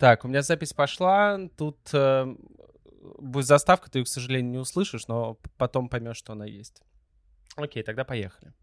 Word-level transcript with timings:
Так, 0.00 0.24
у 0.24 0.28
меня 0.28 0.40
запись 0.40 0.72
пошла. 0.72 1.38
Тут 1.58 1.76
э, 1.92 2.34
будет 3.18 3.44
заставка, 3.44 3.90
ты 3.90 3.98
ее, 3.98 4.06
к 4.06 4.08
сожалению, 4.08 4.50
не 4.50 4.56
услышишь, 4.56 5.06
но 5.08 5.36
потом 5.58 5.90
поймешь, 5.90 6.16
что 6.16 6.32
она 6.32 6.46
есть. 6.46 6.82
Окей, 7.56 7.82
тогда 7.82 8.04
поехали. 8.04 8.54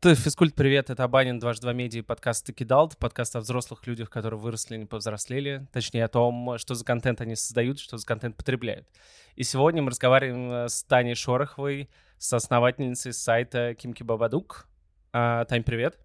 Ты, 0.00 0.14
физкульт, 0.14 0.54
привет, 0.54 0.88
это 0.88 1.04
Абанин, 1.04 1.38
дважды 1.38 1.64
два 1.64 1.74
медиа, 1.74 2.02
подкаст 2.02 2.46
«Ты 2.46 2.54
кидал», 2.54 2.90
подкаст 2.98 3.36
о 3.36 3.40
взрослых 3.40 3.86
людях, 3.86 4.08
которые 4.08 4.40
выросли 4.40 4.76
и 4.76 4.78
не 4.78 4.86
повзрослели, 4.86 5.66
точнее 5.70 6.06
о 6.06 6.08
том, 6.08 6.56
что 6.56 6.74
за 6.74 6.86
контент 6.86 7.20
они 7.20 7.36
создают, 7.36 7.78
что 7.78 7.98
за 7.98 8.06
контент 8.06 8.38
потребляют. 8.38 8.88
И 9.36 9.42
сегодня 9.42 9.82
мы 9.82 9.90
разговариваем 9.90 10.50
э, 10.50 10.68
с 10.70 10.82
Таней 10.84 11.14
Шороховой, 11.14 11.90
с 12.16 12.32
основательницей 12.32 13.12
сайта 13.12 13.74
Кимки 13.74 14.02
Бабадук. 14.02 14.66
А, 15.12 15.44
Тань, 15.44 15.62
привет. 15.62 15.98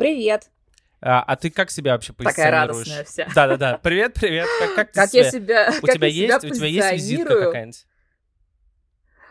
Привет. 0.00 0.50
А, 1.02 1.22
а 1.22 1.36
ты 1.36 1.50
как 1.50 1.70
себя 1.70 1.92
вообще 1.92 2.14
позиционируешь? 2.14 2.36
Такая 2.36 2.66
радостная 2.66 3.04
вся. 3.04 3.28
Да-да-да. 3.34 3.78
Привет, 3.82 4.14
привет. 4.14 4.46
Как, 4.58 4.74
как, 4.74 4.92
как 4.92 5.10
себя... 5.10 5.24
я 5.24 5.30
себя 5.30 5.72
У 5.82 5.86
тебя 5.86 6.06
есть, 6.06 6.42
у 6.42 6.48
тебя 6.48 6.66
есть 6.68 6.92
визитка 6.92 7.38
какая-нибудь? 7.38 7.86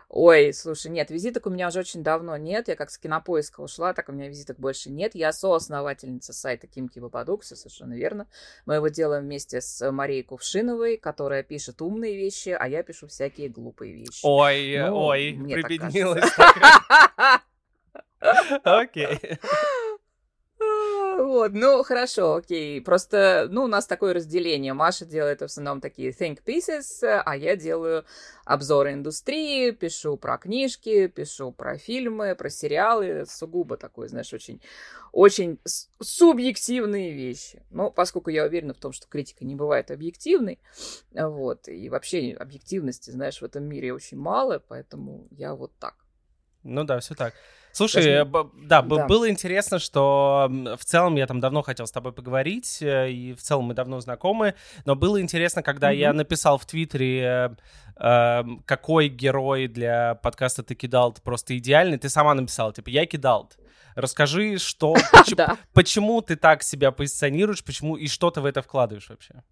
Ой, 0.09 0.53
слушай, 0.53 0.91
нет, 0.91 1.09
визиток 1.09 1.47
у 1.47 1.49
меня 1.49 1.69
уже 1.69 1.79
очень 1.79 2.03
давно 2.03 2.37
нет. 2.37 2.67
Я 2.67 2.75
как 2.75 2.91
с 2.91 2.99
кинопоиска 2.99 3.61
ушла, 3.61 3.95
так 3.95 4.09
у 4.09 4.11
меня 4.11 4.27
визиток 4.27 4.59
больше 4.59 4.91
нет. 4.91 5.15
Я 5.15 5.33
соосновательница 5.33 6.33
сайта 6.33 6.67
Кимки 6.67 6.99
Бабадук, 6.99 7.41
все 7.41 7.55
совершенно 7.55 7.95
верно. 7.95 8.27
Мы 8.67 8.75
его 8.75 8.89
делаем 8.89 9.23
вместе 9.23 9.61
с 9.61 9.91
Марией 9.91 10.21
Кувшиновой, 10.21 10.97
которая 10.97 11.41
пишет 11.41 11.81
умные 11.81 12.15
вещи, 12.15 12.49
а 12.49 12.67
я 12.67 12.83
пишу 12.83 13.07
всякие 13.07 13.49
глупые 13.49 13.93
вещи. 13.93 14.21
Ой, 14.21 14.77
ну, 14.77 14.97
ой, 14.97 15.35
прибеднилась. 15.51 16.29
Окей. 18.63 19.19
Вот, 21.19 21.51
ну, 21.51 21.83
хорошо, 21.83 22.35
окей. 22.35 22.79
Просто, 22.79 23.49
ну, 23.51 23.65
у 23.65 23.67
нас 23.67 23.85
такое 23.85 24.13
разделение. 24.13 24.71
Маша 24.73 25.03
делает 25.03 25.41
в 25.41 25.43
основном 25.43 25.81
такие 25.81 26.11
think 26.11 26.41
pieces, 26.45 27.03
а 27.03 27.35
я 27.35 27.57
делаю 27.57 28.05
обзоры 28.45 28.93
индустрии, 28.93 29.71
пишу 29.71 30.15
про 30.15 30.37
книжки, 30.37 31.07
пишу 31.07 31.51
про 31.51 31.77
фильмы, 31.77 32.35
про 32.35 32.49
сериалы. 32.49 33.25
Сугубо 33.27 33.75
такой, 33.75 34.07
знаешь, 34.07 34.31
очень, 34.33 34.61
очень 35.11 35.59
субъективные 35.99 37.11
вещи. 37.11 37.63
Но 37.69 37.91
поскольку 37.91 38.29
я 38.29 38.45
уверена 38.45 38.73
в 38.73 38.79
том, 38.79 38.93
что 38.93 39.05
критика 39.09 39.43
не 39.43 39.55
бывает 39.55 39.91
объективной, 39.91 40.57
вот, 41.11 41.67
и 41.67 41.89
вообще 41.89 42.31
объективности, 42.31 43.11
знаешь, 43.11 43.41
в 43.41 43.43
этом 43.43 43.65
мире 43.65 43.93
очень 43.93 44.17
мало, 44.17 44.63
поэтому 44.65 45.27
я 45.31 45.53
вот 45.53 45.73
так. 45.79 45.95
Ну 46.63 46.85
да, 46.85 47.01
все 47.01 47.13
так. 47.13 47.33
Слушай, 47.71 48.03
Даже... 48.03 48.25
да, 48.65 48.81
да, 48.81 49.05
было 49.05 49.29
интересно, 49.29 49.79
что 49.79 50.47
в 50.49 50.83
целом 50.83 51.15
я 51.15 51.27
там 51.27 51.39
давно 51.39 51.61
хотел 51.61 51.85
с 51.87 51.91
тобой 51.91 52.11
поговорить, 52.11 52.81
э, 52.81 53.11
и 53.11 53.33
в 53.33 53.41
целом 53.41 53.65
мы 53.65 53.73
давно 53.73 53.99
знакомы, 53.99 54.55
но 54.85 54.95
было 54.95 55.21
интересно, 55.21 55.61
когда 55.61 55.91
mm-hmm. 55.91 55.97
я 55.97 56.13
написал 56.13 56.57
в 56.57 56.65
Твиттере, 56.65 57.55
э, 57.95 58.43
какой 58.65 59.07
герой 59.09 59.67
для 59.67 60.15
подкаста 60.15 60.63
ты 60.63 60.75
кидал 60.75 61.15
просто 61.23 61.57
идеальный, 61.57 61.97
ты 61.97 62.09
сама 62.09 62.33
написала, 62.33 62.73
типа, 62.73 62.89
я 62.89 63.05
кидал. 63.05 63.51
Расскажи, 63.95 64.57
что, 64.57 64.95
почему 65.73 66.21
ты 66.21 66.35
так 66.35 66.63
себя 66.63 66.91
позиционируешь, 66.91 67.63
почему 67.63 67.97
и 67.97 68.07
что 68.07 68.31
ты 68.31 68.41
в 68.41 68.45
это 68.45 68.61
вкладываешь 68.61 69.09
вообще? 69.09 69.43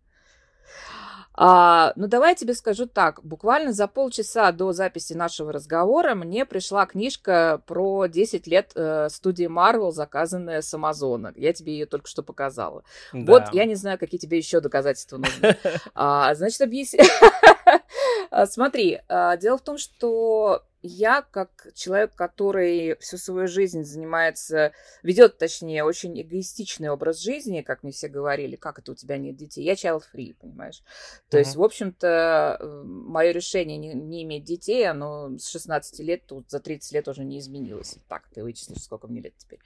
А, 1.39 1.93
ну, 1.95 2.07
давай 2.07 2.31
я 2.31 2.35
тебе 2.35 2.55
скажу 2.55 2.87
так. 2.87 3.23
Буквально 3.23 3.71
за 3.71 3.87
полчаса 3.87 4.51
до 4.51 4.73
записи 4.73 5.13
нашего 5.13 5.53
разговора 5.53 6.15
мне 6.15 6.45
пришла 6.45 6.87
книжка 6.87 7.61
про 7.67 8.07
10 8.07 8.47
лет 8.47 8.71
э, 8.73 9.07
студии 9.09 9.45
Marvel, 9.45 9.91
заказанная 9.91 10.63
с 10.63 10.73
Амазона. 10.73 11.31
Я 11.35 11.53
тебе 11.53 11.73
ее 11.73 11.85
только 11.85 12.07
что 12.07 12.23
показала. 12.23 12.83
Да. 13.13 13.31
Вот, 13.31 13.53
я 13.53 13.65
не 13.65 13.75
знаю, 13.75 13.99
какие 13.99 14.19
тебе 14.19 14.39
еще 14.39 14.59
доказательства 14.61 15.17
нужны. 15.17 15.55
А, 15.93 16.33
значит, 16.35 16.61
объясни... 16.61 16.99
Смотри, 18.45 19.01
а, 19.07 19.37
дело 19.37 19.57
в 19.57 19.61
том, 19.61 19.77
что 19.77 20.63
я, 20.83 21.21
как 21.21 21.67
человек, 21.73 22.15
который 22.15 22.97
всю 22.99 23.17
свою 23.17 23.47
жизнь 23.47 23.83
занимается, 23.83 24.73
ведет, 25.03 25.37
точнее, 25.37 25.83
очень 25.83 26.19
эгоистичный 26.21 26.89
образ 26.89 27.19
жизни, 27.19 27.61
как 27.61 27.83
мне 27.83 27.91
все 27.91 28.07
говорили, 28.07 28.55
как 28.55 28.79
это 28.79 28.91
у 28.91 28.95
тебя 28.95 29.17
нет 29.17 29.35
детей, 29.35 29.63
я 29.63 29.73
child-free, 29.73 30.35
понимаешь? 30.39 30.83
То 31.29 31.37
uh-huh. 31.37 31.41
есть, 31.41 31.55
в 31.55 31.63
общем-то, 31.63 32.57
э, 32.59 32.83
мое 32.83 33.31
решение 33.31 33.77
не, 33.77 33.93
не 33.93 34.23
иметь 34.23 34.43
детей, 34.43 34.87
оно 34.87 35.37
с 35.37 35.49
16 35.49 35.99
лет, 35.99 36.25
тут 36.25 36.49
за 36.49 36.59
30 36.59 36.91
лет 36.93 37.07
уже 37.07 37.23
не 37.23 37.39
изменилось. 37.39 37.97
Так, 38.07 38.23
ты 38.33 38.43
вычислишь, 38.43 38.83
сколько 38.83 39.07
мне 39.07 39.21
лет 39.21 39.33
теперь. 39.37 39.59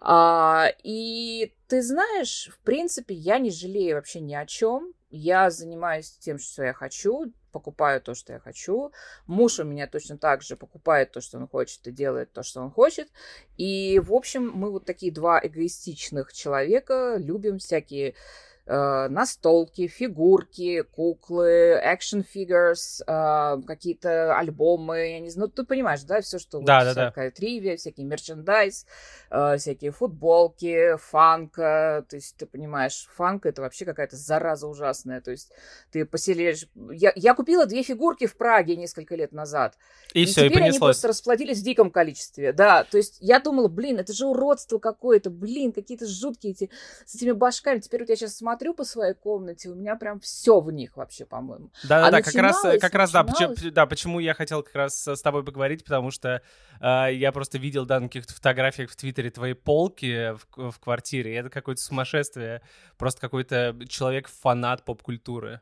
А, 0.00 0.68
и 0.82 1.52
ты 1.66 1.82
знаешь, 1.82 2.50
в 2.52 2.58
принципе, 2.60 3.14
я 3.14 3.38
не 3.38 3.50
жалею 3.50 3.96
вообще 3.96 4.20
ни 4.20 4.34
о 4.34 4.46
чем. 4.46 4.94
Я 5.16 5.48
занимаюсь 5.50 6.10
тем, 6.18 6.40
что 6.40 6.64
я 6.64 6.72
хочу, 6.72 7.32
покупаю 7.52 8.00
то, 8.00 8.14
что 8.14 8.32
я 8.32 8.40
хочу. 8.40 8.90
Муж 9.28 9.60
у 9.60 9.64
меня 9.64 9.86
точно 9.86 10.18
так 10.18 10.42
же 10.42 10.56
покупает 10.56 11.12
то, 11.12 11.20
что 11.20 11.38
он 11.38 11.46
хочет, 11.46 11.86
и 11.86 11.92
делает 11.92 12.32
то, 12.32 12.42
что 12.42 12.60
он 12.60 12.72
хочет. 12.72 13.08
И, 13.56 14.00
в 14.00 14.12
общем, 14.12 14.50
мы 14.52 14.72
вот 14.72 14.86
такие 14.86 15.12
два 15.12 15.38
эгоистичных 15.40 16.32
человека, 16.32 17.14
любим 17.16 17.58
всякие 17.58 18.16
э, 18.66 19.08
настолки, 19.08 19.86
фигурки, 19.86 20.82
куклы, 20.82 21.80
action 21.84 22.24
figures, 22.24 23.02
э, 23.06 23.62
какие-то 23.62 24.36
альбомы, 24.36 25.10
я 25.10 25.20
не 25.20 25.30
знаю, 25.30 25.48
ну 25.48 25.62
ты 25.62 25.66
понимаешь, 25.66 26.02
да, 26.02 26.20
все, 26.20 26.38
что 26.38 26.60
да, 26.60 26.78
вот, 26.78 26.84
да, 26.84 26.90
всякая 26.92 27.30
да. 27.30 27.34
тривия, 27.34 27.76
всякие 27.76 28.06
мерчендайз, 28.06 28.86
э, 29.30 29.56
всякие 29.58 29.90
футболки, 29.90 30.96
фанка, 30.96 32.04
то 32.08 32.16
есть 32.16 32.36
ты 32.36 32.46
понимаешь, 32.46 33.08
фанка 33.14 33.50
это 33.50 33.62
вообще 33.62 33.84
какая-то 33.84 34.16
зараза 34.16 34.66
ужасная, 34.66 35.20
то 35.20 35.30
есть 35.30 35.52
ты 35.90 36.04
поселишь... 36.04 36.66
Я, 36.90 37.12
я 37.16 37.34
купила 37.34 37.66
две 37.66 37.82
фигурки 37.82 38.26
в 38.26 38.36
Праге 38.36 38.76
несколько 38.76 39.14
лет 39.14 39.32
назад, 39.32 39.76
и, 40.14 40.22
и 40.22 40.26
все, 40.26 40.48
теперь 40.48 40.62
и 40.62 40.68
они 40.68 40.78
просто 40.78 41.08
расплодились 41.08 41.60
в 41.60 41.64
диком 41.64 41.90
количестве, 41.90 42.52
да, 42.52 42.84
то 42.84 42.96
есть 42.96 43.18
я 43.20 43.40
думала, 43.40 43.68
блин, 43.68 43.98
это 43.98 44.12
же 44.12 44.26
уродство 44.26 44.78
какое-то, 44.78 45.28
блин, 45.30 45.72
какие-то 45.72 46.06
жуткие 46.06 46.52
эти, 46.52 46.70
с 47.04 47.14
этими 47.14 47.32
башками, 47.32 47.80
теперь 47.80 48.00
вот 48.00 48.08
я 48.08 48.16
сейчас 48.16 48.36
смотрю, 48.36 48.53
смотрю 48.54 48.74
по 48.74 48.84
своей 48.84 49.14
комнате, 49.14 49.68
у 49.68 49.74
меня 49.74 49.96
прям 49.96 50.20
все 50.20 50.60
в 50.60 50.70
них 50.70 50.96
вообще, 50.96 51.26
по-моему. 51.26 51.70
Да, 51.82 52.00
да, 52.00 52.06
а 52.06 52.10
да, 52.12 52.22
как 52.22 52.34
раз, 52.34 52.62
как 52.80 52.94
раз, 52.94 53.10
да, 53.10 53.24
почему, 53.24 53.54
да, 53.72 53.86
почему 53.86 54.20
я 54.20 54.32
хотел 54.32 54.62
как 54.62 54.74
раз 54.76 55.08
с 55.08 55.22
тобой 55.22 55.44
поговорить, 55.44 55.82
потому 55.82 56.12
что 56.12 56.40
э, 56.80 57.14
я 57.14 57.32
просто 57.32 57.58
видел, 57.58 57.84
да, 57.84 57.98
на 57.98 58.06
каких-то 58.06 58.32
фотографиях 58.32 58.90
в 58.90 58.96
Твиттере 58.96 59.30
твои 59.30 59.54
полки 59.54 60.34
в, 60.34 60.70
в 60.70 60.78
квартире, 60.78 61.32
и 61.32 61.34
это 61.34 61.50
какое-то 61.50 61.82
сумасшествие, 61.82 62.62
просто 62.96 63.20
какой-то 63.20 63.76
человек-фанат 63.88 64.84
поп-культуры. 64.84 65.60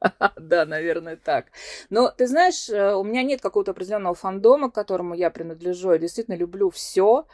Да, 0.36 0.66
наверное, 0.66 1.16
так. 1.16 1.46
Но 1.88 2.10
ты 2.10 2.26
знаешь, 2.26 2.68
э, 2.68 2.94
у 2.94 3.02
меня 3.02 3.22
нет 3.22 3.40
какого-то 3.40 3.70
определенного 3.70 4.14
фандома, 4.14 4.70
к 4.70 4.74
которому 4.74 5.14
я 5.14 5.30
принадлежу. 5.30 5.92
Я 5.92 5.98
действительно 5.98 6.36
люблю 6.36 6.68
все. 6.68 7.26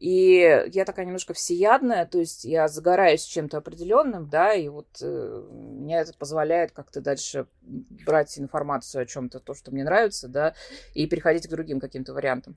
И 0.00 0.64
я 0.72 0.86
такая 0.86 1.04
немножко 1.04 1.34
всеядная, 1.34 2.06
то 2.06 2.18
есть 2.18 2.44
я 2.44 2.68
загораюсь 2.68 3.22
чем-то 3.22 3.58
определенным, 3.58 4.30
да, 4.30 4.54
и 4.54 4.66
вот 4.68 4.88
э, 5.02 5.46
мне 5.52 5.98
это 5.98 6.14
позволяет 6.14 6.72
как-то 6.72 7.02
дальше 7.02 7.46
брать 7.60 8.38
информацию 8.38 9.02
о 9.02 9.06
чем-то, 9.06 9.40
то, 9.40 9.52
что 9.52 9.70
мне 9.70 9.84
нравится, 9.84 10.26
да, 10.26 10.54
и 10.94 11.06
переходить 11.06 11.46
к 11.46 11.50
другим 11.50 11.80
каким-то 11.80 12.14
вариантам. 12.14 12.56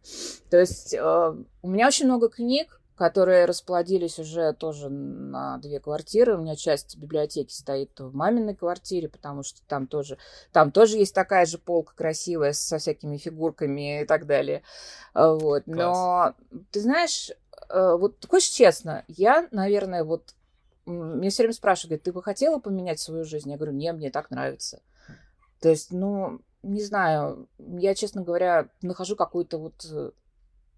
То 0.49 0.57
есть 0.57 0.93
э, 0.93 1.35
у 1.61 1.67
меня 1.67 1.87
очень 1.87 2.05
много 2.05 2.29
книг, 2.29 2.79
которые 2.95 3.45
расплодились 3.45 4.19
уже 4.19 4.53
тоже 4.53 4.89
на 4.89 5.57
две 5.57 5.79
квартиры. 5.79 6.37
У 6.37 6.41
меня 6.41 6.55
часть 6.55 6.97
библиотеки 6.97 7.51
стоит 7.51 7.99
в 7.99 8.13
маминой 8.13 8.55
квартире, 8.55 9.09
потому 9.09 9.43
что 9.43 9.61
там 9.67 9.87
тоже, 9.87 10.17
там 10.51 10.71
тоже 10.71 10.97
есть 10.97 11.15
такая 11.15 11.45
же 11.45 11.57
полка 11.57 11.93
красивая 11.95 12.53
со 12.53 12.77
всякими 12.77 13.17
фигурками 13.17 14.01
и 14.01 14.05
так 14.05 14.25
далее. 14.25 14.63
Вот. 15.13 15.63
Но 15.65 16.33
ты 16.71 16.81
знаешь, 16.81 17.31
э, 17.69 17.95
вот 17.97 18.25
хочешь 18.27 18.49
честно, 18.49 19.03
я, 19.07 19.47
наверное, 19.51 20.03
вот 20.03 20.35
мне 20.85 21.29
все 21.29 21.43
время 21.43 21.53
спрашивают, 21.53 21.89
говорят, 21.89 22.03
ты 22.03 22.11
бы 22.11 22.21
хотела 22.21 22.59
поменять 22.59 22.99
свою 22.99 23.23
жизнь? 23.23 23.49
Я 23.49 23.57
говорю, 23.57 23.73
не, 23.73 23.91
мне 23.93 24.11
так 24.11 24.29
нравится. 24.31 24.81
То 25.61 25.69
есть, 25.69 25.91
ну, 25.91 26.41
не 26.61 26.81
знаю, 26.81 27.47
я, 27.57 27.95
честно 27.95 28.21
говоря, 28.21 28.69
нахожу 28.81 29.15
какую-то 29.15 29.57
вот 29.57 29.85
э, 29.89 30.11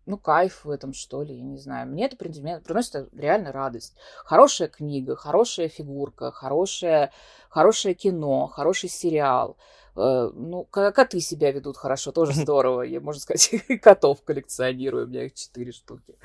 ну, 0.06 0.18
кайф 0.18 0.66
в 0.66 0.70
этом, 0.70 0.94
что 0.94 1.24
ли, 1.24 1.36
я 1.36 1.44
не 1.44 1.58
знаю. 1.58 1.88
Мне 1.88 2.06
это 2.06 2.16
приносит, 2.16 3.10
реально 3.14 3.52
радость. 3.52 3.96
Хорошая 4.24 4.68
книга, 4.68 5.16
хорошая 5.16 5.68
фигурка, 5.68 6.32
хорошее, 6.32 7.12
хорошее 7.50 7.96
кино, 7.96 8.48
хороший 8.48 8.90
сериал. 8.90 9.58
Э, 9.96 10.30
ну, 10.34 10.66
коты 10.66 11.20
себя 11.20 11.52
ведут 11.52 11.78
хорошо, 11.78 12.12
тоже 12.12 12.34
здорово. 12.34 12.84
Я, 12.84 13.02
можно 13.02 13.22
сказать, 13.22 13.50
котов 13.82 14.24
коллекционирую, 14.24 15.06
у 15.06 15.10
меня 15.10 15.26
их 15.26 15.34
четыре 15.34 15.72
штуки. 15.72 16.16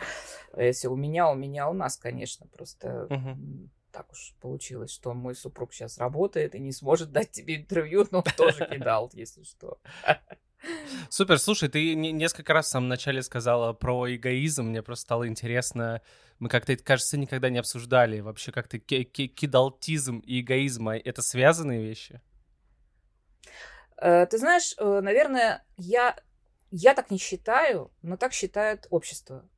Если 0.56 0.88
у 0.88 0.96
меня, 0.96 1.30
у 1.30 1.34
меня, 1.34 1.68
у 1.68 1.72
нас, 1.72 1.96
конечно, 1.96 2.46
просто 2.46 3.08
так 3.92 4.10
уж 4.12 4.34
получилось, 4.40 4.92
что 4.92 5.14
мой 5.14 5.34
супруг 5.34 5.72
сейчас 5.72 5.98
работает 5.98 6.54
и 6.54 6.60
не 6.60 6.72
сможет 6.72 7.10
дать 7.12 7.32
тебе 7.32 7.56
интервью, 7.56 8.06
но 8.10 8.22
тоже 8.36 8.68
кидал, 8.70 9.10
если 9.14 9.42
что. 9.42 9.78
Супер, 11.08 11.38
слушай, 11.38 11.68
ты 11.68 11.94
несколько 11.94 12.52
раз 12.52 12.66
в 12.66 12.70
самом 12.70 12.88
начале 12.88 13.22
сказала 13.22 13.72
про 13.72 14.14
эгоизм, 14.14 14.66
мне 14.66 14.82
просто 14.82 15.04
стало 15.04 15.26
интересно, 15.26 16.02
мы 16.38 16.48
как-то, 16.48 16.76
кажется, 16.76 17.18
никогда 17.18 17.50
не 17.50 17.58
обсуждали, 17.58 18.20
вообще 18.20 18.52
как-то 18.52 18.78
кидалтизм 18.78 20.18
и 20.20 20.40
эгоизм, 20.40 20.88
а 20.88 20.96
это 20.96 21.22
связанные 21.22 21.82
вещи? 21.82 22.20
Э, 23.96 24.26
ты 24.26 24.38
знаешь, 24.38 24.74
э, 24.78 25.00
наверное, 25.02 25.64
я, 25.76 26.16
я 26.70 26.94
так 26.94 27.10
не 27.10 27.18
считаю, 27.18 27.90
но 28.02 28.16
так 28.16 28.32
считает 28.32 28.86
общество. 28.90 29.48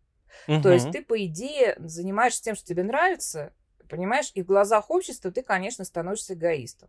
Угу. 0.49 0.63
То 0.63 0.73
есть 0.73 0.91
ты, 0.91 1.03
по 1.03 1.25
идее, 1.25 1.77
занимаешься 1.79 2.43
тем, 2.43 2.55
что 2.55 2.67
тебе 2.67 2.83
нравится, 2.83 3.53
понимаешь, 3.89 4.33
и 4.35 4.43
в 4.43 4.47
глазах 4.47 4.91
общества 4.91 5.31
ты, 5.31 5.43
конечно, 5.43 5.85
становишься 5.85 6.35
эгоистом. 6.35 6.89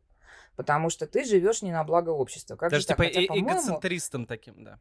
Потому 0.55 0.89
что 0.89 1.07
ты 1.07 1.23
живешь 1.23 1.61
не 1.61 1.71
на 1.71 1.83
благо 1.83 2.09
общества. 2.09 2.55
Как 2.55 2.71
Даже 2.71 2.85
типа 2.85 3.03
Хотя, 3.03 3.21
э 3.21 3.25
эгоцентристом 3.25 4.25
таким, 4.25 4.63
да. 4.63 4.79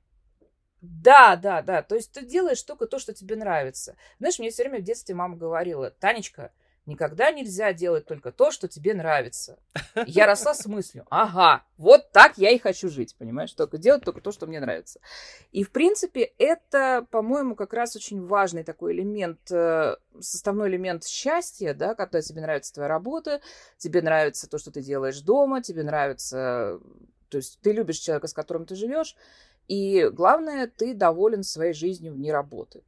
Да, 0.81 1.37
да, 1.37 1.62
да. 1.62 1.82
То 1.82 1.94
есть 1.94 2.12
ты 2.12 2.26
делаешь 2.26 2.62
только 2.62 2.87
то, 2.87 2.99
что 2.99 3.14
тебе 3.14 3.37
нравится. 3.37 3.96
Знаешь, 4.19 4.38
мне 4.38 4.50
все 4.50 4.64
время 4.64 4.81
в 4.81 4.82
детстве 4.82 5.14
мама 5.14 5.37
говорила, 5.37 5.90
Танечка, 5.90 6.52
Никогда 6.84 7.31
нельзя 7.31 7.73
делать 7.73 8.06
только 8.06 8.32
то, 8.32 8.50
что 8.50 8.67
тебе 8.67 8.93
нравится. 8.93 9.58
я 10.06 10.26
росла 10.26 10.52
с 10.52 10.67
мыслью, 10.67 11.06
ага, 11.11 11.64
вот 11.79 12.11
так 12.11 12.38
я 12.38 12.50
и 12.50 12.58
хочу 12.58 12.88
жить, 12.88 13.14
понимаешь? 13.17 13.52
Только 13.52 13.79
делать 13.79 14.05
только 14.05 14.20
то, 14.20 14.32
что 14.32 14.46
мне 14.46 14.58
нравится. 14.58 14.99
И, 15.52 15.62
в 15.62 15.70
принципе, 15.70 16.32
это, 16.38 17.06
по-моему, 17.12 17.55
как 17.55 17.73
раз 17.73 17.94
очень 17.94 18.26
важный 18.26 18.64
такой 18.64 18.94
элемент, 18.94 19.38
э, 19.52 19.94
составной 20.19 20.69
элемент 20.70 21.05
счастья, 21.05 21.73
да, 21.73 21.94
когда 21.94 22.20
тебе 22.20 22.40
нравится 22.40 22.75
твоя 22.75 22.88
работа, 22.88 23.40
тебе 23.79 24.02
нравится 24.02 24.50
то, 24.50 24.58
что 24.58 24.73
ты 24.73 24.82
делаешь 24.82 25.20
дома, 25.20 25.62
тебе 25.62 25.84
нравится... 25.84 26.81
То 27.29 27.38
есть 27.38 27.61
ты 27.62 27.73
любишь 27.73 27.99
человека, 27.99 28.26
с 28.26 28.34
которым 28.34 28.67
ты 28.67 28.75
живешь, 28.75 29.17
и 29.69 30.11
главное, 30.12 30.67
ты 30.67 30.94
доволен 30.94 31.44
своей 31.44 31.73
жизнью 31.73 32.12
вне 32.12 32.32
работы. 32.32 32.82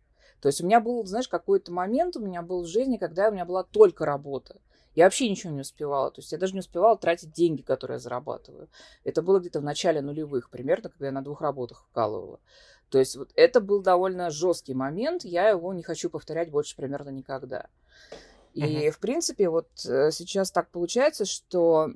То 0.45 0.49
есть 0.49 0.61
у 0.61 0.67
меня 0.67 0.79
был, 0.79 1.07
знаешь, 1.07 1.27
какой-то 1.27 1.73
момент 1.73 2.19
у 2.19 2.21
меня 2.21 2.43
был 2.43 2.65
в 2.65 2.67
жизни, 2.67 2.99
когда 2.99 3.31
у 3.31 3.33
меня 3.33 3.47
была 3.47 3.65
только 3.65 4.05
работа. 4.05 4.61
Я 4.95 5.05
вообще 5.05 5.27
ничего 5.27 5.51
не 5.51 5.63
успевала. 5.63 6.11
То 6.11 6.21
есть 6.21 6.33
я 6.33 6.37
даже 6.37 6.53
не 6.53 6.59
успевала 6.59 6.99
тратить 6.99 7.33
деньги, 7.33 7.63
которые 7.63 7.95
я 7.95 7.99
зарабатываю. 7.99 8.69
Это 9.05 9.23
было 9.23 9.41
где-то 9.41 9.61
в 9.61 9.65
начале 9.65 10.03
нулевых 10.03 10.51
примерно, 10.51 10.91
когда 10.91 11.07
я 11.07 11.13
на 11.13 11.25
двух 11.25 11.41
работах 11.41 11.87
вкалывала. 11.89 12.41
То 12.91 12.99
есть 12.99 13.17
вот 13.17 13.31
это 13.37 13.63
был 13.63 13.81
довольно 13.81 14.29
жесткий 14.29 14.75
момент. 14.75 15.25
Я 15.25 15.49
его 15.49 15.73
не 15.73 15.83
хочу 15.83 16.11
повторять 16.11 16.51
больше 16.51 16.77
примерно 16.77 17.09
никогда. 17.09 17.69
И, 18.53 18.61
uh-huh. 18.61 18.91
в 18.91 18.99
принципе, 18.99 19.49
вот 19.49 19.71
э, 19.87 20.11
сейчас 20.11 20.51
так 20.51 20.71
получается, 20.71 21.25
что 21.25 21.89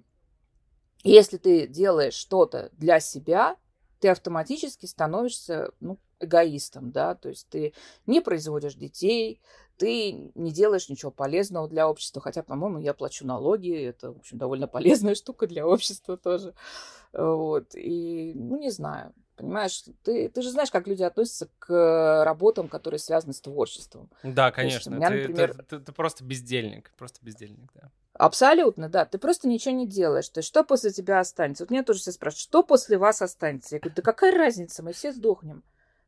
если 1.04 1.36
ты 1.36 1.66
делаешь 1.66 2.14
что-то 2.14 2.70
для 2.72 2.98
себя, 2.98 3.56
ты 4.00 4.08
автоматически 4.08 4.86
становишься, 4.86 5.70
ну, 5.80 5.98
эгоистом, 6.20 6.90
да, 6.90 7.14
то 7.14 7.28
есть 7.28 7.48
ты 7.48 7.74
не 8.06 8.20
производишь 8.20 8.74
детей, 8.74 9.40
ты 9.76 10.32
не 10.34 10.50
делаешь 10.50 10.88
ничего 10.88 11.10
полезного 11.10 11.68
для 11.68 11.88
общества, 11.88 12.20
хотя, 12.20 12.42
по-моему, 12.42 12.78
я 12.78 12.94
плачу 12.94 13.26
налоги, 13.26 13.72
это, 13.72 14.12
в 14.12 14.18
общем, 14.18 14.38
довольно 14.38 14.66
полезная 14.66 15.14
штука 15.16 15.46
для 15.46 15.66
общества 15.66 16.16
тоже, 16.16 16.54
вот, 17.12 17.74
и, 17.74 18.32
ну, 18.34 18.58
не 18.58 18.70
знаю, 18.70 19.14
понимаешь, 19.38 19.84
ты, 20.02 20.28
ты 20.28 20.42
же 20.42 20.50
знаешь, 20.50 20.70
как 20.70 20.86
люди 20.86 21.02
относятся 21.02 21.48
к 21.58 22.24
работам, 22.24 22.68
которые 22.68 22.98
связаны 22.98 23.32
с 23.32 23.40
творчеством. 23.40 24.10
Да, 24.22 24.50
конечно, 24.50 24.90
меня, 24.90 25.08
ты, 25.08 25.28
например... 25.28 25.54
ты, 25.54 25.62
ты, 25.62 25.80
ты 25.80 25.92
просто 25.92 26.24
бездельник, 26.24 26.92
просто 26.96 27.20
бездельник, 27.22 27.70
да. 27.74 27.90
Абсолютно, 28.14 28.88
да. 28.88 29.04
Ты 29.04 29.18
просто 29.18 29.46
ничего 29.46 29.74
не 29.74 29.86
делаешь. 29.86 30.28
То 30.28 30.38
есть, 30.38 30.48
что 30.48 30.64
после 30.64 30.90
тебя 30.90 31.20
останется? 31.20 31.62
Вот 31.62 31.70
меня 31.70 31.84
тоже 31.84 32.00
все 32.00 32.10
спрашивают, 32.10 32.42
что 32.42 32.62
после 32.64 32.98
вас 32.98 33.22
останется? 33.22 33.76
Я 33.76 33.80
говорю, 33.80 33.94
да 33.94 34.02
какая 34.02 34.36
разница, 34.36 34.82
мы 34.82 34.92
все 34.92 35.12
сдохнем. 35.12 35.62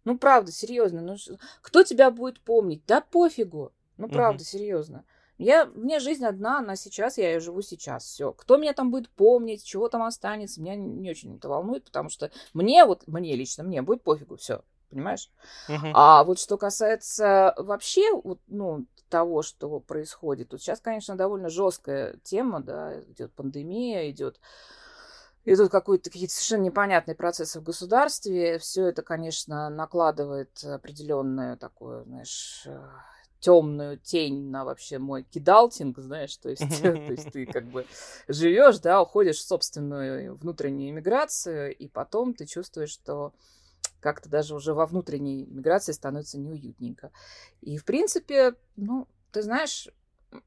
Ну, 0.05 0.19
правда, 0.19 0.51
серьезно. 0.51 1.03
Ну, 1.03 1.17
кто 1.63 1.85
тебя 1.85 2.11
будет 2.11 2.41
помнить? 2.41 2.85
Да 2.87 3.01
пофигу. 3.01 3.73
Ну, 3.97 4.09
правда, 4.09 4.43
угу. 4.43 4.49
серьезно. 4.49 5.05
Я, 5.41 5.65
мне 5.75 6.01
жизнь 6.01 6.25
одна, 6.25 6.59
она 6.59 6.77
сейчас, 6.77 7.17
я 7.17 7.33
ее 7.33 7.41
живу 7.41 7.63
сейчас. 7.63 8.05
Все. 8.05 8.33
Кто 8.33 8.59
меня 8.59 8.75
там 8.75 8.91
будет 8.91 9.09
помнить, 9.09 9.65
чего 9.65 9.89
там 9.89 10.03
останется, 10.03 10.61
меня 10.61 10.77
не 10.77 11.11
очень 11.11 11.37
это 11.37 11.49
волнует, 11.49 11.85
потому 11.85 12.11
что 12.11 12.31
мне, 12.53 12.85
вот 12.85 13.07
мне 13.07 13.35
лично, 13.35 13.65
мне 13.65 13.81
будет 13.81 14.03
пофигу, 14.03 14.37
все. 14.37 14.63
Понимаешь? 14.91 15.31
Uh-huh. 15.69 15.93
А 15.95 16.25
вот 16.25 16.39
что 16.39 16.59
касается 16.59 17.55
вообще 17.57 18.13
вот, 18.23 18.41
ну, 18.49 18.85
того, 19.09 19.41
что 19.41 19.81
происходит, 19.81 20.51
тут 20.51 20.61
сейчас, 20.61 20.81
конечно, 20.81 21.17
довольно 21.17 21.49
жесткая 21.49 22.17
тема, 22.23 22.61
да, 22.61 23.01
идет 23.01 23.33
пандемия, 23.33 24.11
идет 24.11 24.39
и 25.47 25.57
тут 25.57 25.71
какие-то 25.73 26.35
совершенно 26.35 26.65
непонятные 26.65 27.15
процессы 27.15 27.61
в 27.61 27.63
государстве. 27.63 28.59
Все 28.59 28.89
это, 28.89 29.01
конечно, 29.01 29.71
накладывает 29.71 30.63
определенную 30.63 31.57
такую, 31.57 32.05
знаешь, 32.05 32.69
темную 33.41 33.99
тень 33.99 34.51
на 34.51 34.65
вообще 34.65 34.99
мой 34.99 35.23
кидалтинг, 35.23 35.99
знаешь, 35.99 36.37
то 36.37 36.49
есть, 36.49 36.61
то 36.83 36.93
есть 36.93 37.33
ты 37.33 37.47
как 37.47 37.65
бы 37.65 37.87
живешь, 38.29 38.79
да, 38.79 39.03
уходишь 39.03 39.39
в 39.39 39.47
собственную 39.47 40.35
внутреннюю 40.37 40.91
иммиграцию, 40.91 41.75
и 41.75 41.89
потом 41.89 42.35
ты 42.35 42.47
чувствуешь, 42.47 42.91
что 42.91 43.33
как-то 44.01 44.29
даже 44.29 44.55
уже 44.55 44.75
во 44.75 44.87
внутренней 44.87 45.47
миграции 45.47 45.93
становится 45.93 46.39
неуютненько. 46.39 47.11
И, 47.61 47.77
в 47.77 47.85
принципе, 47.85 48.55
ну, 48.77 49.09
ты 49.33 49.43
знаешь, 49.43 49.89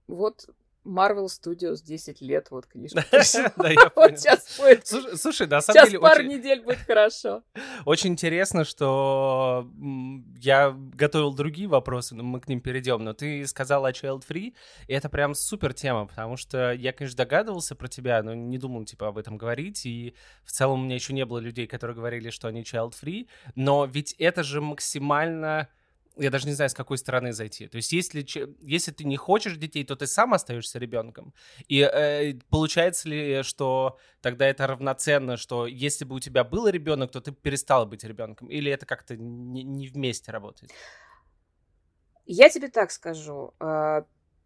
вот 0.08 0.50
Marvel 0.86 1.26
Studios 1.26 1.84
10 1.84 2.22
лет, 2.22 2.48
вот 2.52 2.68
книжка. 2.68 3.04
Да, 3.58 3.70
я 3.70 3.90
понял. 3.96 5.18
Слушай, 5.18 5.48
на 5.48 5.62
самом 5.62 5.86
деле... 5.86 6.00
Сейчас 6.00 6.02
пару 6.02 6.24
недель 6.24 6.62
будет 6.62 6.80
хорошо. 6.80 7.44
Очень 7.86 8.12
интересно, 8.12 8.66
что 8.66 9.70
я 10.40 10.72
готовил 10.72 11.34
другие 11.34 11.68
вопросы, 11.68 12.16
но 12.16 12.24
мы 12.24 12.40
к 12.40 12.48
ним 12.48 12.62
перейдем. 12.62 13.04
Но 13.04 13.14
ты 13.14 13.46
сказала 13.48 13.90
о 13.90 13.92
Child 13.92 14.24
Free, 14.28 14.54
и 14.88 14.94
это 14.94 15.10
прям 15.10 15.34
супер 15.34 15.74
тема, 15.74 16.06
потому 16.08 16.38
что 16.38 16.74
я, 16.74 16.94
конечно, 16.94 17.18
догадывался 17.18 17.76
про 17.76 17.88
тебя, 17.88 18.22
но 18.24 18.34
не 18.34 18.58
думал, 18.58 18.86
типа, 18.86 19.08
об 19.08 19.18
этом 19.18 19.38
говорить. 19.38 19.86
И 19.86 20.16
в 20.44 20.52
целом 20.52 20.82
у 20.82 20.84
меня 20.84 20.96
еще 20.96 21.14
не 21.14 21.26
было 21.26 21.40
людей, 21.40 21.68
которые 21.68 21.96
говорили, 21.96 22.30
что 22.30 22.48
они 22.48 22.62
Child 22.62 22.94
Free. 23.02 23.28
Но 23.56 23.86
ведь 23.86 24.14
это 24.14 24.44
же 24.44 24.62
максимально 24.62 25.70
я 26.18 26.30
даже 26.30 26.48
не 26.48 26.54
знаю, 26.54 26.70
с 26.70 26.74
какой 26.74 26.98
стороны 26.98 27.34
зайти. 27.34 27.68
То 27.68 27.78
есть, 27.78 27.92
если, 27.92 28.26
если 28.62 28.92
ты 28.92 29.04
не 29.04 29.18
хочешь 29.18 29.58
детей, 29.58 29.84
то 29.84 29.96
ты 29.96 30.08
сам 30.08 30.34
остаешься 30.34 30.80
ребенком. 30.80 31.34
И 31.68 31.80
э, 31.80 32.36
получается 32.50 33.10
ли, 33.10 33.44
что 33.44 33.98
тогда 34.22 34.48
это 34.48 34.68
равноценно, 34.68 35.38
что 35.38 35.66
если 35.66 36.06
бы 36.06 36.16
у 36.16 36.20
тебя 36.20 36.44
был 36.44 36.68
ребенок, 36.68 37.12
то 37.12 37.22
ты 37.22 37.32
перестала 37.32 37.86
быть 37.86 38.04
ребенком? 38.04 38.50
Или 38.50 38.72
это 38.72 38.86
как-то 38.86 39.18
не, 39.18 39.64
не 39.64 39.88
вместе 39.88 40.32
работает? 40.32 40.72
Я 42.26 42.50
тебе 42.50 42.70
так 42.70 42.92
скажу. 42.92 43.54
А, 43.60 44.06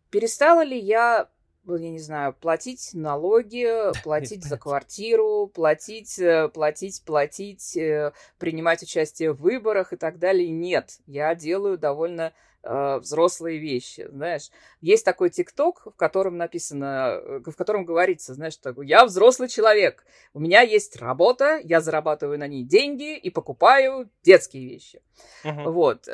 перестала 0.09 0.63
ли 0.63 0.79
я 0.79 1.29
я 1.75 1.89
не 1.89 1.99
знаю, 1.99 2.33
платить 2.33 2.91
налоги, 2.93 3.67
платить 4.03 4.45
за 4.45 4.57
квартиру, 4.57 5.47
платить, 5.53 6.17
э, 6.19 6.49
платить, 6.49 7.03
платить, 7.05 7.75
э, 7.75 8.13
принимать 8.37 8.83
участие 8.83 9.33
в 9.33 9.41
выборах 9.41 9.93
и 9.93 9.97
так 9.97 10.19
далее. 10.19 10.49
Нет, 10.49 10.99
я 11.05 11.35
делаю 11.35 11.77
довольно 11.77 12.33
э, 12.63 12.97
взрослые 12.99 13.59
вещи, 13.59 14.07
знаешь. 14.09 14.49
Есть 14.81 15.03
такой 15.03 15.29
ТикТок, 15.29 15.85
в 15.85 15.97
котором 15.97 16.37
написано, 16.37 17.41
в 17.45 17.53
котором 17.53 17.85
говорится, 17.85 18.33
знаешь, 18.33 18.57
такой, 18.57 18.87
я 18.87 19.05
взрослый 19.05 19.49
человек, 19.49 20.05
у 20.33 20.39
меня 20.39 20.61
есть 20.61 20.95
работа, 20.95 21.59
я 21.63 21.81
зарабатываю 21.81 22.39
на 22.39 22.47
ней 22.47 22.63
деньги 22.63 23.17
и 23.17 23.29
покупаю 23.29 24.09
детские 24.23 24.67
вещи. 24.67 25.01
Uh-huh. 25.43 25.71
Вот. 25.71 26.07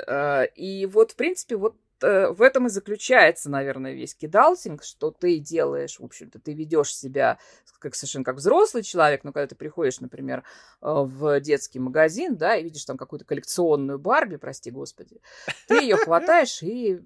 И 0.55 0.89
вот, 0.91 1.11
в 1.11 1.15
принципе, 1.15 1.57
вот 1.57 1.75
Э, 2.03 2.27
в 2.31 2.41
этом 2.41 2.67
и 2.67 2.69
заключается, 2.69 3.49
наверное, 3.49 3.93
весь 3.93 4.13
кидалтинг, 4.13 4.83
что 4.83 5.09
ты 5.09 5.39
делаешь, 5.39 5.99
в 5.99 6.03
общем-то, 6.03 6.37
ты 6.39 6.53
ведешь 6.53 6.93
себя 6.93 7.39
как 7.79 7.95
совершенно 7.95 8.23
как 8.23 8.35
взрослый 8.35 8.83
человек, 8.83 9.23
но 9.23 9.31
когда 9.31 9.47
ты 9.47 9.55
приходишь, 9.55 9.99
например, 9.99 10.39
э, 10.39 10.43
в 10.81 11.39
детский 11.39 11.79
магазин, 11.79 12.35
да, 12.35 12.55
и 12.55 12.63
видишь 12.63 12.85
там 12.85 12.97
какую-то 12.97 13.25
коллекционную 13.25 13.99
Барби, 13.99 14.35
прости 14.35 14.69
господи, 14.69 15.21
ты 15.67 15.75
ее 15.75 15.95
хватаешь 15.95 16.61
и 16.61 17.01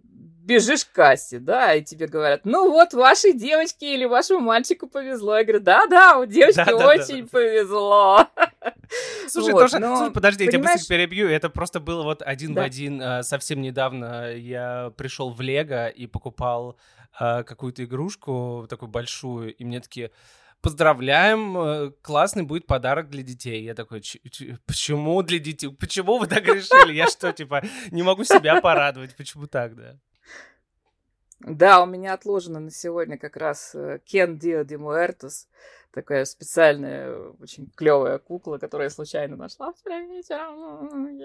бежишь 0.47 0.85
к 0.85 0.93
кассе, 0.93 1.39
да, 1.39 1.75
и 1.75 1.83
тебе 1.83 2.07
говорят, 2.07 2.45
ну 2.45 2.71
вот, 2.71 2.93
вашей 2.93 3.33
девочке 3.33 3.93
или 3.93 4.05
вашему 4.05 4.39
мальчику 4.39 4.87
повезло. 4.87 5.37
Я 5.37 5.43
говорю, 5.43 5.59
да-да, 5.59 6.17
у 6.17 6.25
девочки 6.25 6.63
да, 6.65 6.87
очень 6.87 7.23
да, 7.23 7.29
повезло. 7.29 8.27
Слушай, 9.27 9.51
вот, 9.51 9.59
тоже, 9.59 9.79
но, 9.79 9.97
слушай, 9.97 10.13
подожди, 10.13 10.45
я 10.45 10.51
тебя 10.51 10.63
быстро 10.63 10.95
перебью. 10.95 11.27
Это 11.27 11.49
просто 11.49 11.81
было 11.81 12.03
вот 12.03 12.21
один 12.21 12.53
в 12.53 12.59
один. 12.59 13.01
А, 13.01 13.21
совсем 13.21 13.61
недавно 13.61 14.33
я 14.33 14.93
пришел 14.95 15.31
в 15.31 15.41
Лего 15.41 15.89
и 15.89 16.07
покупал 16.07 16.77
а, 17.19 17.43
какую-то 17.43 17.83
игрушку 17.83 18.65
такую 18.69 18.89
большую, 18.89 19.53
и 19.53 19.65
мне 19.65 19.81
такие 19.81 20.11
поздравляем, 20.61 21.57
э, 21.57 21.91
классный 22.01 22.43
будет 22.43 22.65
подарок 22.65 23.09
для 23.09 23.21
детей. 23.21 23.63
Я 23.63 23.75
такой, 23.75 24.01
почему 24.65 25.21
для 25.21 25.39
детей? 25.39 25.69
Почему 25.69 26.17
вы 26.17 26.27
так 26.27 26.43
решили? 26.47 26.93
Я 26.93 27.07
что, 27.07 27.31
типа, 27.31 27.63
не 27.91 28.01
могу 28.01 28.23
себя 28.23 28.59
порадовать? 28.61 29.15
Почему 29.15 29.47
так, 29.47 29.75
да? 29.75 29.99
Да, 31.39 31.83
у 31.83 31.85
меня 31.85 32.13
отложено 32.13 32.59
на 32.59 32.71
сегодня 32.71 33.17
как 33.17 33.37
раз 33.37 33.75
Кен 34.05 34.37
Дио 34.37 34.63
де 34.63 34.77
Муэртос. 34.77 35.47
такая 35.91 36.25
специальная, 36.25 37.15
очень 37.39 37.69
клевая 37.75 38.17
кукла, 38.19 38.57
которую 38.57 38.85
я 38.85 38.89
случайно 38.89 39.35
нашла 39.35 39.73
вчера 39.73 39.99
вечером. 40.01 41.17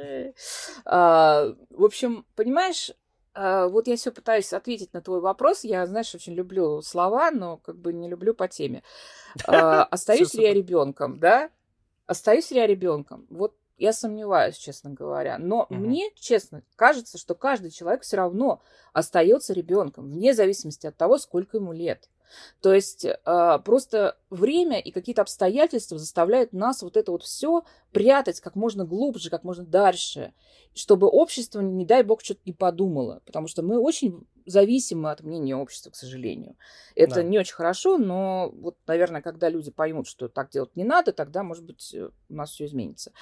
А, 0.85 1.55
в 1.71 1.85
общем, 1.85 2.27
понимаешь, 2.37 2.93
а, 3.35 3.69
вот 3.69 3.87
я 3.87 3.97
все 3.97 4.13
пытаюсь 4.13 4.53
ответить 4.53 4.93
на 4.93 5.01
твой 5.01 5.21
вопрос. 5.21 5.65
Я, 5.65 5.87
знаешь, 5.87 6.15
очень 6.15 6.35
люблю 6.35 6.83
слова, 6.83 7.31
но 7.31 7.57
как 7.59 7.77
бы 7.77 7.93
не 7.93 8.09
люблю 8.09 8.35
по 8.35 8.49
теме. 8.49 8.83
А, 9.47 9.85
остаюсь 9.91 10.35
ли 10.35 10.45
я 10.45 10.53
ребенком, 10.53 11.19
да? 11.19 11.51
Остаюсь 12.07 12.51
ли 12.51 12.59
я 12.59 12.67
ребенком? 12.67 13.27
Вот 13.31 13.55
я 13.83 13.93
сомневаюсь, 13.93 14.57
честно 14.57 14.91
говоря. 14.91 15.39
Но 15.39 15.65
угу. 15.65 15.75
мне, 15.75 16.11
честно, 16.15 16.63
кажется, 16.77 17.19
что 17.19 17.35
каждый 17.35 17.71
человек 17.71 18.03
все 18.03 18.17
равно 18.17 18.63
остается 18.93 19.53
ребенком, 19.53 20.09
вне 20.09 20.35
зависимости 20.35 20.87
от 20.87 20.97
того, 20.97 21.19
сколько 21.19 21.57
ему 21.57 21.73
лет. 21.73 22.09
То 22.61 22.73
есть 22.73 23.05
э, 23.05 23.59
просто 23.65 24.17
время 24.31 24.79
и 24.79 24.91
какие-то 24.91 25.23
обстоятельства 25.23 25.99
заставляют 25.99 26.53
нас 26.53 26.83
вот 26.83 26.97
это 26.97 27.13
вот 27.13 27.25
все 27.25 27.65
прятать 27.93 28.41
как 28.41 28.55
можно 28.55 28.85
глубже, 28.85 29.31
как 29.31 29.45
можно 29.45 29.65
дальше, 29.65 30.33
чтобы 30.73 31.09
общество, 31.09 31.61
не 31.61 31.85
дай 31.85 32.03
бог, 32.03 32.23
что-то 32.23 32.41
не 32.47 32.53
подумало, 32.53 33.21
потому 33.27 33.49
что 33.49 33.63
мы 33.63 33.79
очень 33.79 34.27
зависимы 34.47 35.11
от 35.11 35.23
мнения 35.23 35.57
общества, 35.57 35.91
к 35.91 35.97
сожалению. 35.97 36.57
Это 36.95 37.17
да. 37.17 37.23
не 37.23 37.39
очень 37.39 37.55
хорошо, 37.55 37.99
но 37.99 38.51
вот, 38.55 38.77
наверное, 38.87 39.23
когда 39.23 39.49
люди 39.49 39.71
поймут, 39.71 40.07
что 40.07 40.29
так 40.29 40.51
делать 40.51 40.75
не 40.77 40.85
надо, 40.85 41.13
тогда, 41.13 41.43
может 41.43 41.65
быть, 41.65 41.95
э, 41.95 42.11
у 42.29 42.35
нас 42.35 42.51
все 42.51 42.67
изменится. 42.67 43.13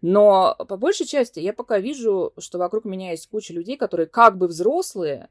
Но 0.00 0.56
по 0.68 0.76
большей 0.76 1.06
части 1.06 1.40
я 1.40 1.52
пока 1.52 1.78
вижу, 1.78 2.32
что 2.38 2.58
вокруг 2.58 2.84
меня 2.84 3.10
есть 3.10 3.28
куча 3.28 3.52
людей, 3.52 3.76
которые 3.76 4.06
как 4.06 4.38
бы 4.38 4.46
взрослые, 4.46 5.28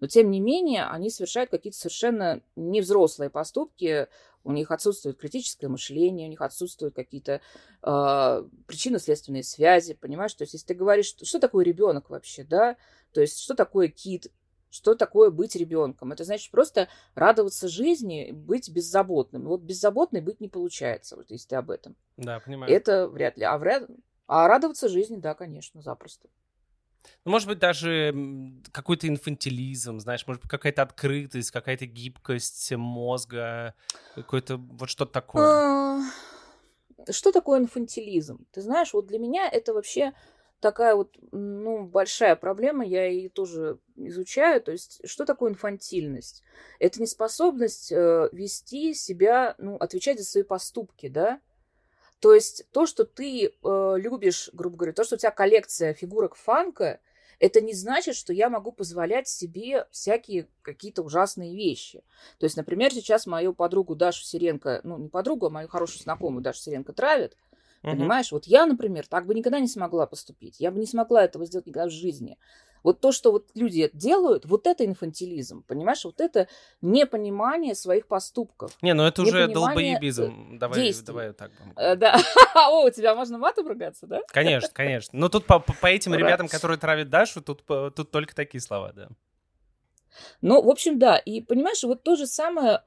но 0.00 0.08
тем 0.08 0.30
не 0.30 0.40
менее 0.40 0.84
они 0.86 1.10
совершают 1.10 1.50
какие-то 1.50 1.78
совершенно 1.78 2.42
невзрослые 2.56 3.30
поступки, 3.30 4.08
у 4.44 4.52
них 4.52 4.70
отсутствует 4.70 5.18
критическое 5.18 5.68
мышление, 5.68 6.26
у 6.26 6.30
них 6.30 6.40
отсутствуют 6.40 6.94
какие-то 6.94 7.40
э, 7.82 8.44
причинно-следственные 8.66 9.44
связи, 9.44 9.94
понимаешь? 9.94 10.34
То 10.34 10.42
есть, 10.42 10.54
если 10.54 10.66
ты 10.66 10.74
говоришь, 10.74 11.06
что, 11.06 11.24
что 11.24 11.38
такое 11.38 11.64
ребенок 11.64 12.10
вообще, 12.10 12.44
да, 12.44 12.76
то 13.12 13.20
есть, 13.20 13.40
что 13.40 13.54
такое 13.54 13.88
кит, 13.88 14.32
что 14.72 14.94
такое 14.94 15.30
быть 15.30 15.54
ребенком? 15.54 16.12
Это 16.12 16.24
значит 16.24 16.50
просто 16.50 16.88
радоваться 17.14 17.68
жизни, 17.68 18.30
быть 18.32 18.70
беззаботным. 18.70 19.44
Вот 19.44 19.60
беззаботный 19.60 20.22
быть 20.22 20.40
не 20.40 20.48
получается, 20.48 21.16
вот 21.16 21.30
если 21.30 21.48
ты 21.48 21.56
об 21.56 21.70
этом. 21.70 21.94
Да, 22.16 22.40
понимаю. 22.40 22.72
Это 22.72 23.06
вряд 23.06 23.36
ли. 23.36 23.44
А, 23.44 23.58
вряд... 23.58 23.88
а 24.26 24.48
радоваться 24.48 24.88
жизни, 24.88 25.16
да, 25.16 25.34
конечно, 25.34 25.82
запросто. 25.82 26.28
Ну, 27.24 27.32
может 27.32 27.48
быть, 27.48 27.58
даже 27.58 28.14
какой-то 28.70 29.08
инфантилизм, 29.08 29.98
знаешь, 29.98 30.26
может 30.26 30.42
быть, 30.42 30.50
какая-то 30.50 30.82
открытость, 30.82 31.50
какая-то 31.50 31.84
гибкость 31.84 32.72
мозга, 32.72 33.74
какое-то 34.14 34.56
вот 34.56 34.88
что-то 34.88 35.12
такое. 35.12 35.44
А, 35.44 36.00
что 37.10 37.30
такое 37.30 37.60
инфантилизм? 37.60 38.46
Ты 38.52 38.62
знаешь, 38.62 38.94
вот 38.94 39.06
для 39.06 39.18
меня 39.18 39.48
это 39.48 39.74
вообще 39.74 40.14
такая 40.62 40.94
вот, 40.94 41.14
ну, 41.32 41.84
большая 41.84 42.36
проблема, 42.36 42.86
я 42.86 43.06
ее 43.06 43.28
тоже 43.28 43.78
изучаю. 43.96 44.62
То 44.62 44.72
есть, 44.72 45.00
что 45.04 45.26
такое 45.26 45.50
инфантильность? 45.50 46.42
Это 46.78 47.02
неспособность 47.02 47.90
э, 47.92 48.28
вести 48.32 48.94
себя, 48.94 49.56
ну, 49.58 49.76
отвечать 49.76 50.18
за 50.18 50.24
свои 50.24 50.44
поступки, 50.44 51.08
да? 51.08 51.40
То 52.20 52.32
есть 52.32 52.64
то, 52.70 52.86
что 52.86 53.04
ты 53.04 53.46
э, 53.46 53.94
любишь, 53.96 54.50
грубо 54.52 54.76
говоря, 54.76 54.92
то, 54.92 55.02
что 55.02 55.16
у 55.16 55.18
тебя 55.18 55.32
коллекция 55.32 55.92
фигурок 55.92 56.36
фанка, 56.36 57.00
это 57.40 57.60
не 57.60 57.74
значит, 57.74 58.14
что 58.14 58.32
я 58.32 58.48
могу 58.48 58.70
позволять 58.70 59.26
себе 59.26 59.88
всякие 59.90 60.46
какие-то 60.62 61.02
ужасные 61.02 61.56
вещи. 61.56 62.04
То 62.38 62.44
есть, 62.44 62.56
например, 62.56 62.92
сейчас 62.92 63.26
мою 63.26 63.52
подругу 63.52 63.96
Дашу 63.96 64.22
Сиренко, 64.22 64.80
ну, 64.84 64.96
не 64.96 65.08
подругу, 65.08 65.46
а 65.46 65.50
мою 65.50 65.66
хорошую 65.66 66.02
знакомую 66.02 66.40
Дашу 66.40 66.60
Сиренко 66.60 66.92
травят, 66.92 67.36
uh 67.84 67.90
Понимаешь? 67.90 68.32
Вот 68.32 68.46
я, 68.46 68.66
например, 68.66 69.06
так 69.06 69.26
бы 69.26 69.34
никогда 69.34 69.58
не 69.58 69.68
смогла 69.68 70.06
поступить. 70.06 70.60
Я 70.60 70.70
бы 70.70 70.78
не 70.78 70.86
смогла 70.86 71.24
этого 71.24 71.46
сделать 71.46 71.66
никогда 71.66 71.88
в 71.88 71.92
жизни. 71.92 72.38
Вот 72.82 73.00
то, 73.00 73.12
что 73.12 73.30
вот 73.30 73.48
люди 73.54 73.90
делают, 73.92 74.44
вот 74.44 74.66
это 74.66 74.84
инфантилизм, 74.84 75.62
понимаешь? 75.62 76.04
Вот 76.04 76.20
это 76.20 76.48
непонимание 76.80 77.74
своих 77.74 78.08
поступков. 78.08 78.76
Не, 78.82 78.94
ну 78.94 79.04
это 79.04 79.22
уже 79.22 79.46
долбоебизм. 79.48 80.54
Э, 80.54 80.58
давай, 80.58 80.80
действий. 80.80 81.06
давай 81.06 81.32
так. 81.32 81.52
Э, 81.76 81.94
да. 81.94 82.18
О, 82.54 82.86
у 82.86 82.90
тебя 82.90 83.14
можно 83.14 83.38
матом 83.38 83.68
ругаться, 83.68 84.06
да? 84.06 84.20
Конечно, 84.28 84.70
конечно. 84.72 85.18
Но 85.18 85.28
тут 85.28 85.46
по, 85.46 85.60
по 85.60 85.86
этим 85.86 86.14
ребятам, 86.14 86.48
которые 86.48 86.78
травят 86.78 87.08
Дашу, 87.08 87.40
тут, 87.40 87.64
тут 87.64 88.10
только 88.10 88.34
такие 88.34 88.60
слова, 88.60 88.92
да. 88.92 89.08
Ну, 90.40 90.60
в 90.60 90.68
общем, 90.68 90.98
да. 90.98 91.16
И 91.18 91.40
понимаешь, 91.40 91.82
вот 91.84 92.02
то 92.02 92.16
же 92.16 92.26
самое... 92.26 92.82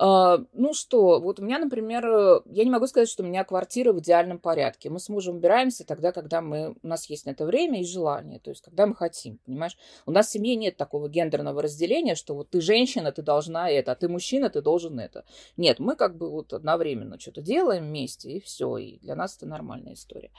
А, 0.00 0.38
ну 0.52 0.74
что, 0.74 1.20
вот 1.20 1.40
у 1.40 1.44
меня, 1.44 1.58
например, 1.58 2.06
э, 2.06 2.40
я 2.46 2.62
не 2.62 2.70
могу 2.70 2.86
сказать, 2.86 3.08
что 3.08 3.24
у 3.24 3.26
меня 3.26 3.42
квартира 3.42 3.92
в 3.92 3.98
идеальном 3.98 4.38
порядке. 4.38 4.90
Мы 4.90 5.00
с 5.00 5.08
мужем 5.08 5.36
убираемся 5.36 5.84
тогда, 5.84 6.12
когда 6.12 6.40
мы, 6.40 6.76
у 6.80 6.86
нас 6.86 7.10
есть 7.10 7.26
на 7.26 7.30
это 7.30 7.44
время 7.44 7.80
и 7.80 7.84
желание, 7.84 8.38
то 8.38 8.50
есть 8.50 8.62
когда 8.62 8.86
мы 8.86 8.94
хотим, 8.94 9.38
понимаешь? 9.44 9.76
У 10.06 10.12
нас 10.12 10.28
в 10.28 10.30
семье 10.30 10.54
нет 10.54 10.76
такого 10.76 11.08
гендерного 11.08 11.62
разделения, 11.62 12.14
что 12.14 12.36
вот 12.36 12.50
ты 12.50 12.60
женщина, 12.60 13.10
ты 13.10 13.22
должна 13.22 13.68
это, 13.68 13.90
а 13.90 13.96
ты 13.96 14.08
мужчина, 14.08 14.50
ты 14.50 14.62
должен 14.62 15.00
это. 15.00 15.24
Нет, 15.56 15.80
мы 15.80 15.96
как 15.96 16.16
бы 16.16 16.30
вот 16.30 16.52
одновременно 16.52 17.18
что-то 17.18 17.42
делаем 17.42 17.86
вместе, 17.86 18.30
и 18.30 18.40
все, 18.40 18.76
и 18.76 18.98
для 19.00 19.16
нас 19.16 19.36
это 19.36 19.46
нормальная 19.46 19.94
история. 19.94 20.30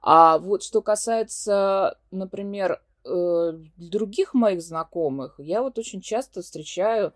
А 0.00 0.38
вот 0.38 0.62
что 0.62 0.80
касается, 0.80 1.98
например, 2.10 2.82
э, 3.04 3.52
других 3.76 4.32
моих 4.32 4.62
знакомых, 4.62 5.34
я 5.38 5.60
вот 5.62 5.78
очень 5.78 6.00
часто 6.00 6.40
встречаю 6.40 7.12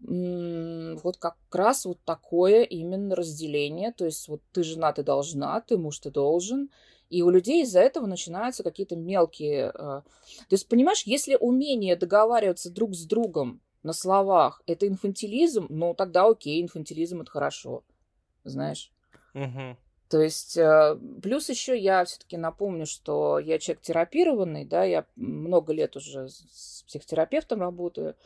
вот 0.00 1.16
как 1.18 1.36
раз 1.52 1.84
вот 1.84 1.98
такое 2.04 2.62
именно 2.62 3.16
разделение. 3.16 3.92
То 3.92 4.04
есть 4.04 4.28
вот 4.28 4.42
ты 4.52 4.62
жена, 4.62 4.92
ты 4.92 5.02
должна, 5.02 5.60
ты 5.60 5.76
муж, 5.76 5.98
ты 5.98 6.10
должен. 6.10 6.70
И 7.10 7.22
у 7.22 7.30
людей 7.30 7.62
из-за 7.62 7.80
этого 7.80 8.06
начинаются 8.06 8.62
какие-то 8.62 8.94
мелкие... 8.94 9.70
А, 9.70 10.02
то 10.02 10.52
есть, 10.54 10.68
понимаешь, 10.68 11.04
если 11.04 11.36
умение 11.40 11.96
договариваться 11.96 12.70
друг 12.70 12.94
с 12.94 13.06
другом 13.06 13.62
на 13.82 13.94
словах— 13.94 14.62
это 14.66 14.86
инфантилизм, 14.86 15.66
ну 15.70 15.94
тогда 15.94 16.26
окей, 16.26 16.62
инфантилизм— 16.62 17.20
это 17.22 17.30
хорошо. 17.30 17.82
Знаешь? 18.44 18.92
Угу. 19.34 19.76
То 20.08 20.20
есть, 20.20 20.56
э, 20.56 20.98
плюс 21.22 21.48
еще 21.48 21.78
я 21.78 22.04
все-таки 22.04 22.36
напомню, 22.36 22.86
что 22.86 23.38
я 23.38 23.58
человек 23.58 23.82
терапированный, 23.82 24.64
да, 24.64 24.84
я 24.84 25.06
много 25.16 25.72
лет 25.72 25.96
уже 25.96 26.28
с 26.28 26.82
психотерапевтом 26.86 27.60
работаю, 27.60 28.16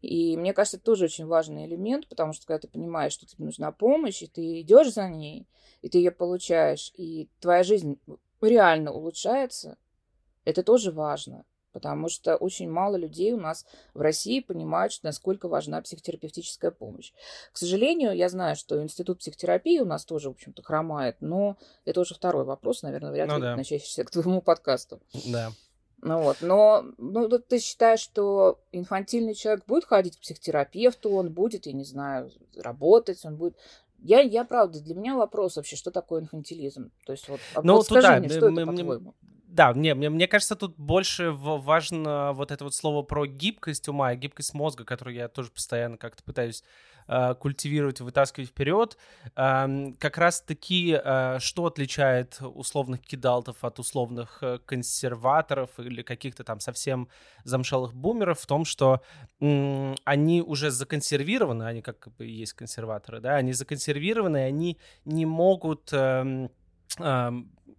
и 0.00 0.36
мне 0.36 0.52
кажется, 0.54 0.76
это 0.76 0.86
тоже 0.86 1.06
очень 1.06 1.26
важный 1.26 1.66
элемент, 1.66 2.08
потому 2.08 2.32
что 2.32 2.46
когда 2.46 2.60
ты 2.60 2.68
понимаешь, 2.68 3.12
что 3.12 3.26
тебе 3.26 3.44
нужна 3.44 3.72
помощь, 3.72 4.22
и 4.22 4.26
ты 4.26 4.60
идешь 4.60 4.92
за 4.92 5.08
ней, 5.08 5.46
и 5.82 5.88
ты 5.88 5.98
ее 5.98 6.10
получаешь, 6.10 6.92
и 6.96 7.28
твоя 7.40 7.62
жизнь 7.62 7.98
реально 8.40 8.92
улучшается, 8.92 9.76
это 10.44 10.62
тоже 10.62 10.90
важно. 10.90 11.44
Потому 11.72 12.08
что 12.08 12.34
очень 12.34 12.68
мало 12.68 12.96
людей 12.96 13.32
у 13.32 13.40
нас 13.40 13.64
в 13.94 14.00
России 14.00 14.40
понимают, 14.40 14.98
насколько 15.02 15.46
важна 15.46 15.80
психотерапевтическая 15.80 16.72
помощь. 16.72 17.12
К 17.52 17.56
сожалению, 17.56 18.12
я 18.12 18.28
знаю, 18.28 18.56
что 18.56 18.82
институт 18.82 19.20
психотерапии 19.20 19.78
у 19.78 19.84
нас 19.84 20.04
тоже, 20.04 20.30
в 20.30 20.32
общем-то, 20.32 20.62
хромает, 20.62 21.18
но 21.20 21.56
это 21.84 22.00
уже 22.00 22.16
второй 22.16 22.44
вопрос, 22.44 22.82
наверное, 22.82 23.12
вряд 23.12 23.28
ну, 23.28 23.36
ли 23.36 23.42
да. 23.42 23.52
относящийся 23.52 24.04
к 24.04 24.10
твоему 24.10 24.42
подкасту. 24.42 25.00
Да. 25.26 25.52
Ну 26.02 26.22
вот, 26.22 26.38
но 26.40 26.84
ну, 26.96 27.28
ты 27.28 27.58
считаешь, 27.58 28.00
что 28.00 28.58
инфантильный 28.72 29.34
человек 29.34 29.64
будет 29.66 29.84
ходить 29.84 30.16
к 30.16 30.20
психотерапевту, 30.20 31.10
он 31.10 31.30
будет, 31.30 31.66
я 31.66 31.72
не 31.72 31.84
знаю, 31.84 32.30
работать, 32.56 33.22
он 33.24 33.36
будет... 33.36 33.54
Я, 33.98 34.20
я 34.20 34.44
правда, 34.44 34.80
для 34.80 34.94
меня 34.94 35.14
вопрос 35.14 35.56
вообще, 35.56 35.76
что 35.76 35.90
такое 35.90 36.22
инфантилизм? 36.22 36.90
То 37.04 37.12
есть 37.12 37.28
вот, 37.28 37.40
ну, 37.62 37.74
вот 37.74 37.84
скажи 37.84 38.06
туда, 38.06 38.18
мне, 38.18 38.28
что 38.30 38.50
мы, 38.50 38.62
это, 38.62 38.70
по-твоему? 38.70 39.14
Да, 39.46 39.72
не, 39.74 39.94
мне, 39.94 40.08
мне 40.08 40.26
кажется, 40.26 40.56
тут 40.56 40.74
больше 40.78 41.32
важно 41.32 42.32
вот 42.32 42.50
это 42.50 42.64
вот 42.64 42.74
слово 42.74 43.02
про 43.02 43.26
гибкость 43.26 43.88
ума 43.88 44.12
и 44.14 44.16
гибкость 44.16 44.54
мозга, 44.54 44.84
которую 44.84 45.16
я 45.16 45.28
тоже 45.28 45.50
постоянно 45.50 45.98
как-то 45.98 46.22
пытаюсь 46.22 46.64
культивировать, 47.40 48.00
вытаскивать 48.00 48.50
вперед. 48.50 48.96
Как 49.34 50.18
раз-таки, 50.18 50.98
э, 51.02 51.38
что 51.40 51.66
отличает 51.66 52.38
условных 52.40 53.00
кидалтов 53.00 53.64
от 53.64 53.78
условных 53.78 54.38
э, 54.42 54.58
консерваторов 54.64 55.70
или 55.78 56.02
каких-то 56.02 56.44
там 56.44 56.60
совсем 56.60 57.08
замшелых 57.44 57.94
бумеров 57.94 58.40
в 58.40 58.46
том, 58.46 58.64
что 58.64 59.02
они 59.40 60.42
уже 60.42 60.70
законсервированы, 60.70 61.64
они 61.64 61.82
как 61.82 62.08
бы 62.16 62.26
есть 62.26 62.52
консерваторы, 62.52 63.20
да, 63.20 63.36
они 63.36 63.52
законсервированы, 63.52 64.44
они 64.44 64.78
не 65.04 65.26
могут... 65.26 65.92
Э, 65.92 66.48
э, 66.98 67.32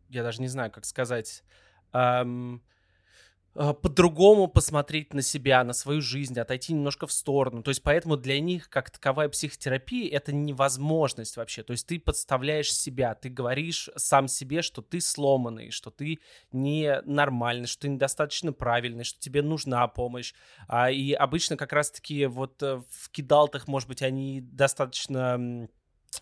я 0.09 0.23
даже 0.23 0.41
не 0.41 0.47
знаю, 0.47 0.71
как 0.71 0.85
сказать, 0.85 1.43
эм, 1.93 2.61
по-другому 3.53 4.47
посмотреть 4.47 5.13
на 5.13 5.21
себя, 5.21 5.63
на 5.63 5.73
свою 5.73 6.01
жизнь, 6.01 6.39
отойти 6.39 6.73
немножко 6.73 7.05
в 7.05 7.11
сторону. 7.11 7.63
То 7.63 7.69
есть 7.69 7.83
поэтому 7.83 8.15
для 8.15 8.39
них 8.39 8.69
как 8.69 8.89
таковая 8.89 9.27
психотерапия— 9.27 10.09
это 10.11 10.33
невозможность 10.33 11.35
вообще. 11.35 11.61
То 11.63 11.71
есть 11.71 11.85
ты 11.85 11.99
подставляешь 11.99 12.73
себя, 12.73 13.13
ты 13.13 13.29
говоришь 13.29 13.89
сам 13.97 14.29
себе, 14.29 14.61
что 14.61 14.81
ты 14.81 15.01
сломанный, 15.01 15.71
что 15.71 15.91
ты 15.91 16.19
ненормальный, 16.53 17.67
что 17.67 17.81
ты 17.81 17.89
недостаточно 17.89 18.53
правильный, 18.53 19.03
что 19.03 19.19
тебе 19.19 19.41
нужна 19.41 19.85
помощь. 19.87 20.33
А, 20.67 20.89
и 20.89 21.11
обычно 21.11 21.57
как 21.57 21.73
раз-таки 21.73 22.27
вот 22.27 22.63
э, 22.63 22.81
в 22.89 23.09
кидалтах, 23.09 23.67
может 23.67 23.89
быть, 23.89 24.01
они 24.01 24.39
достаточно 24.41 25.67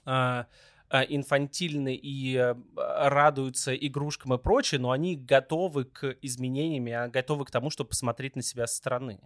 э, 0.06 0.44
инфантильны 0.92 1.96
и 1.96 2.36
э, 2.36 2.56
радуются 2.76 3.76
игрушкам 3.76 4.34
и 4.34 4.38
прочее, 4.38 4.80
но 4.80 4.92
они 4.92 5.16
готовы 5.16 5.86
к 5.86 6.18
изменениям, 6.22 6.88
и 6.88 7.12
готовы 7.12 7.46
к 7.46 7.52
тому, 7.52 7.70
чтобы 7.70 7.90
посмотреть 7.90 8.36
на 8.36 8.42
себя 8.42 8.68
со 8.68 8.76
стороны. 8.76 9.20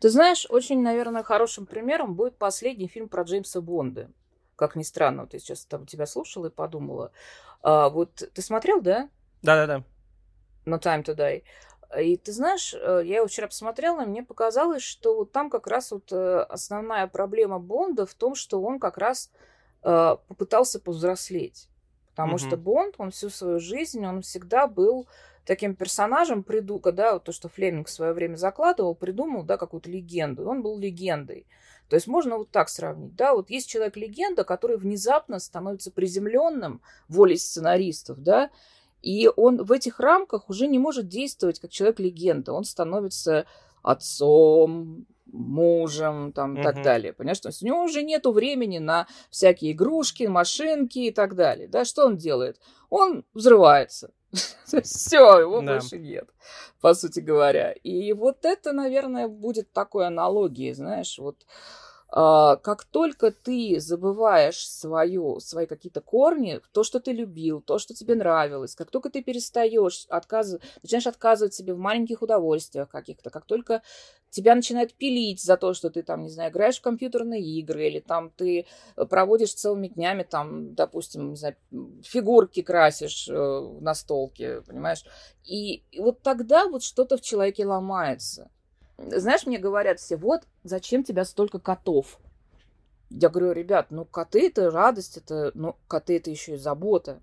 Ты 0.00 0.10
знаешь, 0.10 0.46
очень, 0.48 0.82
наверное, 0.82 1.22
хорошим 1.22 1.66
примером 1.66 2.14
будет 2.14 2.36
последний 2.36 2.88
фильм 2.88 3.08
про 3.08 3.22
Джеймса 3.22 3.60
Бонда. 3.60 4.10
Как 4.56 4.76
ни 4.76 4.82
странно, 4.82 5.22
вот 5.22 5.32
я 5.32 5.38
сейчас 5.38 5.64
там 5.64 5.86
тебя 5.86 6.06
слушала 6.06 6.46
и 6.46 6.50
подумала. 6.50 7.10
А, 7.62 7.88
вот 7.88 8.14
ты 8.14 8.42
смотрел, 8.42 8.80
да? 8.80 9.08
Да-да-да. 9.42 9.82
No 10.66 10.80
Time 10.80 11.04
to 11.04 11.16
Die. 11.16 11.42
И 12.00 12.16
ты 12.16 12.32
знаешь, 12.32 12.74
э, 12.74 13.02
я 13.04 13.16
его 13.16 13.26
вчера 13.26 13.46
посмотрела, 13.46 14.02
и 14.02 14.06
мне 14.06 14.22
показалось, 14.22 14.82
что 14.82 15.16
вот 15.16 15.32
там 15.32 15.50
как 15.50 15.66
раз 15.66 15.92
вот 15.92 16.12
э, 16.12 16.40
основная 16.48 17.06
проблема 17.06 17.58
Бонда 17.58 18.06
в 18.06 18.14
том, 18.14 18.34
что 18.34 18.60
он 18.62 18.80
как 18.80 18.98
раз 18.98 19.30
попытался 19.84 20.80
повзрослеть. 20.80 21.68
Потому 22.10 22.36
mm-hmm. 22.36 22.46
что 22.46 22.56
Бонд, 22.56 22.94
он 22.98 23.10
всю 23.10 23.28
свою 23.28 23.60
жизнь, 23.60 24.04
он 24.06 24.22
всегда 24.22 24.66
был 24.66 25.06
таким 25.44 25.74
персонажем, 25.74 26.42
приду, 26.42 26.80
да, 26.80 27.18
то, 27.18 27.32
что 27.32 27.48
Флеминг 27.48 27.88
в 27.88 27.90
свое 27.90 28.12
время 28.12 28.36
закладывал, 28.36 28.94
придумал, 28.94 29.42
да, 29.42 29.58
какую-то 29.58 29.90
легенду. 29.90 30.48
Он 30.48 30.62
был 30.62 30.78
легендой. 30.78 31.46
То 31.88 31.96
есть 31.96 32.06
можно 32.06 32.38
вот 32.38 32.50
так 32.50 32.70
сравнить, 32.70 33.14
да, 33.14 33.34
вот 33.34 33.50
есть 33.50 33.68
человек-легенда, 33.68 34.44
который 34.44 34.78
внезапно 34.78 35.38
становится 35.38 35.90
приземленным 35.90 36.80
волей 37.08 37.36
сценаристов, 37.36 38.22
да, 38.22 38.50
и 39.02 39.30
он 39.36 39.62
в 39.62 39.70
этих 39.70 40.00
рамках 40.00 40.48
уже 40.48 40.66
не 40.66 40.78
может 40.78 41.08
действовать 41.08 41.60
как 41.60 41.70
человек-легенда. 41.70 42.54
Он 42.54 42.64
становится 42.64 43.44
отцом, 43.82 45.04
мужем, 45.34 46.32
там, 46.32 46.56
и 46.56 46.62
так 46.62 46.82
далее. 46.82 47.12
Понимаешь, 47.12 47.40
то 47.40 47.48
есть 47.48 47.62
у 47.62 47.66
него 47.66 47.82
уже 47.82 48.02
нету 48.02 48.32
времени 48.32 48.78
на 48.78 49.06
всякие 49.30 49.72
игрушки, 49.72 50.24
машинки 50.24 51.00
и 51.00 51.10
так 51.10 51.34
далее. 51.34 51.68
Да, 51.68 51.84
что 51.84 52.06
он 52.06 52.16
делает? 52.16 52.60
Он 52.88 53.24
взрывается. 53.34 54.12
Все, 54.82 55.38
его 55.40 55.60
больше 55.60 55.98
нет, 55.98 56.28
по 56.80 56.94
сути 56.94 57.20
говоря. 57.20 57.72
И 57.72 58.12
вот 58.12 58.44
это, 58.44 58.72
наверное, 58.72 59.28
будет 59.28 59.72
такой 59.72 60.06
аналогией, 60.06 60.72
знаешь, 60.72 61.18
вот 61.18 61.36
как 62.14 62.84
только 62.84 63.32
ты 63.32 63.80
забываешь 63.80 64.68
свою, 64.68 65.40
свои 65.40 65.66
какие-то 65.66 66.00
корни, 66.00 66.60
то, 66.70 66.84
что 66.84 67.00
ты 67.00 67.10
любил, 67.10 67.60
то, 67.60 67.80
что 67.80 67.92
тебе 67.92 68.14
нравилось, 68.14 68.76
как 68.76 68.92
только 68.92 69.10
ты 69.10 69.20
перестаешь 69.20 70.06
отказ... 70.08 70.56
начинаешь 70.82 71.08
отказывать 71.08 71.54
себе 71.54 71.74
в 71.74 71.78
маленьких 71.78 72.22
удовольствиях 72.22 72.88
каких-то, 72.88 73.30
как 73.30 73.46
только 73.46 73.82
тебя 74.30 74.54
начинает 74.54 74.94
пилить 74.94 75.42
за 75.42 75.56
то, 75.56 75.74
что 75.74 75.90
ты 75.90 76.04
там, 76.04 76.22
не 76.22 76.28
знаю, 76.28 76.52
играешь 76.52 76.78
в 76.78 76.82
компьютерные 76.82 77.42
игры, 77.42 77.86
или 77.86 77.98
там 77.98 78.30
ты 78.30 78.66
проводишь 79.08 79.54
целыми 79.54 79.88
днями, 79.88 80.22
там, 80.22 80.74
допустим, 80.74 81.30
не 81.30 81.36
знаю, 81.36 81.56
фигурки 82.02 82.62
красишь 82.62 83.28
э, 83.28 83.78
на 83.80 83.94
столке, 83.94 84.62
понимаешь? 84.62 85.04
И 85.44 85.84
вот 85.98 86.22
тогда 86.22 86.68
вот 86.68 86.84
что-то 86.84 87.16
в 87.16 87.22
человеке 87.22 87.66
ломается. 87.66 88.50
Знаешь, 88.96 89.46
мне 89.46 89.58
говорят 89.58 89.98
все, 89.98 90.16
вот, 90.16 90.42
зачем 90.62 91.02
тебя 91.02 91.24
столько 91.24 91.58
котов? 91.58 92.18
Я 93.10 93.28
говорю, 93.28 93.52
ребят, 93.52 93.90
ну 93.90 94.04
коты 94.04 94.46
это 94.46 94.70
радость, 94.70 95.16
это, 95.16 95.50
ну 95.54 95.76
коты 95.88 96.16
это 96.16 96.30
еще 96.30 96.54
и 96.54 96.58
забота. 96.58 97.20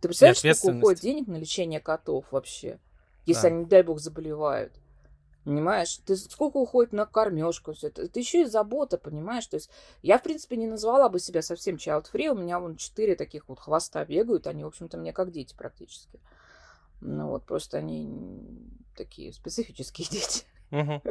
Ты 0.00 0.08
представляешь, 0.08 0.58
сколько 0.58 0.76
уходит 0.78 1.00
денег 1.00 1.26
на 1.28 1.36
лечение 1.36 1.80
котов 1.80 2.26
вообще, 2.30 2.78
если 3.26 3.42
да. 3.42 3.48
они, 3.48 3.58
не 3.60 3.64
дай 3.66 3.82
бог, 3.82 4.00
заболевают? 4.00 4.72
Понимаешь, 5.44 6.00
ты 6.06 6.16
сколько 6.16 6.56
уходит 6.56 6.94
на 6.94 7.04
кормежку, 7.04 7.74
все 7.74 7.88
это. 7.88 8.02
Это 8.02 8.18
еще 8.18 8.42
и 8.42 8.46
забота, 8.46 8.96
понимаешь? 8.96 9.46
То 9.46 9.56
есть 9.56 9.70
я, 10.00 10.18
в 10.18 10.22
принципе, 10.22 10.56
не 10.56 10.66
назвала 10.66 11.10
бы 11.10 11.20
себя 11.20 11.42
совсем 11.42 11.76
child 11.76 12.06
free. 12.10 12.28
У 12.28 12.34
меня 12.34 12.58
вон 12.58 12.76
четыре 12.76 13.14
таких 13.14 13.46
вот 13.48 13.60
хвоста 13.60 14.02
бегают. 14.06 14.46
Они, 14.46 14.64
в 14.64 14.68
общем-то, 14.68 14.96
мне 14.96 15.12
как 15.12 15.32
дети 15.32 15.54
практически. 15.54 16.18
Ну 17.02 17.28
вот, 17.28 17.44
просто 17.44 17.76
они 17.76 18.42
такие 18.96 19.34
специфические 19.34 20.08
дети. 20.10 20.44
Угу. 20.70 21.02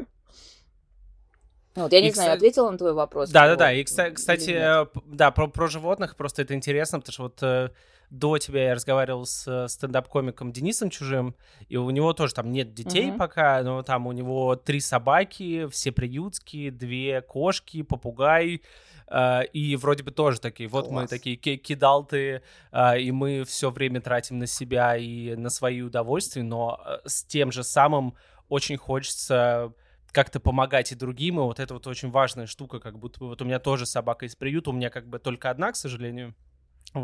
Вот, 1.75 1.91
я 1.91 2.01
не 2.01 2.09
и, 2.09 2.11
знаю, 2.11 2.29
кстати... 2.29 2.37
ответила 2.37 2.71
на 2.71 2.77
твой 2.77 2.93
вопрос. 2.93 3.29
Да, 3.31 3.47
да, 3.47 3.55
да. 3.55 3.73
И, 3.73 3.83
кстати, 3.83 4.51
э, 4.51 4.85
да, 5.05 5.31
про, 5.31 5.47
про 5.47 5.67
животных 5.67 6.15
просто 6.15 6.43
это 6.43 6.53
интересно, 6.53 6.99
потому 6.99 7.13
что 7.13 7.23
вот 7.23 7.41
э, 7.41 7.69
до 8.11 8.37
тебя 8.37 8.65
я 8.67 8.75
разговаривал 8.75 9.25
с 9.25 9.47
э, 9.47 9.67
стендап-комиком 9.67 10.51
Денисом 10.51 10.91
Чужим, 10.91 11.35
и 11.69 11.77
у 11.77 11.89
него 11.89 12.13
тоже 12.13 12.35
там 12.35 12.51
нет 12.51 12.75
детей 12.75 13.09
uh-huh. 13.09 13.17
пока, 13.17 13.63
но 13.63 13.81
там 13.81 14.05
у 14.05 14.11
него 14.11 14.55
три 14.55 14.79
собаки, 14.81 15.67
все 15.69 15.91
приютские, 15.91 16.69
две 16.69 17.21
кошки, 17.21 17.81
попугай, 17.81 18.61
Uh, 19.05 19.45
и 19.51 19.75
вроде 19.75 20.01
бы 20.01 20.11
тоже 20.11 20.39
такие, 20.39 20.67
вот 20.67 20.87
Класс. 20.87 21.01
мы 21.03 21.07
такие 21.07 21.35
кидалты, 21.35 22.41
uh, 22.71 22.99
и 22.99 23.11
мы 23.11 23.43
все 23.43 23.69
время 23.69 24.01
тратим 24.01 24.39
на 24.39 24.47
себя 24.47 24.95
и 24.95 25.35
на 25.35 25.49
свои 25.49 25.81
удовольствия, 25.81 26.41
но 26.41 26.81
с 27.05 27.23
тем 27.23 27.51
же 27.51 27.63
самым 27.63 28.15
очень 28.49 28.77
хочется 28.77 29.73
как-то 30.11 30.39
помогать 30.39 30.91
и 30.91 30.95
другим, 30.95 31.39
и 31.39 31.43
вот 31.43 31.59
это 31.59 31.73
вот 31.73 31.87
очень 31.87 32.11
важная 32.11 32.45
штука, 32.45 32.79
как 32.79 32.99
будто 32.99 33.19
бы 33.19 33.27
вот 33.27 33.41
у 33.41 33.45
меня 33.45 33.59
тоже 33.59 33.85
собака 33.85 34.25
из 34.25 34.35
приюта, 34.35 34.69
у 34.69 34.73
меня 34.73 34.89
как 34.89 35.07
бы 35.07 35.19
только 35.19 35.49
одна, 35.49 35.71
к 35.71 35.75
сожалению, 35.75 36.35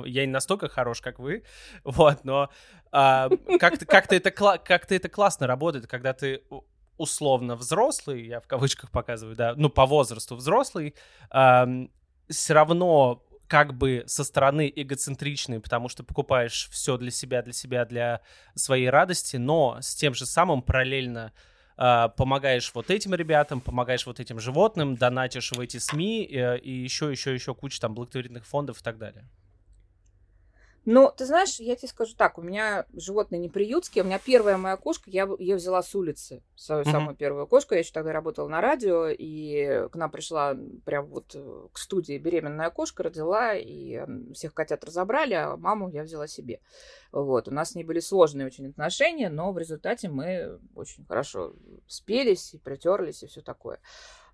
я 0.05 0.25
не 0.25 0.31
настолько 0.31 0.69
хорош, 0.69 1.01
как 1.01 1.19
вы, 1.19 1.43
вот, 1.83 2.23
но 2.23 2.49
а, 2.91 3.29
как-то 3.59 3.85
как 3.85 4.11
это, 4.13 4.31
как 4.31 4.91
это 4.91 5.09
классно 5.09 5.47
работает, 5.47 5.87
когда 5.87 6.13
ты 6.13 6.43
условно 6.97 7.55
взрослый, 7.55 8.27
я 8.27 8.41
в 8.41 8.47
кавычках 8.47 8.91
показываю, 8.91 9.35
да, 9.35 9.53
ну, 9.55 9.69
по 9.69 9.85
возрасту 9.85 10.35
взрослый, 10.35 10.95
а, 11.31 11.67
все 12.29 12.53
равно 12.53 13.23
как 13.49 13.73
бы 13.73 14.03
со 14.05 14.23
стороны 14.23 14.71
эгоцентричный, 14.73 15.59
потому 15.59 15.89
что 15.89 16.03
покупаешь 16.03 16.69
все 16.71 16.97
для 16.97 17.09
себя, 17.09 17.41
для 17.41 17.51
себя, 17.51 17.83
для 17.83 18.21
своей 18.53 18.89
радости, 18.89 19.37
но 19.37 19.79
с 19.81 19.95
тем 19.95 20.13
же 20.13 20.27
самым 20.27 20.61
параллельно 20.61 21.33
э, 21.75 22.09
помогаешь 22.15 22.71
вот 22.75 22.91
этим 22.91 23.15
ребятам, 23.15 23.59
помогаешь 23.59 24.05
вот 24.05 24.19
этим 24.19 24.39
животным, 24.39 24.95
донатишь 24.95 25.51
в 25.51 25.59
эти 25.59 25.77
СМИ 25.77 26.29
э, 26.31 26.59
и 26.59 26.71
еще, 26.71 27.09
еще, 27.11 27.33
еще 27.33 27.55
куча 27.55 27.81
там 27.81 27.95
благотворительных 27.95 28.45
фондов 28.45 28.81
и 28.81 28.83
так 28.83 28.99
далее. 28.99 29.27
Ну, 30.85 31.11
ты 31.15 31.25
знаешь, 31.25 31.59
я 31.59 31.75
тебе 31.75 31.87
скажу 31.87 32.15
так, 32.15 32.37
у 32.37 32.41
меня 32.41 32.85
животные 32.93 33.39
не 33.39 33.49
приютские, 33.49 34.03
у 34.03 34.07
меня 34.07 34.19
первая 34.19 34.57
моя 34.57 34.77
кошка, 34.77 35.09
я 35.09 35.27
ее 35.37 35.57
взяла 35.57 35.83
с 35.83 35.93
улицы, 35.93 36.41
свою 36.55 36.83
mm-hmm. 36.83 36.91
самую 36.91 37.15
первую 37.15 37.47
кошку, 37.47 37.73
я 37.73 37.81
еще 37.81 37.91
тогда 37.91 38.13
работала 38.13 38.47
на 38.47 38.61
радио, 38.61 39.07
и 39.07 39.87
к 39.91 39.95
нам 39.95 40.09
пришла 40.09 40.55
прям 40.85 41.07
вот 41.07 41.35
э, 41.35 41.67
к 41.71 41.77
студии 41.77 42.17
беременная 42.17 42.69
кошка, 42.69 43.03
родила, 43.03 43.53
и 43.55 44.05
всех 44.33 44.53
котят 44.53 44.83
разобрали, 44.83 45.33
а 45.33 45.57
маму 45.57 45.89
я 45.89 46.03
взяла 46.03 46.27
себе. 46.27 46.61
Вот, 47.11 47.47
у 47.47 47.51
нас 47.51 47.71
с 47.71 47.75
ней 47.75 47.83
были 47.83 47.99
сложные 47.99 48.47
очень 48.47 48.69
отношения, 48.69 49.29
но 49.29 49.51
в 49.51 49.57
результате 49.57 50.09
мы 50.09 50.59
очень 50.75 51.05
хорошо 51.05 51.53
спелись 51.87 52.53
и 52.53 52.57
притерлись 52.57 53.23
и 53.23 53.27
все 53.27 53.41
такое. 53.41 53.79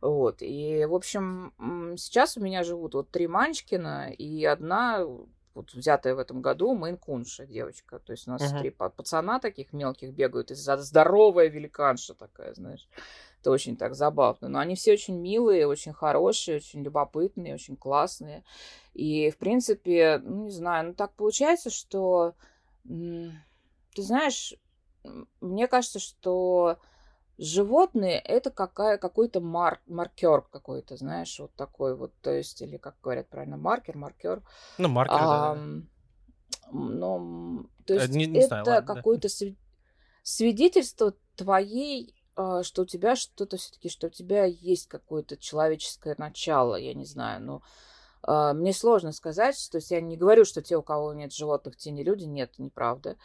Вот, 0.02 0.42
и, 0.42 0.86
в 0.86 0.94
общем, 0.94 1.54
сейчас 1.98 2.38
у 2.38 2.42
меня 2.42 2.64
живут 2.64 2.94
вот 2.94 3.10
три 3.10 3.28
Манчкина, 3.28 4.12
и 4.12 4.46
одна 4.46 5.06
вот 5.56 5.74
взятая 5.74 6.14
в 6.14 6.20
этом 6.20 6.42
году 6.42 6.76
мейн-кунша 6.76 7.46
девочка. 7.46 8.00
То 8.00 8.12
есть 8.12 8.28
у 8.28 8.32
нас 8.32 8.42
uh-huh. 8.42 8.60
три 8.60 8.70
пацана 8.70 9.40
таких 9.40 9.74
мелких 9.74 10.12
бегают, 10.14 10.52
и 10.52 10.56
здоровая 10.56 11.48
великанша 11.48 12.14
такая, 12.14 12.54
знаешь. 12.54 12.88
Это 13.40 13.52
очень 13.52 13.78
так 13.78 13.96
забавно. 13.96 14.50
Но 14.50 14.60
они 14.60 14.76
все 14.76 14.94
очень 14.94 15.18
милые, 15.18 15.68
очень 15.68 15.94
хорошие, 15.94 16.58
очень 16.58 16.84
любопытные, 16.84 17.54
очень 17.54 17.78
классные. 17.78 18.44
И, 18.94 19.30
в 19.30 19.38
принципе, 19.38 20.20
ну, 20.24 20.46
не 20.46 20.52
знаю, 20.52 20.88
ну 20.88 20.94
так 20.94 21.14
получается, 21.14 21.70
что, 21.70 22.34
ты 22.84 24.02
знаешь, 24.02 24.56
мне 25.40 25.68
кажется, 25.68 26.00
что 26.00 26.80
Животные 27.38 28.20
это 28.20 28.50
какая, 28.50 28.98
какой-то 28.98 29.42
мар, 29.42 29.82
маркер 29.88 30.42
какой-то, 30.42 30.96
знаешь, 30.96 31.38
вот 31.40 31.54
такой 31.56 31.96
вот, 31.96 32.14
то 32.22 32.32
есть, 32.32 32.62
или 32.62 32.78
как 32.78 32.96
говорят 33.04 33.28
правильно, 33.28 33.58
маркер, 33.58 33.98
маркер. 33.98 34.42
Ну, 34.78 34.88
маркер, 34.88 35.18
а, 35.20 35.56
да. 35.56 35.62
Ну, 36.72 37.70
то 37.86 37.94
есть, 37.94 38.10
не, 38.10 38.26
не 38.26 38.40
это 38.40 38.64
знаю, 38.64 38.86
какое-то 38.86 39.28
да. 39.28 39.56
свидетельство 40.24 41.14
твоей, 41.36 42.16
а, 42.38 42.64
что 42.64 42.84
у 42.84 42.86
тебя 42.86 43.18
что-то 43.18 43.58
все-таки, 43.58 43.90
что 43.90 44.08
у 44.08 44.12
тебя 44.12 44.46
есть 44.46 44.88
какое-то 44.88 45.36
человеческое 45.36 46.16
начало, 46.18 46.76
я 46.76 46.94
не 46.94 47.06
знаю, 47.06 47.42
ну, 47.42 47.62
а, 48.24 48.54
мне 48.54 48.72
сложно 48.72 49.12
сказать, 49.12 49.58
то 49.72 49.78
есть 49.78 49.92
я 49.92 50.00
не 50.00 50.16
говорю, 50.16 50.46
что 50.46 50.62
те, 50.62 50.78
у 50.78 50.84
кого 50.84 51.14
нет 51.14 51.34
животных, 51.34 51.76
те 51.76 51.92
не 51.92 52.04
люди, 52.04 52.24
нет, 52.24 52.58
неправда 52.60 53.18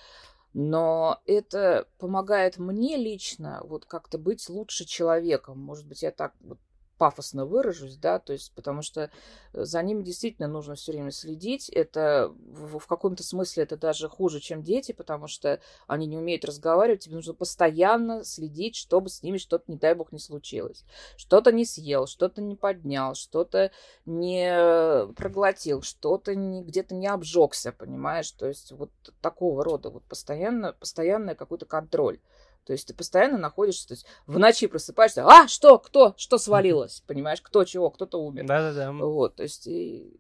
но 0.53 1.21
это 1.27 1.87
помогает 1.99 2.59
мне 2.59 2.97
лично 2.97 3.61
вот 3.65 3.85
как-то 3.85 4.19
быть 4.19 4.49
лучше 4.49 4.85
человеком. 4.85 5.59
Может 5.59 5.87
быть, 5.87 6.03
я 6.03 6.11
так 6.11 6.35
вот 6.41 6.59
пафосно 7.01 7.47
выражусь, 7.47 7.97
да, 7.97 8.19
то 8.19 8.35
есть 8.35 8.53
потому 8.55 8.83
что 8.83 9.11
за 9.55 9.83
ними 9.83 10.03
действительно 10.03 10.49
нужно 10.49 10.75
все 10.75 10.93
время 10.93 11.13
следить. 11.13 11.71
Это 11.71 12.31
в, 12.53 12.79
в 12.79 12.87
каком-то 12.87 13.23
смысле 13.23 13.63
это 13.63 13.79
даже 13.79 14.07
хуже, 14.11 14.39
чем 14.39 14.63
дети, 14.63 14.93
потому 14.93 15.27
что 15.27 15.61
они 15.87 16.07
не 16.07 16.19
умеют 16.19 16.45
разговаривать, 16.45 17.05
тебе 17.05 17.15
нужно 17.15 17.33
постоянно 17.33 18.23
следить, 18.23 18.77
чтобы 18.77 19.09
с 19.09 19.23
ними 19.23 19.39
что-то, 19.39 19.65
не 19.69 19.79
дай 19.79 19.95
бог, 19.95 20.13
не 20.13 20.19
случилось. 20.19 20.85
Что-то 21.17 21.53
не 21.53 21.65
съел, 21.65 22.07
что-то 22.07 22.43
не 22.43 22.55
поднял, 22.55 23.15
что-то 23.15 23.71
не 24.05 25.11
проглотил, 25.15 25.81
что-то 25.81 26.35
не, 26.35 26.63
где-то 26.63 26.95
не 26.95 27.07
обжегся, 27.07 27.73
понимаешь? 27.73 28.31
То 28.33 28.47
есть 28.47 28.73
вот 28.73 28.91
такого 29.23 29.65
рода 29.65 29.89
вот 29.89 30.03
постоянно, 30.03 30.75
постоянный 30.75 31.35
какой-то 31.35 31.65
контроль. 31.65 32.21
То 32.65 32.73
есть 32.73 32.87
ты 32.87 32.95
постоянно 32.95 33.39
находишься, 33.39 33.89
то 33.89 33.95
есть 33.95 34.07
в 34.27 34.39
ночи 34.39 34.67
просыпаешься, 34.67 35.25
а, 35.27 35.49
что, 35.49 35.79
кто, 35.79 36.15
что 36.17 36.39
свалилось, 36.39 37.03
понимаешь, 37.07 37.41
кто 37.41 37.65
чего, 37.65 37.91
кто-то 37.91 38.19
умер. 38.23 38.47
Да-да-да. 38.47 38.93
Вот, 38.93 39.37
то 39.37 39.43
есть 39.43 39.67
и 39.67 40.13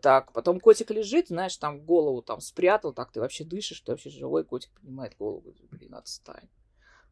так. 0.00 0.32
Потом 0.32 0.60
котик 0.60 0.90
лежит, 0.90 1.28
знаешь, 1.28 1.56
там 1.56 1.80
голову 1.80 2.22
там 2.22 2.40
спрятал, 2.40 2.92
так 2.92 3.12
ты 3.12 3.20
вообще 3.20 3.44
дышишь, 3.44 3.80
ты 3.80 3.92
вообще 3.92 4.10
живой, 4.10 4.44
котик 4.44 4.70
поднимает 4.70 5.16
голову, 5.18 5.54
блин, 5.70 5.94
отстань. 5.94 6.48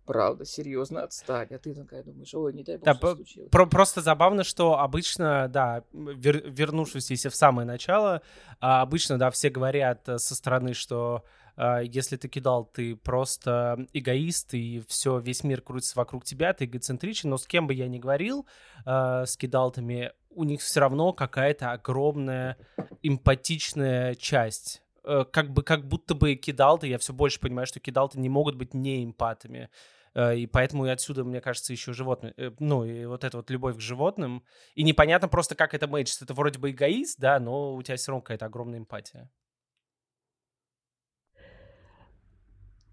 Правда, 0.04 0.44
серьезно, 0.44 1.04
отстань. 1.04 1.46
А 1.52 1.58
ты 1.58 1.74
такая 1.74 2.02
думаешь, 2.02 2.34
ой, 2.34 2.52
не 2.52 2.64
дай 2.64 2.76
бог, 2.76 2.84
да, 2.84 2.94
что 2.94 3.14
случилось. 3.14 3.50
Про- 3.50 3.66
просто 3.66 4.00
забавно, 4.00 4.42
что 4.42 4.80
обычно, 4.80 5.46
да, 5.48 5.84
вер- 5.92 6.50
вернувшись, 6.50 7.10
если 7.10 7.28
в 7.28 7.36
самое 7.36 7.66
начало, 7.66 8.20
а, 8.58 8.82
обычно, 8.82 9.16
да, 9.16 9.30
все 9.30 9.48
говорят 9.48 10.08
э, 10.08 10.18
со 10.18 10.34
стороны, 10.34 10.74
что 10.74 11.22
если 11.56 12.16
ты 12.16 12.28
кидал, 12.28 12.64
ты 12.64 12.96
просто 12.96 13.86
эгоист, 13.92 14.54
и 14.54 14.82
все, 14.88 15.18
весь 15.18 15.44
мир 15.44 15.60
крутится 15.60 15.98
вокруг 15.98 16.24
тебя, 16.24 16.52
ты 16.52 16.64
эгоцентричен, 16.64 17.30
но 17.30 17.36
с 17.36 17.46
кем 17.46 17.66
бы 17.66 17.74
я 17.74 17.88
ни 17.88 17.98
говорил, 17.98 18.46
э, 18.86 19.24
с 19.26 19.36
кидалтами, 19.36 20.12
у 20.30 20.44
них 20.44 20.60
все 20.60 20.80
равно 20.80 21.12
какая-то 21.12 21.72
огромная 21.72 22.56
эмпатичная 23.02 24.14
часть. 24.14 24.82
Э, 25.04 25.24
как 25.30 25.52
бы, 25.52 25.62
как 25.62 25.86
будто 25.86 26.14
бы 26.14 26.34
кидалты, 26.34 26.86
я 26.88 26.98
все 26.98 27.12
больше 27.12 27.40
понимаю, 27.40 27.66
что 27.66 27.80
кидалты 27.80 28.18
не 28.18 28.28
могут 28.28 28.56
быть 28.56 28.74
не 28.74 29.04
эмпатами. 29.04 29.70
Э, 30.14 30.36
и 30.36 30.46
поэтому 30.46 30.86
и 30.86 30.90
отсюда, 30.90 31.24
мне 31.24 31.40
кажется, 31.40 31.72
еще 31.72 31.92
животные, 31.92 32.34
э, 32.36 32.50
ну, 32.58 32.84
и 32.84 33.04
вот 33.06 33.24
эта 33.24 33.36
вот 33.36 33.50
любовь 33.50 33.76
к 33.76 33.80
животным. 33.80 34.44
И 34.74 34.82
непонятно 34.82 35.28
просто, 35.28 35.54
как 35.54 35.74
это 35.74 35.86
мэчится. 35.86 36.24
Это 36.24 36.34
вроде 36.34 36.58
бы 36.58 36.70
эгоист, 36.70 37.18
да, 37.18 37.38
но 37.40 37.74
у 37.74 37.82
тебя 37.82 37.96
все 37.96 38.12
равно 38.12 38.22
какая-то 38.22 38.46
огромная 38.46 38.78
эмпатия. 38.78 39.30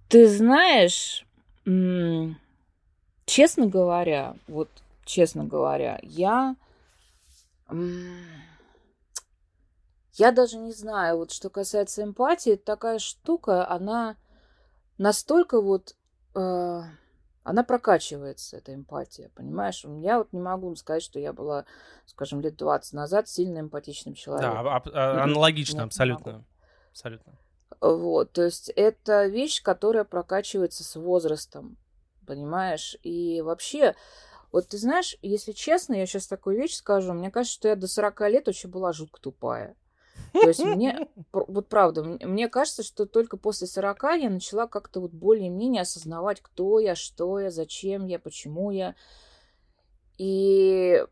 Ты 0.10 0.28
знаешь, 0.28 1.24
честно 3.26 3.68
говоря, 3.68 4.36
вот 4.48 4.70
честно 5.06 5.44
говоря, 5.46 6.00
я... 6.02 6.56
Я 10.14 10.32
даже 10.32 10.58
не 10.58 10.72
знаю, 10.74 11.18
вот 11.18 11.32
что 11.32 11.50
касается 11.50 12.04
эмпатии, 12.04 12.56
такая 12.56 13.00
штука, 13.00 13.70
она 13.70 14.18
настолько 14.98 15.62
вот... 15.62 15.96
Э, 16.36 16.82
она 17.44 17.64
прокачивается, 17.64 18.58
эта 18.58 18.74
эмпатия, 18.76 19.30
понимаешь? 19.36 19.86
У 19.86 19.90
меня 19.90 20.18
вот 20.18 20.34
не 20.34 20.42
могу 20.42 20.76
сказать, 20.76 21.04
что 21.04 21.20
я 21.20 21.32
была, 21.32 21.66
скажем, 22.06 22.42
лет 22.42 22.58
20 22.58 22.94
назад 22.94 23.30
сильно 23.30 23.60
эмпатичным 23.60 24.16
человеком. 24.16 24.64
Да, 24.64 24.82
а, 24.94 25.24
аналогично, 25.24 25.84
абсолютно. 25.84 26.44
Абсолютно. 26.92 27.34
Вот, 27.82 28.34
то 28.34 28.44
есть 28.44 28.70
это 28.76 29.26
вещь, 29.28 29.62
которая 29.62 30.04
прокачивается 30.04 30.84
с 30.84 30.96
возрастом, 30.96 31.78
понимаешь? 32.26 32.98
И 33.04 33.42
вообще, 33.42 33.96
вот 34.52 34.68
ты 34.70 34.78
знаешь, 34.78 35.16
если 35.22 35.52
честно, 35.54 35.94
я 35.94 36.06
сейчас 36.06 36.28
такую 36.28 36.58
вещь 36.58 36.76
скажу, 36.76 37.14
мне 37.14 37.32
кажется, 37.32 37.56
что 37.56 37.68
я 37.68 37.76
до 37.76 37.88
40 37.88 38.22
лет 38.30 38.48
вообще 38.48 38.68
была 38.68 38.92
жутко 38.92 39.22
тупая. 39.22 39.76
То 40.34 40.48
есть 40.48 40.64
мне, 40.64 41.08
вот 41.32 41.68
правда, 41.70 42.04
мне 42.04 42.50
кажется, 42.50 42.84
что 42.84 43.06
только 43.06 43.38
после 43.38 43.68
40 43.68 44.04
я 44.22 44.30
начала 44.30 44.68
как-то 44.68 45.00
вот 45.00 45.12
более-менее 45.12 45.84
осознавать, 45.84 46.42
кто 46.42 46.80
я, 46.80 46.96
что 46.96 47.40
я, 47.40 47.52
зачем 47.52 48.06
я, 48.06 48.20
почему 48.20 48.72
я. 48.72 48.96
И 50.18 51.06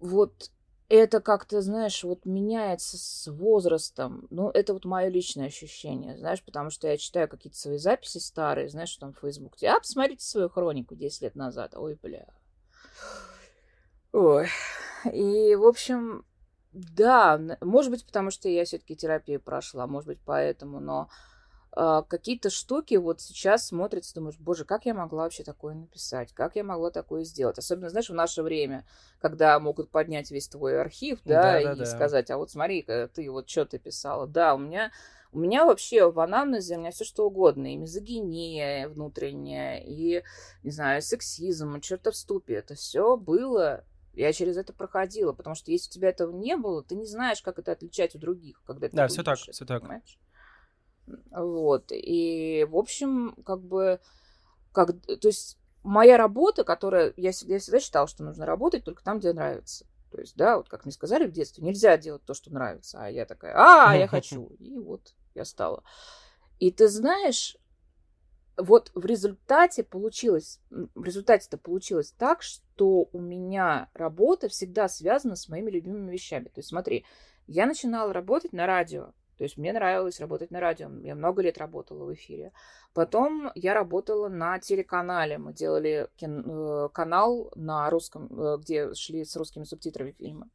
вот 0.00 0.50
это 0.88 1.20
как-то, 1.20 1.60
знаешь, 1.60 2.02
вот 2.02 2.24
меняется 2.24 2.96
с 2.96 3.30
возрастом. 3.30 4.26
Ну, 4.30 4.50
это 4.50 4.72
вот 4.72 4.84
мое 4.84 5.08
личное 5.08 5.46
ощущение, 5.46 6.16
знаешь, 6.16 6.42
потому 6.42 6.70
что 6.70 6.88
я 6.88 6.96
читаю 6.96 7.28
какие-то 7.28 7.58
свои 7.58 7.78
записи 7.78 8.18
старые, 8.18 8.68
знаешь, 8.68 8.96
там 8.96 9.12
в 9.12 9.18
Фейсбуке. 9.18 9.68
А, 9.68 9.78
посмотрите 9.78 10.24
свою 10.24 10.48
хронику 10.48 10.94
10 10.94 11.22
лет 11.22 11.34
назад. 11.34 11.74
Ой, 11.76 11.98
бля. 12.02 12.26
Ой. 14.12 14.48
И, 15.12 15.54
в 15.56 15.66
общем, 15.66 16.24
да, 16.72 17.38
может 17.60 17.90
быть, 17.90 18.06
потому 18.06 18.30
что 18.30 18.48
я 18.48 18.64
все-таки 18.64 18.96
терапию 18.96 19.40
прошла, 19.40 19.86
может 19.86 20.06
быть, 20.08 20.20
поэтому, 20.24 20.80
но 20.80 21.08
какие-то 22.08 22.50
штуки 22.50 22.96
вот 22.96 23.20
сейчас 23.20 23.68
смотрятся, 23.68 24.14
думаешь, 24.14 24.36
боже, 24.38 24.64
как 24.64 24.84
я 24.86 24.94
могла 24.94 25.24
вообще 25.24 25.44
такое 25.44 25.74
написать, 25.74 26.32
как 26.32 26.56
я 26.56 26.64
могла 26.64 26.90
такое 26.90 27.22
сделать. 27.24 27.58
Особенно, 27.58 27.88
знаешь, 27.88 28.10
в 28.10 28.14
наше 28.14 28.42
время, 28.42 28.84
когда 29.20 29.58
могут 29.60 29.90
поднять 29.90 30.30
весь 30.30 30.48
твой 30.48 30.80
архив, 30.80 31.20
да, 31.24 31.42
да, 31.42 31.62
да 31.62 31.72
и 31.74 31.76
да. 31.76 31.84
сказать, 31.84 32.30
а 32.30 32.36
вот 32.36 32.50
смотри, 32.50 32.82
ты 32.82 33.30
вот 33.30 33.48
что 33.48 33.64
ты 33.64 33.78
писала. 33.78 34.26
Да, 34.26 34.54
у 34.54 34.58
меня 34.58 34.90
у 35.30 35.38
меня 35.38 35.66
вообще 35.66 36.10
в 36.10 36.18
анамнезе 36.20 36.76
у 36.76 36.80
меня 36.80 36.90
все 36.90 37.04
что 37.04 37.26
угодно. 37.26 37.72
И 37.72 37.76
мизогиния 37.76 38.88
внутренняя, 38.88 39.78
и, 39.78 40.22
не 40.62 40.70
знаю, 40.70 41.02
сексизм, 41.02 41.80
чертовступие. 41.80 42.58
Это 42.58 42.74
все 42.74 43.16
было. 43.16 43.84
Я 44.14 44.32
через 44.32 44.56
это 44.56 44.72
проходила. 44.72 45.32
Потому 45.32 45.54
что 45.54 45.70
если 45.70 45.90
у 45.90 45.92
тебя 45.92 46.08
этого 46.08 46.32
не 46.32 46.56
было, 46.56 46.82
ты 46.82 46.94
не 46.94 47.06
знаешь, 47.06 47.42
как 47.42 47.58
это 47.58 47.72
отличать 47.72 48.14
у 48.14 48.18
других, 48.18 48.62
когда 48.66 48.88
ты 48.88 48.96
Да, 48.96 49.06
все 49.08 49.22
так, 49.22 49.38
все 49.38 49.64
так. 49.64 49.82
Понимаешь? 49.82 50.18
Вот. 51.30 51.90
И, 51.90 52.66
в 52.68 52.76
общем, 52.76 53.36
как 53.44 53.60
бы, 53.60 54.00
как, 54.72 54.92
то 55.02 55.28
есть 55.28 55.58
моя 55.82 56.16
работа, 56.16 56.64
которая, 56.64 57.12
я 57.16 57.32
всегда, 57.32 57.54
я 57.54 57.60
всегда 57.60 57.80
считала, 57.80 58.06
что 58.06 58.24
нужно 58.24 58.46
работать 58.46 58.84
только 58.84 59.02
там, 59.02 59.18
где 59.18 59.32
нравится. 59.32 59.86
То 60.10 60.20
есть, 60.20 60.36
да, 60.36 60.56
вот 60.56 60.68
как 60.68 60.84
мне 60.84 60.92
сказали 60.92 61.26
в 61.26 61.32
детстве, 61.32 61.64
нельзя 61.64 61.96
делать 61.98 62.24
то, 62.24 62.34
что 62.34 62.52
нравится. 62.52 62.98
А 63.00 63.10
я 63.10 63.26
такая, 63.26 63.54
а, 63.56 63.94
я 63.94 64.06
хочу. 64.06 64.46
И 64.58 64.78
вот 64.78 65.14
я 65.34 65.44
стала. 65.44 65.82
И 66.58 66.70
ты 66.70 66.88
знаешь, 66.88 67.56
вот 68.56 68.90
в 68.94 69.06
результате 69.06 69.84
получилось, 69.84 70.60
в 70.70 71.04
результате 71.04 71.46
это 71.46 71.58
получилось 71.58 72.12
так, 72.18 72.42
что 72.42 73.08
у 73.12 73.20
меня 73.20 73.90
работа 73.94 74.48
всегда 74.48 74.88
связана 74.88 75.36
с 75.36 75.48
моими 75.48 75.70
любимыми 75.70 76.10
вещами. 76.10 76.44
То 76.44 76.58
есть 76.58 76.70
смотри, 76.70 77.04
я 77.46 77.66
начинала 77.66 78.12
работать 78.12 78.52
на 78.52 78.66
радио, 78.66 79.12
то 79.38 79.44
есть 79.44 79.56
мне 79.56 79.72
нравилось 79.72 80.20
работать 80.20 80.50
на 80.50 80.60
радио. 80.60 80.90
Я 81.02 81.14
много 81.14 81.42
лет 81.42 81.58
работала 81.58 82.04
в 82.04 82.12
эфире. 82.12 82.52
Потом 82.92 83.52
я 83.54 83.72
работала 83.72 84.28
на 84.28 84.58
телеканале. 84.58 85.38
Мы 85.38 85.52
делали 85.52 86.08
кен- 86.16 86.44
э, 86.46 86.88
канал 86.92 87.52
на 87.54 87.88
русском, 87.88 88.28
э, 88.30 88.58
где 88.58 88.92
шли 88.94 89.24
с 89.24 89.36
русскими 89.36 89.62
субтитрами 89.62 90.10
фильмы. 90.10 90.48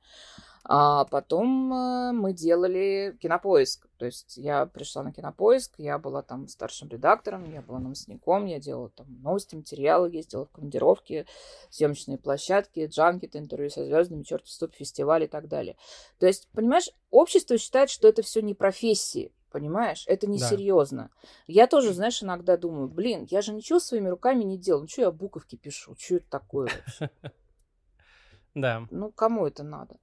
А 0.66 1.04
потом 1.06 1.74
э, 1.74 2.12
мы 2.14 2.32
делали 2.32 3.18
кинопоиск. 3.22 3.86
То 3.98 4.06
есть 4.06 4.38
я 4.38 4.66
пришла 4.66 5.04
на 5.04 5.12
кинопоиск, 5.12 5.74
я 5.78 5.98
была 5.98 6.22
там 6.22 6.48
старшим 6.48 6.88
редактором, 6.88 7.52
я 7.52 7.62
была 7.62 7.80
новостником, 7.80 8.46
я 8.46 8.60
делала 8.60 8.90
там 8.90 9.08
новости, 9.22 9.56
материалы, 9.56 10.10
ездила 10.10 10.46
в 10.46 10.52
командировки, 10.52 11.26
съемочные 11.70 12.18
площадки, 12.18 12.86
джанкеты, 12.86 13.40
интервью 13.40 13.70
со 13.70 13.84
звездами, 13.84 14.24
черт 14.24 14.48
стоп, 14.48 14.74
фестиваль 14.74 15.24
и 15.24 15.28
так 15.28 15.50
далее. 15.50 15.76
То 16.18 16.28
есть, 16.28 16.48
понимаешь, 16.54 16.90
общество 17.12 17.58
считает, 17.58 17.90
что 17.90 18.08
это 18.08 18.22
все 18.22 18.42
не 18.42 18.54
профессии. 18.54 19.34
Понимаешь? 19.52 20.04
Это 20.08 20.26
несерьезно. 20.26 21.12
Да. 21.22 21.30
Я 21.46 21.68
тоже, 21.68 21.94
знаешь, 21.94 22.24
иногда 22.24 22.58
думаю, 22.58 22.88
блин, 22.88 23.28
я 23.30 23.44
же 23.44 23.54
ничего 23.54 23.80
своими 23.80 24.10
руками 24.10 24.44
не 24.44 24.58
делаю. 24.58 24.84
Ну, 24.84 24.88
что 24.88 25.02
я 25.02 25.12
буковки 25.12 25.58
пишу? 25.58 25.96
Что 26.00 26.16
это 26.16 26.30
такое 26.30 26.70
вообще? 26.70 27.10
Да. 28.56 28.86
Ну, 28.92 29.12
кому 29.12 29.48
это 29.48 29.64
надо? 29.64 29.98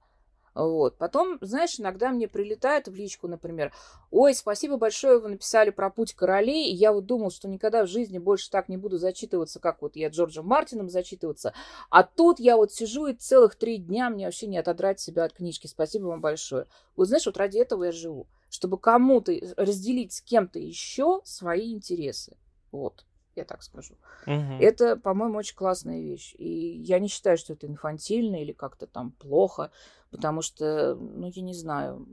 Вот. 0.53 0.97
Потом, 0.97 1.37
знаешь, 1.41 1.79
иногда 1.79 2.09
мне 2.09 2.27
прилетает 2.27 2.87
в 2.87 2.93
личку, 2.93 3.27
например, 3.27 3.73
ой, 4.09 4.33
спасибо 4.33 4.77
большое, 4.77 5.19
вы 5.19 5.29
написали 5.29 5.69
про 5.69 5.89
путь 5.89 6.13
королей, 6.13 6.69
и 6.69 6.75
я 6.75 6.91
вот 6.91 7.05
думал, 7.05 7.31
что 7.31 7.47
никогда 7.47 7.83
в 7.83 7.87
жизни 7.87 8.17
больше 8.17 8.49
так 8.51 8.67
не 8.67 8.75
буду 8.75 8.97
зачитываться, 8.97 9.59
как 9.59 9.81
вот 9.81 9.95
я 9.95 10.09
Джорджем 10.09 10.45
Мартином 10.45 10.89
зачитываться, 10.89 11.53
а 11.89 12.03
тут 12.03 12.39
я 12.39 12.57
вот 12.57 12.73
сижу 12.73 13.07
и 13.07 13.13
целых 13.13 13.55
три 13.55 13.77
дня 13.77 14.09
мне 14.09 14.25
вообще 14.25 14.47
не 14.47 14.57
отодрать 14.57 14.99
себя 14.99 15.23
от 15.23 15.33
книжки, 15.33 15.67
спасибо 15.67 16.07
вам 16.07 16.19
большое. 16.19 16.67
Вот 16.97 17.07
знаешь, 17.07 17.25
вот 17.25 17.37
ради 17.37 17.57
этого 17.57 17.85
я 17.85 17.91
живу, 17.93 18.27
чтобы 18.49 18.77
кому-то 18.77 19.33
разделить 19.55 20.11
с 20.11 20.21
кем-то 20.21 20.59
еще 20.59 21.21
свои 21.23 21.71
интересы. 21.73 22.35
Вот 22.73 23.05
я 23.35 23.45
так 23.45 23.63
скажу. 23.63 23.95
Угу. 24.27 24.57
Это, 24.59 24.95
по-моему, 24.97 25.37
очень 25.37 25.55
классная 25.55 26.01
вещь. 26.01 26.33
И 26.37 26.81
я 26.81 26.99
не 26.99 27.07
считаю, 27.07 27.37
что 27.37 27.53
это 27.53 27.67
инфантильно 27.67 28.41
или 28.41 28.51
как-то 28.51 28.87
там 28.87 29.11
плохо, 29.11 29.71
потому 30.09 30.41
что, 30.41 30.95
ну, 30.95 31.29
я 31.33 31.41
не 31.41 31.53
знаю. 31.53 32.07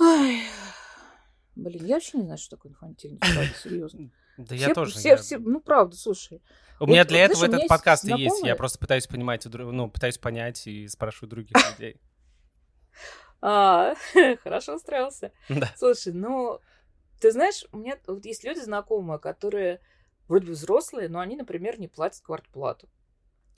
Ай, 0.00 0.42
блин, 1.56 1.84
я 1.84 1.96
вообще 1.96 2.18
не 2.18 2.24
знаю, 2.24 2.38
что 2.38 2.56
такое 2.56 2.72
инфантильность, 2.72 3.22
правда, 3.34 3.54
серьезно. 3.62 4.10
Да 4.38 4.56
все, 4.56 4.66
я 4.66 4.74
тоже. 4.74 4.94
Все, 4.94 5.08
я... 5.10 5.16
все, 5.16 5.38
ну, 5.38 5.60
правда, 5.60 5.96
слушай. 5.96 6.42
У 6.78 6.86
вот, 6.86 6.88
меня 6.88 7.04
для 7.04 7.18
вот, 7.18 7.24
этого 7.24 7.46
знаешь, 7.46 7.54
этот 7.56 7.68
подкаст 7.68 8.04
и 8.04 8.14
есть. 8.16 8.42
Я 8.42 8.56
просто 8.56 8.78
пытаюсь 8.78 9.06
понимать, 9.06 9.46
ну, 9.46 9.90
пытаюсь 9.90 10.18
понять 10.18 10.66
и 10.66 10.88
спрашиваю 10.88 11.30
других 11.30 11.56
людей. 11.72 12.00
А, 13.44 13.94
хорошо 14.44 14.76
устроился. 14.76 15.32
Да. 15.48 15.68
Слушай, 15.76 16.12
ну, 16.12 16.60
ты 17.22 17.30
знаешь, 17.30 17.64
у 17.70 17.78
меня 17.78 17.96
вот 18.08 18.24
есть 18.24 18.42
люди 18.42 18.58
знакомые, 18.58 19.20
которые 19.20 19.80
вроде 20.26 20.48
бы 20.48 20.52
взрослые, 20.52 21.08
но 21.08 21.20
они, 21.20 21.36
например, 21.36 21.78
не 21.78 21.86
платят 21.86 22.20
квартплату. 22.20 22.88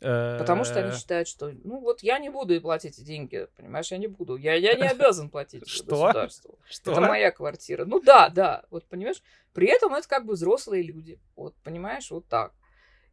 Потому 0.01 0.65
что 0.65 0.81
они 0.81 0.91
э. 0.91 0.95
считают, 0.95 1.29
что, 1.29 1.51
ну 1.65 1.81
вот 1.81 2.03
я 2.03 2.19
не 2.19 2.29
буду 2.29 2.55
и 2.55 2.59
платить 2.59 2.99
эти 2.99 3.07
деньги, 3.07 3.49
понимаешь, 3.57 3.91
я 3.91 3.97
не 3.97 4.07
буду, 4.07 4.37
я, 4.37 4.53
я 4.55 4.75
не 4.75 4.83
обязан 4.91 5.31
платить 5.31 5.67
что? 5.67 5.85
государству. 5.85 6.59
Что? 6.69 6.93
Это 6.93 7.01
моя 7.01 7.31
квартира. 7.31 7.87
Ну 7.87 8.01
да, 8.01 8.29
да, 8.29 8.67
вот 8.69 8.85
понимаешь, 8.87 9.23
при 9.55 9.69
этом 9.69 9.95
это 9.95 10.07
как 10.07 10.27
бы 10.27 10.35
взрослые 10.35 10.83
люди, 10.83 11.19
вот 11.35 11.57
понимаешь, 11.63 12.11
вот 12.11 12.29
так. 12.29 12.53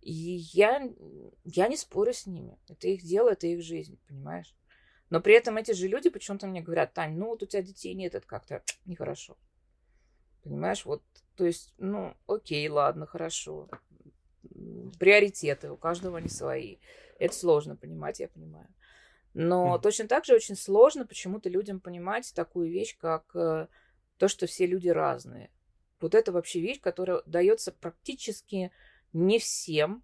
И 0.02 0.12
я, 0.12 0.82
я 1.46 1.70
не 1.70 1.78
спорю 1.78 2.12
с 2.12 2.26
ними, 2.26 2.60
это 2.68 2.90
их 2.90 3.04
дело, 3.04 3.30
это 3.30 3.48
их 3.48 3.62
жизнь, 3.62 3.98
понимаешь. 4.06 4.54
Но 5.10 5.22
при 5.22 5.34
этом 5.34 5.56
эти 5.56 5.72
же 5.72 5.88
люди 5.88 6.10
почему-то 6.10 6.48
мне 6.48 6.62
говорят, 6.62 6.94
Тань, 6.94 7.16
ну 7.16 7.28
вот 7.28 7.42
у 7.42 7.46
тебя 7.46 7.62
детей 7.62 7.94
нет, 7.94 8.16
это 8.16 8.28
как-то 8.28 8.64
нехорошо. 8.86 9.38
Понимаешь, 10.44 10.86
вот, 10.86 11.04
то 11.36 11.46
есть, 11.46 11.74
ну, 11.78 12.16
окей, 12.28 12.68
ладно, 12.68 13.06
хорошо 13.06 13.70
приоритеты, 15.00 15.72
у 15.72 15.78
каждого 15.78 16.18
они 16.18 16.30
свои. 16.30 16.78
Это 17.20 17.36
сложно 17.36 17.76
понимать, 17.76 18.20
я 18.20 18.28
понимаю. 18.28 18.68
Но 19.34 19.76
mm. 19.76 19.82
точно 19.82 20.08
так 20.08 20.26
же 20.26 20.36
очень 20.36 20.56
сложно 20.56 21.06
почему-то 21.06 21.50
людям 21.50 21.80
понимать 21.80 22.32
такую 22.36 22.70
вещь, 22.70 22.98
как 22.98 23.36
э, 23.36 23.68
то, 24.18 24.28
что 24.28 24.46
все 24.46 24.66
люди 24.66 24.90
разные. 24.90 25.52
Вот 26.00 26.16
это 26.16 26.32
вообще 26.32 26.60
вещь, 26.60 26.82
которая 26.82 27.22
дается 27.26 27.72
практически 27.72 28.72
не 29.14 29.40
всем, 29.40 30.04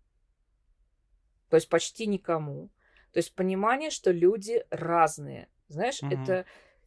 то 1.49 1.55
есть 1.55 1.69
почти 1.69 2.07
никому. 2.07 2.69
То 3.11 3.17
есть 3.17 3.33
понимание, 3.35 3.89
что 3.89 4.11
люди 4.11 4.65
разные. 4.69 5.49
Знаешь, 5.67 6.01
mm-hmm. 6.01 6.23
это, 6.23 6.45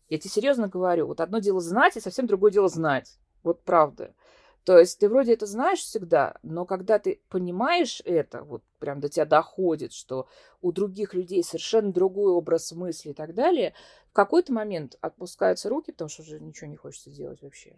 я 0.08 0.18
тебе 0.18 0.30
серьезно 0.30 0.68
говорю, 0.68 1.06
вот 1.06 1.20
одно 1.20 1.40
дело 1.40 1.60
знать, 1.60 1.96
и 1.96 2.00
совсем 2.00 2.26
другое 2.26 2.52
дело 2.52 2.68
знать. 2.68 3.18
Вот 3.42 3.62
правда. 3.62 4.14
То 4.64 4.79
есть 4.79 4.98
ты 4.98 5.09
вроде 5.09 5.33
это 5.33 5.46
знаешь 5.46 5.81
всегда, 5.81 6.37
но 6.42 6.66
когда 6.66 6.98
ты 6.98 7.20
понимаешь 7.29 8.03
это, 8.05 8.42
вот 8.42 8.62
прям 8.79 9.00
до 9.00 9.09
тебя 9.09 9.24
доходит, 9.24 9.92
что 9.92 10.29
у 10.61 10.70
других 10.70 11.14
людей 11.14 11.42
совершенно 11.42 11.92
другой 11.92 12.33
образ 12.33 12.70
мысли 12.72 13.11
и 13.11 13.14
так 13.14 13.35
далее, 13.35 13.74
в 14.11 14.12
какой-то 14.12 14.53
момент 14.53 14.96
отпускаются 15.00 15.70
руки, 15.70 15.92
потому 15.92 16.11
что 16.11 16.22
уже 16.22 16.40
ничего 16.40 16.68
не 16.68 16.76
хочется 16.76 17.11
делать 17.11 17.42
вообще. 17.42 17.76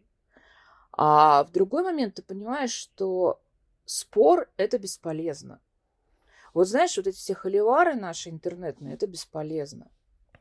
А 0.92 1.44
в 1.44 1.52
другой 1.52 1.84
момент 1.84 2.16
ты 2.16 2.22
понимаешь, 2.22 2.72
что 2.72 3.40
спор– 3.84 4.50
это 4.56 4.78
бесполезно. 4.78 5.60
Вот 6.52 6.68
знаешь, 6.68 6.96
вот 6.96 7.06
эти 7.06 7.16
все 7.16 7.34
холивары 7.34 7.94
наши 7.94 8.28
интернетные– 8.28 8.94
это 8.94 9.06
бесполезно. 9.06 9.90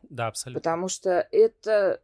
Да, 0.04 0.28
абсолютно. 0.28 0.60
Потому 0.60 0.88
что 0.88 1.28
это 1.32 2.02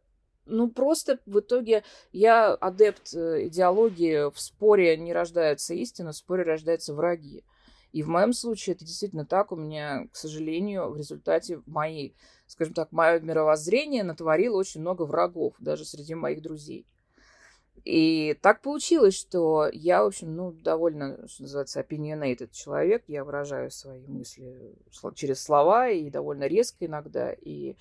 ну, 0.48 0.68
просто 0.68 1.18
в 1.26 1.40
итоге 1.40 1.84
я 2.12 2.54
адепт 2.54 3.14
э, 3.14 3.46
идеологии, 3.46 4.30
в 4.30 4.40
споре 4.40 4.96
не 4.96 5.12
рождается 5.12 5.74
истина, 5.74 6.12
в 6.12 6.16
споре 6.16 6.42
рождаются 6.42 6.94
враги. 6.94 7.44
И 7.92 8.02
в 8.02 8.08
моем 8.08 8.32
случае 8.32 8.74
это 8.74 8.84
действительно 8.84 9.24
так. 9.24 9.52
У 9.52 9.56
меня, 9.56 10.06
к 10.12 10.16
сожалению, 10.16 10.90
в 10.90 10.96
результате 10.96 11.62
моей, 11.66 12.14
скажем 12.46 12.74
так, 12.74 12.92
мое 12.92 13.20
мировоззрение 13.20 14.04
натворило 14.04 14.58
очень 14.58 14.80
много 14.80 15.02
врагов, 15.02 15.54
даже 15.58 15.84
среди 15.84 16.14
моих 16.14 16.42
друзей. 16.42 16.86
И 17.84 18.36
так 18.42 18.60
получилось, 18.60 19.14
что 19.14 19.68
я, 19.72 20.02
в 20.02 20.08
общем, 20.08 20.34
ну, 20.34 20.52
довольно, 20.52 21.26
что 21.28 21.42
называется, 21.42 21.80
opinionated 21.80 22.50
человек. 22.52 23.04
Я 23.06 23.24
выражаю 23.24 23.70
свои 23.70 24.06
мысли 24.06 24.76
через 25.14 25.42
слова 25.42 25.88
и 25.88 26.10
довольно 26.10 26.44
резко 26.46 26.84
иногда. 26.84 27.32
И, 27.32 27.76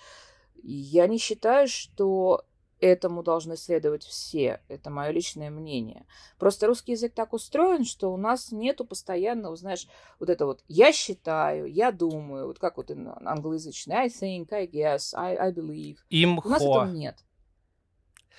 и 0.55 0.71
я 0.71 1.07
не 1.07 1.17
считаю, 1.17 1.67
что 1.67 2.45
этому 2.79 3.23
должны 3.23 3.57
следовать 3.57 4.03
все. 4.03 4.61
Это 4.67 4.89
мое 4.89 5.11
личное 5.11 5.49
мнение. 5.49 6.05
Просто 6.37 6.67
русский 6.67 6.93
язык 6.93 7.13
так 7.13 7.33
устроен, 7.33 7.85
что 7.85 8.13
у 8.13 8.17
нас 8.17 8.51
нету 8.51 8.85
постоянного, 8.85 9.55
знаешь, 9.55 9.87
вот 10.19 10.29
это 10.29 10.45
вот 10.45 10.63
«я 10.67 10.91
считаю», 10.91 11.65
«я 11.65 11.91
думаю», 11.91 12.47
вот 12.47 12.59
как 12.59 12.77
вот 12.77 12.91
англоязычный 12.91 13.95
«I 13.95 14.07
think», 14.07 14.47
«I 14.51 14.67
guess», 14.67 15.13
«I, 15.13 15.35
I 15.35 15.51
believe». 15.51 15.97
Имхо. 16.09 16.47
У 16.47 16.51
нас 16.51 16.61
этого 16.61 16.85
нет. 16.85 17.17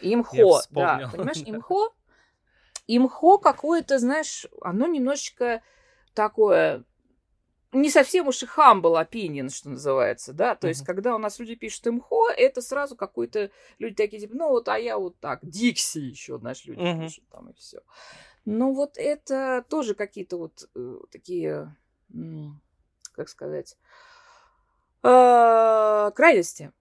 Имхо, 0.00 0.62
да. 0.70 1.10
Понимаешь, 1.12 1.42
имхо? 1.46 1.92
Имхо 2.86 3.38
какое-то, 3.38 3.98
знаешь, 3.98 4.46
оно 4.62 4.86
немножечко 4.86 5.62
такое 6.14 6.84
не 7.72 7.90
совсем 7.90 8.28
уж 8.28 8.42
и 8.42 8.46
humble 8.46 8.96
opinion, 9.00 9.50
что 9.50 9.70
называется, 9.70 10.32
да, 10.32 10.54
то 10.54 10.66
uh-huh. 10.66 10.70
есть, 10.70 10.84
когда 10.84 11.14
у 11.14 11.18
нас 11.18 11.38
люди 11.38 11.54
пишут 11.54 11.86
МХО, 11.86 12.30
это 12.36 12.62
сразу 12.62 12.96
какой-то, 12.96 13.50
люди 13.78 13.94
такие, 13.94 14.20
типа, 14.20 14.34
ну, 14.34 14.48
вот, 14.48 14.68
а 14.68 14.78
я 14.78 14.98
вот 14.98 15.18
так, 15.20 15.40
Дикси 15.42 15.98
еще, 15.98 16.38
знаешь, 16.38 16.64
люди 16.64 16.80
uh-huh. 16.80 17.00
пишут 17.00 17.24
там 17.30 17.50
и 17.50 17.54
все. 17.54 17.80
Ну, 18.44 18.72
вот 18.72 18.96
это 18.96 19.64
тоже 19.68 19.94
какие-то 19.94 20.38
вот 20.38 20.68
э, 20.74 20.96
такие, 21.10 21.76
как 23.12 23.28
сказать, 23.28 23.76
э, 25.02 26.10
крайности 26.14 26.72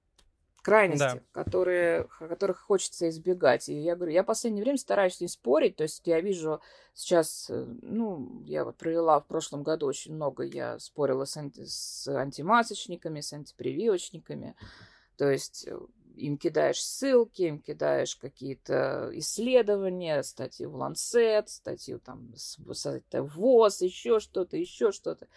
крайности, 0.68 1.00
да. 1.00 1.22
которые, 1.32 2.10
которых 2.20 2.60
хочется 2.60 3.08
избегать. 3.08 3.70
И 3.70 3.74
я 3.74 3.96
говорю, 3.96 4.12
я 4.12 4.24
в 4.24 4.26
последнее 4.26 4.64
время 4.64 4.78
стараюсь 4.78 5.22
не 5.22 5.30
спорить, 5.30 5.78
то 5.78 5.84
есть 5.84 6.02
я 6.06 6.20
вижу 6.20 6.60
сейчас, 6.94 7.50
э, 7.50 7.66
ну, 7.82 8.44
я 8.46 8.66
вот 8.66 8.76
провела 8.76 9.22
в 9.22 9.28
прошлом 9.28 9.64
году 9.64 9.86
очень 9.86 10.14
много, 10.14 10.44
я 10.44 10.78
спорила 10.80 11.24
с, 11.24 11.38
анти, 11.38 11.64
с 11.64 12.06
антимасочниками, 12.10 13.22
с 13.22 13.32
антипрививочниками, 13.32 14.58
то 15.16 15.32
есть 15.32 15.66
э, 15.70 15.80
им 16.18 16.38
кидаешь 16.38 16.84
ссылки, 16.84 17.44
им 17.44 17.62
кидаешь 17.62 18.18
какие-то 18.18 19.10
исследования, 19.14 20.22
статьи 20.22 20.66
в 20.66 20.76
Lancet, 20.76 21.48
статью 21.48 22.00
там 22.02 22.34
с, 22.36 22.58
с 22.74 23.04
ВОЗ, 23.14 23.82
еще 23.84 24.20
что-то, 24.20 24.58
еще 24.58 24.92
что-то. 24.92 25.30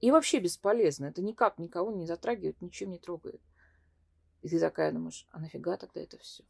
И 0.00 0.10
вообще 0.10 0.40
бесполезно. 0.40 1.06
Это 1.06 1.22
никак 1.22 1.58
никого 1.58 1.92
не 1.92 2.04
затрагивает, 2.04 2.60
ничем 2.60 2.90
не 2.90 2.98
трогает. 2.98 3.40
И 4.42 4.48
ты 4.48 4.60
такая 4.60 4.92
думаешь, 4.92 5.26
а 5.30 5.38
нафига 5.38 5.76
тогда 5.76 6.00
это 6.00 6.18
все? 6.18 6.42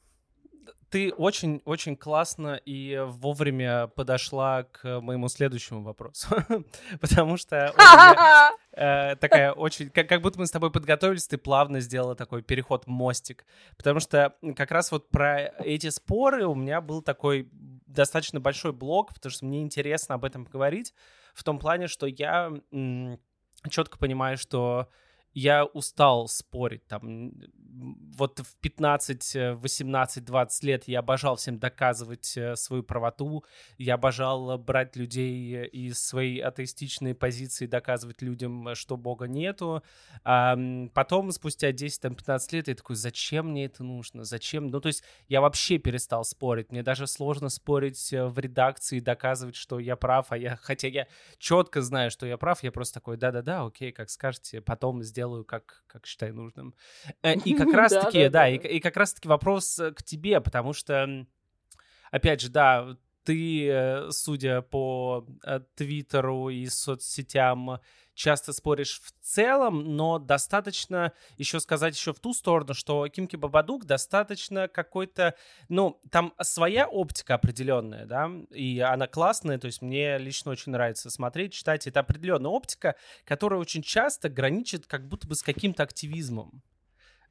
Ты 0.90 1.12
очень-очень 1.12 1.96
классно 1.96 2.60
и 2.66 3.02
вовремя 3.06 3.86
подошла 3.86 4.64
к 4.64 5.00
моему 5.00 5.28
следующему 5.28 5.82
вопросу. 5.82 6.28
Потому 7.00 7.38
что 7.38 7.74
э, 8.72 9.16
такая 9.16 9.52
очень... 9.52 9.88
Как 9.88 10.20
будто 10.20 10.38
мы 10.38 10.46
с 10.46 10.50
тобой 10.50 10.70
подготовились, 10.70 11.26
ты 11.26 11.38
плавно 11.38 11.80
сделала 11.80 12.14
такой 12.14 12.42
переход, 12.42 12.86
мостик. 12.86 13.46
Потому 13.78 14.00
что 14.00 14.36
как 14.54 14.70
раз 14.70 14.92
вот 14.92 15.08
про 15.08 15.46
эти 15.64 15.88
споры 15.88 16.46
у 16.46 16.54
меня 16.54 16.82
был 16.82 17.00
такой 17.00 17.48
достаточно 17.86 18.38
большой 18.40 18.72
блок, 18.72 19.14
потому 19.14 19.30
что 19.30 19.46
мне 19.46 19.62
интересно 19.62 20.14
об 20.14 20.24
этом 20.24 20.44
поговорить, 20.44 20.92
в 21.34 21.42
том 21.42 21.58
плане, 21.58 21.88
что 21.88 22.06
я 22.06 22.52
четко 23.70 23.98
понимаю, 23.98 24.36
что 24.36 24.88
я 25.34 25.64
устал 25.64 26.28
спорить 26.28 26.86
там. 26.86 27.32
Вот 28.16 28.40
в 28.40 28.56
15, 28.60 29.56
18, 29.56 30.24
20 30.24 30.64
лет 30.64 30.84
я 30.86 30.98
обожал 30.98 31.36
всем 31.36 31.58
доказывать 31.58 32.36
э, 32.36 32.54
свою 32.54 32.82
правоту, 32.82 33.44
я 33.78 33.94
обожал 33.94 34.58
брать 34.58 34.94
людей 34.94 35.64
из 35.66 35.98
своей 35.98 36.40
атеистичной 36.40 37.14
позиции, 37.14 37.66
доказывать 37.66 38.20
людям, 38.20 38.74
что 38.74 38.96
Бога 38.96 39.26
нету. 39.26 39.82
А 40.22 40.56
потом, 40.92 41.32
спустя 41.32 41.70
10-15 41.70 42.48
лет, 42.52 42.68
я 42.68 42.74
такой, 42.74 42.96
зачем 42.96 43.50
мне 43.50 43.64
это 43.64 43.82
нужно? 43.82 44.24
Зачем? 44.24 44.68
Ну, 44.68 44.80
то 44.80 44.88
есть 44.88 45.02
я 45.28 45.40
вообще 45.40 45.78
перестал 45.78 46.24
спорить. 46.24 46.70
Мне 46.70 46.82
даже 46.82 47.06
сложно 47.06 47.48
спорить 47.48 48.12
э, 48.12 48.26
в 48.26 48.38
редакции, 48.38 49.00
доказывать, 49.00 49.56
что 49.56 49.78
я 49.78 49.96
прав, 49.96 50.26
а 50.30 50.36
я, 50.36 50.56
хотя 50.56 50.88
я 50.88 51.06
четко 51.38 51.80
знаю, 51.80 52.10
что 52.10 52.26
я 52.26 52.36
прав, 52.36 52.62
я 52.62 52.70
просто 52.70 52.94
такой, 52.94 53.16
да-да-да, 53.16 53.64
окей, 53.64 53.92
как 53.92 54.10
скажете, 54.10 54.60
потом 54.60 55.02
сделаю 55.02 55.21
делаю, 55.22 55.44
как, 55.44 55.84
как 55.86 56.06
считаю 56.06 56.34
нужным. 56.34 56.74
Э, 57.22 57.34
и 57.34 57.54
как 57.54 57.72
раз-таки, 57.74 58.28
да, 58.28 58.48
и 58.48 58.80
как 58.80 58.96
раз-таки 58.96 59.28
вопрос 59.28 59.78
э, 59.78 59.92
к 59.92 60.02
тебе, 60.02 60.40
потому 60.40 60.72
что, 60.72 61.26
опять 62.10 62.40
же, 62.40 62.50
да, 62.50 62.96
ты, 63.24 63.68
э, 63.68 64.10
судя 64.10 64.62
по 64.62 65.24
Твиттеру 65.76 66.48
и 66.48 66.66
соцсетям, 66.66 67.78
часто 68.14 68.52
споришь 68.52 69.00
в 69.00 69.12
целом, 69.24 69.96
но 69.96 70.18
достаточно 70.18 71.12
еще 71.38 71.60
сказать 71.60 71.96
еще 71.96 72.12
в 72.12 72.20
ту 72.20 72.34
сторону, 72.34 72.74
что 72.74 73.08
Кимки 73.08 73.36
Бабадук 73.36 73.84
достаточно 73.84 74.68
какой-то, 74.68 75.34
ну, 75.68 76.00
там 76.10 76.34
своя 76.40 76.86
оптика 76.86 77.34
определенная, 77.34 78.06
да, 78.06 78.30
и 78.50 78.80
она 78.80 79.06
классная, 79.06 79.58
то 79.58 79.66
есть 79.66 79.82
мне 79.82 80.18
лично 80.18 80.52
очень 80.52 80.72
нравится 80.72 81.10
смотреть, 81.10 81.52
читать. 81.52 81.86
Это 81.86 82.00
определенная 82.00 82.50
оптика, 82.50 82.96
которая 83.24 83.60
очень 83.60 83.82
часто 83.82 84.28
граничит 84.28 84.86
как 84.86 85.08
будто 85.08 85.26
бы 85.26 85.34
с 85.34 85.42
каким-то 85.42 85.82
активизмом. 85.82 86.62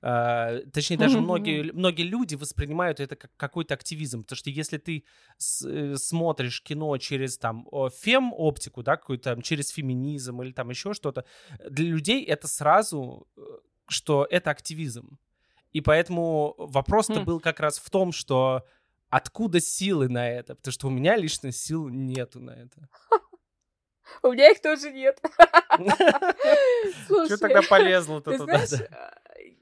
Uh, 0.04 0.68
точнее, 0.72 0.98
даже 0.98 1.20
mm-hmm. 1.20 1.22
многие, 1.22 1.72
многие 1.74 2.02
люди 2.02 2.34
воспринимают 2.34 3.00
это 3.00 3.16
как 3.16 3.30
какой-то 3.38 3.76
активизм, 3.76 4.24
потому 4.24 4.36
что 4.36 4.50
если 4.50 4.80
ты 4.80 5.04
с, 5.38 5.64
э, 5.64 5.96
смотришь 5.96 6.64
кино 6.64 6.98
через 6.98 7.38
там 7.38 7.68
фем-оптику, 8.02 8.82
да, 8.82 8.98
какой-то 8.98 9.36
там, 9.36 9.44
через 9.44 9.70
феминизм 9.70 10.42
или 10.42 10.54
там 10.54 10.72
еще 10.72 10.94
что-то, 10.96 11.24
для 11.70 11.86
людей 11.86 12.26
это 12.26 12.48
сразу, 12.48 13.28
э, 13.38 13.42
что 13.90 14.26
это 14.28 14.50
активизм. 14.50 15.20
И 15.72 15.82
поэтому 15.82 16.56
вопрос-то 16.58 17.20
mm. 17.20 17.24
был 17.24 17.40
как 17.40 17.60
раз 17.60 17.78
в 17.78 17.88
том, 17.92 18.12
что 18.12 18.66
откуда 19.10 19.60
силы 19.60 20.10
на 20.10 20.28
это, 20.28 20.56
потому 20.56 20.74
что 20.74 20.88
у 20.88 20.90
меня 20.90 21.16
лично 21.16 21.52
сил 21.52 21.90
нету 21.90 22.40
на 22.40 22.52
это. 22.52 22.90
У 24.24 24.32
меня 24.32 24.52
их 24.52 24.62
тоже 24.62 24.92
нет. 24.92 25.20
Что 27.06 27.38
тогда 27.38 27.62
полезло-то 27.62 28.38
туда? 28.38 28.66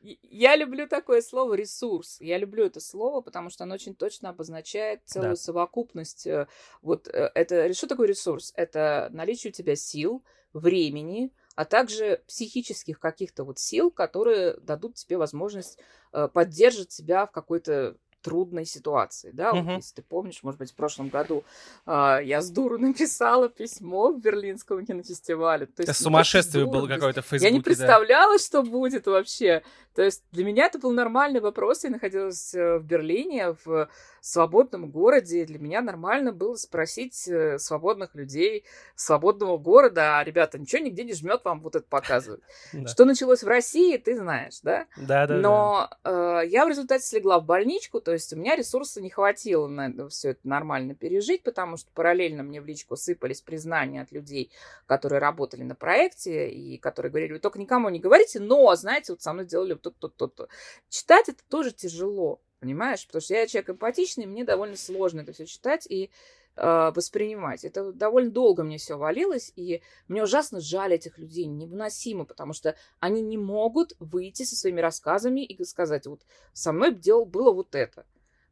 Я 0.01 0.55
люблю 0.55 0.87
такое 0.87 1.21
слово 1.21 1.53
ресурс. 1.55 2.17
Я 2.19 2.37
люблю 2.37 2.65
это 2.65 2.79
слово, 2.79 3.21
потому 3.21 3.49
что 3.49 3.63
оно 3.63 3.75
очень 3.75 3.95
точно 3.95 4.29
обозначает 4.29 5.01
целую 5.05 5.35
совокупность. 5.35 6.27
Э, 6.27 6.47
вот 6.81 7.07
э, 7.07 7.31
это 7.35 7.73
что 7.73 7.87
такое 7.87 8.07
ресурс? 8.07 8.53
Это 8.55 9.09
наличие 9.11 9.51
у 9.51 9.53
тебя 9.53 9.75
сил, 9.75 10.23
времени, 10.53 11.31
а 11.55 11.65
также 11.65 12.21
психических 12.27 12.99
каких-то 12.99 13.43
вот 13.43 13.59
сил, 13.59 13.91
которые 13.91 14.53
дадут 14.57 14.95
тебе 14.95 15.17
возможность 15.17 15.79
э, 16.13 16.27
поддерживать 16.31 16.91
себя 16.91 17.25
в 17.25 17.31
какой-то 17.31 17.97
трудной 18.21 18.65
ситуации, 18.65 19.31
да, 19.31 19.53
угу. 19.53 19.61
вот, 19.61 19.75
если 19.77 19.95
ты 19.95 20.01
помнишь, 20.01 20.43
может 20.43 20.59
быть, 20.59 20.71
в 20.71 20.75
прошлом 20.75 21.07
году 21.07 21.45
э, 21.85 22.19
я 22.23 22.41
с 22.41 22.49
дуру 22.49 22.77
написала 22.79 23.47
письмо 23.49 24.11
в 24.11 24.19
Берлинском 24.19 24.85
кинофестивале. 24.85 25.67
То 25.67 25.81
есть, 25.81 25.89
Это 25.89 26.03
сумасшествие 26.03 26.65
было 26.65 26.87
какое-то 26.87 27.21
в 27.21 27.25
Фейсбуке. 27.27 27.49
Я 27.49 27.57
не 27.57 27.61
представляла, 27.61 28.37
да. 28.37 28.43
что 28.43 28.63
будет 28.63 29.05
вообще. 29.07 29.63
То 29.95 30.03
есть 30.03 30.23
для 30.31 30.45
меня 30.45 30.65
это 30.67 30.79
был 30.79 30.91
нормальный 30.91 31.39
вопрос. 31.39 31.83
Я 31.83 31.89
находилась 31.89 32.53
э, 32.53 32.77
в 32.77 32.83
Берлине, 32.83 33.55
в 33.65 33.89
свободном 34.21 34.89
городе. 34.89 35.45
Для 35.45 35.59
меня 35.59 35.81
нормально 35.81 36.31
было 36.31 36.55
спросить 36.55 37.27
э, 37.27 37.57
свободных 37.57 38.15
людей 38.15 38.65
свободного 38.95 39.57
города, 39.57 40.19
а, 40.19 40.23
ребята, 40.23 40.59
ничего 40.59 40.83
нигде 40.83 41.03
не 41.03 41.13
жмет 41.13 41.41
вам 41.43 41.61
вот 41.61 41.75
это 41.75 41.85
показывать. 41.87 42.41
Что 42.87 43.05
началось 43.05 43.43
в 43.43 43.47
России, 43.47 43.97
ты 43.97 44.15
знаешь, 44.17 44.59
да? 44.61 44.87
Да, 44.97 45.25
да. 45.27 45.35
Но 45.35 45.89
э, 46.03 46.41
я 46.47 46.65
в 46.65 46.69
результате 46.69 47.03
слегла 47.03 47.39
в 47.39 47.45
больничку, 47.45 48.01
то 48.01 48.11
есть 48.11 48.31
у 48.33 48.35
меня 48.35 48.55
ресурса 48.55 49.01
не 49.01 49.09
хватило 49.09 49.67
на 49.67 50.09
все 50.09 50.31
это 50.31 50.41
нормально 50.43 50.95
пережить, 50.95 51.43
потому 51.43 51.77
что 51.77 51.89
параллельно 51.93 52.43
мне 52.43 52.61
в 52.61 52.65
личку 52.65 52.95
сыпались 52.95 53.41
признания 53.41 54.01
от 54.01 54.11
людей, 54.11 54.51
которые 54.85 55.19
работали 55.19 55.63
на 55.63 55.75
проекте 55.75 56.49
и 56.49 56.77
которые 56.77 57.09
говорили, 57.09 57.33
вы 57.33 57.39
только 57.39 57.59
никому 57.59 57.89
не 57.89 57.99
говорите, 57.99 58.39
но, 58.39 58.75
знаете, 58.75 59.13
вот 59.13 59.21
со 59.21 59.33
мной 59.33 59.45
делали 59.45 59.73
вот 59.73 59.88
то-то, 59.91 60.27
то-то. 60.27 60.47
Читать 60.89 61.29
это 61.29 61.43
тоже 61.49 61.71
тяжело. 61.71 62.41
Понимаешь? 62.59 63.05
Потому 63.07 63.21
что 63.21 63.33
я 63.35 63.47
человек 63.47 63.69
эмпатичный, 63.69 64.25
мне 64.25 64.43
довольно 64.43 64.75
сложно 64.75 65.21
это 65.21 65.31
все 65.31 65.45
читать 65.45 65.87
и 65.89 66.11
э, 66.57 66.91
воспринимать. 66.93 67.63
Это 67.63 67.93
довольно 67.93 68.31
долго 68.31 68.63
мне 68.63 68.77
все 68.77 68.97
валилось, 68.97 69.53
и 69.55 69.81
мне 70.09 70.23
ужасно 70.23 70.59
жаль 70.59 70.93
этих 70.93 71.17
людей, 71.17 71.45
невыносимо, 71.45 72.25
потому 72.25 72.51
что 72.51 72.75
они 72.99 73.21
не 73.21 73.37
могут 73.37 73.93
выйти 73.99 74.43
со 74.43 74.57
своими 74.57 74.81
рассказами 74.81 75.45
и 75.45 75.63
сказать, 75.63 76.05
вот 76.05 76.21
со 76.51 76.73
мной 76.73 76.93
дело 76.93 77.23
было 77.23 77.53
вот 77.53 77.75
это. 77.75 78.05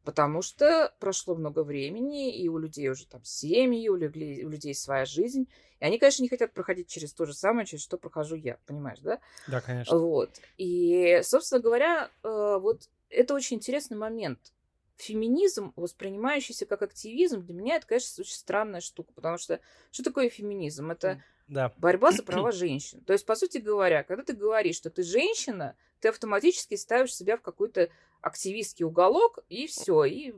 Потому 0.08 0.41
что 0.41 0.96
прошло 1.02 1.36
много 1.36 1.65
времени, 1.65 2.34
и 2.34 2.48
у 2.48 2.58
людей 2.58 2.89
уже 2.89 3.06
там 3.06 3.26
семьи, 3.26 3.89
у 3.89 3.98
людей, 3.98 4.46
у 4.46 4.50
людей 4.50 4.74
своя 4.74 5.04
жизнь. 5.04 5.50
И 5.82 5.84
они, 5.84 6.00
конечно, 6.00 6.24
не 6.24 6.30
хотят 6.30 6.54
проходить 6.54 6.88
через 6.88 7.12
то 7.12 7.26
же 7.26 7.34
самое, 7.34 7.67
через 7.67 7.84
что 7.84 7.98
прохожу 7.98 8.38
я, 8.38 8.58
понимаешь, 8.65 9.00
да? 9.02 9.20
Да, 9.48 9.60
конечно. 9.60 9.98
Вот. 9.98 10.30
И, 10.58 11.20
собственно 11.24 11.60
говоря, 11.60 12.10
э, 12.24 12.58
вот 12.58 12.89
это 13.10 13.34
очень 13.34 13.58
интересный 13.58 13.98
момент. 13.98 14.54
Феминизм, 14.96 15.74
воспринимающийся 15.76 16.65
как 16.65 16.84
активизм, 16.84 17.41
для 17.41 17.54
меня 17.54 17.76
это, 17.76 17.88
конечно, 17.88 18.22
очень 18.22 18.36
странная 18.36 18.80
штука, 18.80 19.12
потому 19.12 19.38
что 19.38 19.60
что 19.91 20.06
такое 20.06 20.30
феминизм? 20.30 20.89
Это 20.89 21.22
да. 21.47 21.73
борьба 21.77 22.12
за 22.12 22.23
права 22.23 22.51
женщин. 22.51 23.01
То 23.01 23.13
есть, 23.13 23.25
по 23.25 23.36
сути 23.36 23.57
говоря, 23.57 24.03
когда 24.03 24.23
ты 24.23 24.33
говоришь, 24.33 24.75
что 24.75 24.89
ты 24.89 25.03
женщина, 25.03 25.75
ты 25.99 26.10
автоматически 26.10 26.75
ставишь 26.75 27.15
себя 27.15 27.38
в 27.38 27.41
какой-то 27.41 27.89
активистский 28.21 28.86
уголок, 28.86 29.39
и 29.49 29.67
все, 29.67 30.03
и, 30.05 30.33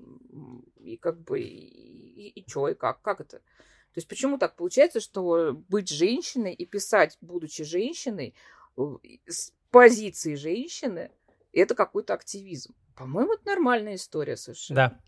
и 0.77 0.97
как 0.97 1.19
бы, 1.21 1.39
и, 1.39 1.45
и, 1.45 2.41
и 2.41 2.49
что, 2.49 2.69
и 2.69 2.73
как, 2.73 3.01
как 3.01 3.21
это? 3.21 3.39
То 3.39 3.97
есть 3.97 4.07
почему 4.07 4.37
так 4.37 4.55
получается, 4.55 4.99
что 4.99 5.53
быть 5.67 5.89
женщиной 5.89 6.53
и 6.53 6.65
писать, 6.65 7.17
будучи 7.21 7.63
женщиной, 7.63 8.35
э, 8.77 8.81
с 9.27 9.51
позиции 9.71 10.35
женщины, 10.35 11.11
это 11.53 11.73
какой-то 11.73 12.13
активизм. 12.13 12.75
По-моему, 12.95 13.33
это 13.33 13.45
нормальная 13.45 13.95
история 13.95 14.37
совершенно. 14.37 14.75
Да. 14.75 14.99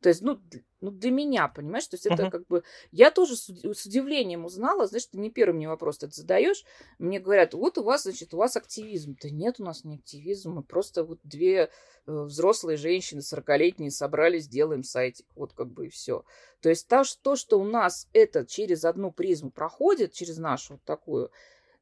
То 0.00 0.08
есть, 0.08 0.22
ну, 0.22 0.40
ну 0.80 0.90
для 0.90 1.10
меня, 1.10 1.46
понимаешь, 1.48 1.86
то 1.86 1.94
есть 1.94 2.06
это 2.06 2.24
uh-huh. 2.24 2.30
как 2.30 2.46
бы... 2.46 2.62
Я 2.90 3.10
тоже 3.10 3.36
с, 3.36 3.48
с 3.48 3.86
удивлением 3.86 4.46
узнала, 4.46 4.86
знаешь, 4.86 5.06
ты 5.06 5.18
не 5.18 5.30
первый 5.30 5.56
мне 5.56 5.68
вопрос 5.68 5.98
ты 5.98 6.08
задаешь, 6.10 6.64
мне 6.98 7.20
говорят, 7.20 7.52
вот 7.52 7.76
у 7.76 7.82
вас, 7.82 8.04
значит, 8.04 8.32
у 8.32 8.38
вас 8.38 8.56
активизм. 8.56 9.16
Да 9.22 9.28
нет 9.28 9.56
у 9.60 9.64
нас 9.64 9.84
не 9.84 9.96
активизм, 9.96 10.52
мы 10.52 10.62
просто 10.62 11.04
вот 11.04 11.20
две 11.22 11.64
э, 11.64 11.68
взрослые 12.06 12.78
женщины, 12.78 13.20
40-летние, 13.20 13.90
собрались, 13.90 14.48
делаем 14.48 14.84
сайтик, 14.84 15.26
вот 15.34 15.52
как 15.52 15.68
бы 15.68 15.86
и 15.86 15.90
все. 15.90 16.24
То 16.60 16.70
есть 16.70 16.88
то, 16.88 17.04
что, 17.04 17.20
то, 17.22 17.36
что 17.36 17.60
у 17.60 17.64
нас 17.64 18.08
это 18.14 18.46
через 18.46 18.84
одну 18.84 19.12
призму 19.12 19.50
проходит, 19.50 20.14
через 20.14 20.38
нашу 20.38 20.74
вот 20.74 20.82
такую, 20.84 21.30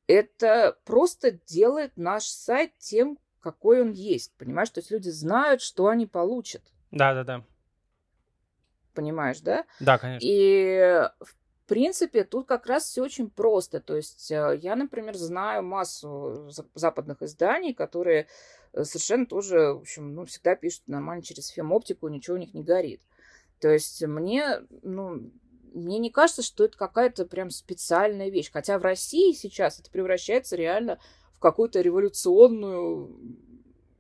это 0.08 0.76
просто 0.84 1.32
делает 1.32 1.92
наш 1.96 2.24
сайт 2.24 2.72
тем, 2.78 3.18
какой 3.40 3.82
он 3.82 3.92
есть, 3.92 4.34
понимаешь? 4.36 4.70
То 4.70 4.80
есть 4.80 4.90
люди 4.90 5.10
знают, 5.10 5.62
что 5.62 5.86
они 5.86 6.06
получат. 6.06 6.62
Да, 6.90 7.14
да, 7.14 7.24
да. 7.24 7.44
Понимаешь, 8.98 9.38
да? 9.42 9.64
Да, 9.78 9.96
конечно. 9.96 10.26
И 10.26 11.08
в 11.20 11.68
принципе 11.68 12.24
тут 12.24 12.48
как 12.48 12.66
раз 12.66 12.82
все 12.82 13.04
очень 13.04 13.30
просто. 13.30 13.78
То 13.78 13.94
есть 13.94 14.28
э, 14.32 14.58
я, 14.60 14.74
например, 14.74 15.14
знаю 15.16 15.62
массу 15.62 16.50
западных 16.74 17.22
изданий, 17.22 17.74
которые 17.74 18.26
э, 18.72 18.82
совершенно 18.82 19.24
тоже, 19.24 19.74
в 19.74 19.82
общем, 19.82 20.16
ну, 20.16 20.24
всегда 20.24 20.56
пишут 20.56 20.82
нормально 20.88 21.22
через 21.22 21.46
фем-оптику, 21.46 22.08
ничего 22.08 22.34
у 22.34 22.40
них 22.40 22.54
не 22.54 22.64
горит. 22.64 23.00
То 23.60 23.68
есть 23.68 24.02
мне, 24.02 24.62
ну, 24.82 25.30
мне 25.72 25.98
не 26.00 26.10
кажется, 26.10 26.42
что 26.42 26.64
это 26.64 26.76
какая-то 26.76 27.24
прям 27.24 27.50
специальная 27.50 28.30
вещь. 28.30 28.50
Хотя 28.52 28.80
в 28.80 28.82
России 28.82 29.32
сейчас 29.32 29.78
это 29.78 29.92
превращается 29.92 30.56
реально 30.56 30.98
в 31.34 31.38
какую-то 31.38 31.80
революционную 31.80 33.16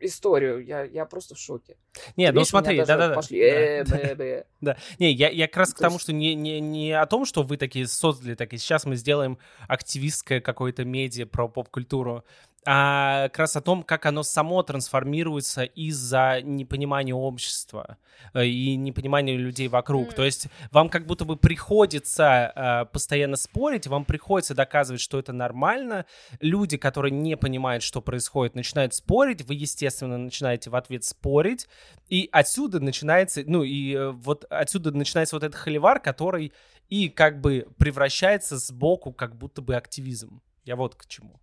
историю. 0.00 0.64
Я, 0.64 0.84
я 0.84 1.04
просто 1.04 1.34
в 1.34 1.38
шоке. 1.38 1.76
Нет, 2.16 2.34
ну 2.34 2.44
смотри, 2.44 2.78
да-да-да. 2.78 3.14
Пошли. 3.14 3.40
Э, 3.40 4.44
да. 4.60 4.76
Не, 4.98 5.12
я, 5.12 5.28
я 5.28 5.46
как 5.46 5.56
раз 5.56 5.74
к 5.74 5.78
тому, 5.78 5.98
что 5.98 6.12
не, 6.12 6.34
не, 6.34 6.60
не 6.60 6.92
о 6.92 7.06
том, 7.06 7.24
что 7.24 7.42
вы 7.42 7.56
такие 7.56 7.86
создали, 7.86 8.34
так 8.34 8.52
и 8.52 8.58
сейчас 8.58 8.84
мы 8.84 8.96
сделаем 8.96 9.38
активистское 9.66 10.40
какое-то 10.40 10.84
медиа 10.84 11.26
про 11.26 11.48
поп-культуру 11.48 12.24
а 12.70 13.30
как 13.30 13.38
раз 13.38 13.56
о 13.56 13.62
том, 13.62 13.82
как 13.82 14.04
оно 14.04 14.22
само 14.22 14.62
трансформируется 14.62 15.62
из-за 15.62 16.42
непонимания 16.42 17.14
общества 17.14 17.96
э, 18.34 18.44
и 18.44 18.76
непонимания 18.76 19.38
людей 19.38 19.68
вокруг. 19.68 20.10
Mm. 20.10 20.14
То 20.14 20.24
есть 20.24 20.48
вам 20.70 20.90
как 20.90 21.06
будто 21.06 21.24
бы 21.24 21.36
приходится 21.36 22.52
э, 22.54 22.84
постоянно 22.92 23.36
спорить, 23.36 23.86
вам 23.86 24.04
приходится 24.04 24.54
доказывать, 24.54 25.00
что 25.00 25.18
это 25.18 25.32
нормально. 25.32 26.04
Люди, 26.40 26.76
которые 26.76 27.10
не 27.10 27.38
понимают, 27.38 27.82
что 27.82 28.02
происходит, 28.02 28.54
начинают 28.54 28.92
спорить, 28.92 29.46
вы, 29.46 29.54
естественно, 29.54 30.18
начинаете 30.18 30.68
в 30.68 30.76
ответ 30.76 31.04
спорить, 31.04 31.68
и 32.10 32.28
отсюда 32.32 32.80
начинается, 32.80 33.42
ну 33.46 33.62
и 33.62 33.94
э, 33.94 34.10
вот 34.10 34.44
отсюда 34.50 34.92
начинается 34.92 35.36
вот 35.36 35.42
этот 35.42 35.58
холивар, 35.58 36.00
который 36.00 36.52
и 36.90 37.08
как 37.08 37.40
бы 37.40 37.66
превращается 37.78 38.58
сбоку 38.58 39.14
как 39.14 39.36
будто 39.36 39.62
бы 39.62 39.74
активизм. 39.74 40.42
Я 40.66 40.76
вот 40.76 40.96
к 40.96 41.06
чему. 41.06 41.40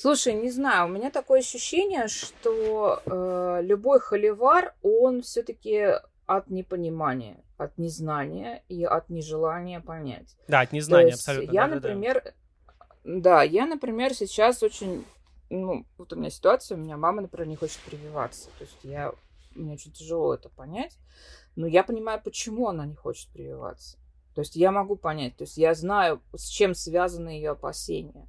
Слушай, 0.00 0.34
не 0.34 0.48
знаю, 0.48 0.86
у 0.86 0.90
меня 0.90 1.10
такое 1.10 1.40
ощущение, 1.40 2.06
что 2.06 3.02
э, 3.04 3.62
любой 3.64 3.98
холивар, 3.98 4.76
он 4.80 5.22
все-таки 5.22 5.86
от 6.24 6.48
непонимания, 6.50 7.42
от 7.56 7.76
незнания 7.78 8.62
и 8.68 8.84
от 8.84 9.08
нежелания 9.08 9.80
понять. 9.80 10.36
Да, 10.46 10.60
от 10.60 10.70
незнания, 10.70 11.14
абсолютно. 11.14 11.50
Я, 11.50 11.66
да, 11.66 11.74
например, 11.74 12.22
да, 12.24 12.32
да. 13.02 13.20
да, 13.20 13.42
я, 13.42 13.66
например, 13.66 14.14
сейчас 14.14 14.62
очень, 14.62 15.04
ну, 15.50 15.84
вот 15.96 16.12
у 16.12 16.16
меня 16.16 16.30
ситуация, 16.30 16.78
у 16.78 16.80
меня 16.80 16.96
мама, 16.96 17.22
например, 17.22 17.48
не 17.48 17.56
хочет 17.56 17.80
прививаться. 17.80 18.50
То 18.56 18.66
есть 18.66 18.78
я, 18.84 19.12
мне 19.56 19.72
очень 19.72 19.90
тяжело 19.90 20.32
это 20.32 20.48
понять, 20.48 20.96
но 21.56 21.66
я 21.66 21.82
понимаю, 21.82 22.20
почему 22.22 22.68
она 22.68 22.86
не 22.86 22.94
хочет 22.94 23.32
прививаться. 23.32 23.98
То 24.36 24.42
есть 24.42 24.54
я 24.54 24.70
могу 24.70 24.94
понять, 24.94 25.36
то 25.36 25.42
есть 25.42 25.58
я 25.58 25.74
знаю, 25.74 26.22
с 26.36 26.46
чем 26.46 26.76
связаны 26.76 27.30
ее 27.30 27.50
опасения. 27.50 28.28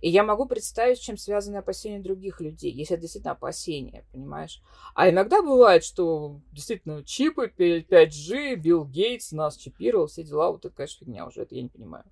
И 0.00 0.08
я 0.08 0.22
могу 0.22 0.46
представить, 0.46 0.98
с 0.98 1.00
чем 1.00 1.16
связаны 1.16 1.56
опасения 1.56 2.00
других 2.00 2.40
людей, 2.40 2.72
если 2.72 2.94
это 2.94 3.02
действительно 3.02 3.32
опасения, 3.32 4.04
понимаешь? 4.12 4.62
А 4.94 5.08
иногда 5.08 5.42
бывает, 5.42 5.84
что 5.84 6.40
действительно 6.52 7.04
чипы, 7.04 7.52
5G, 7.56 8.56
Билл 8.56 8.84
Гейтс 8.84 9.32
нас 9.32 9.56
чипировал, 9.56 10.06
все 10.06 10.22
дела, 10.22 10.50
вот 10.52 10.64
это, 10.64 10.74
конечно, 10.74 11.04
фигня 11.04 11.26
уже, 11.26 11.42
это 11.42 11.54
я 11.54 11.62
не 11.62 11.68
понимаю. 11.68 12.04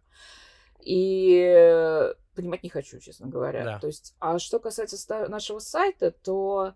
И 0.80 2.12
понимать 2.34 2.62
не 2.62 2.70
хочу, 2.70 2.98
честно 2.98 3.28
говоря. 3.28 3.64
Да. 3.64 3.78
То 3.78 3.86
есть, 3.86 4.14
а 4.18 4.38
что 4.38 4.58
касается 4.58 5.28
нашего 5.28 5.58
сайта, 5.58 6.10
то, 6.10 6.74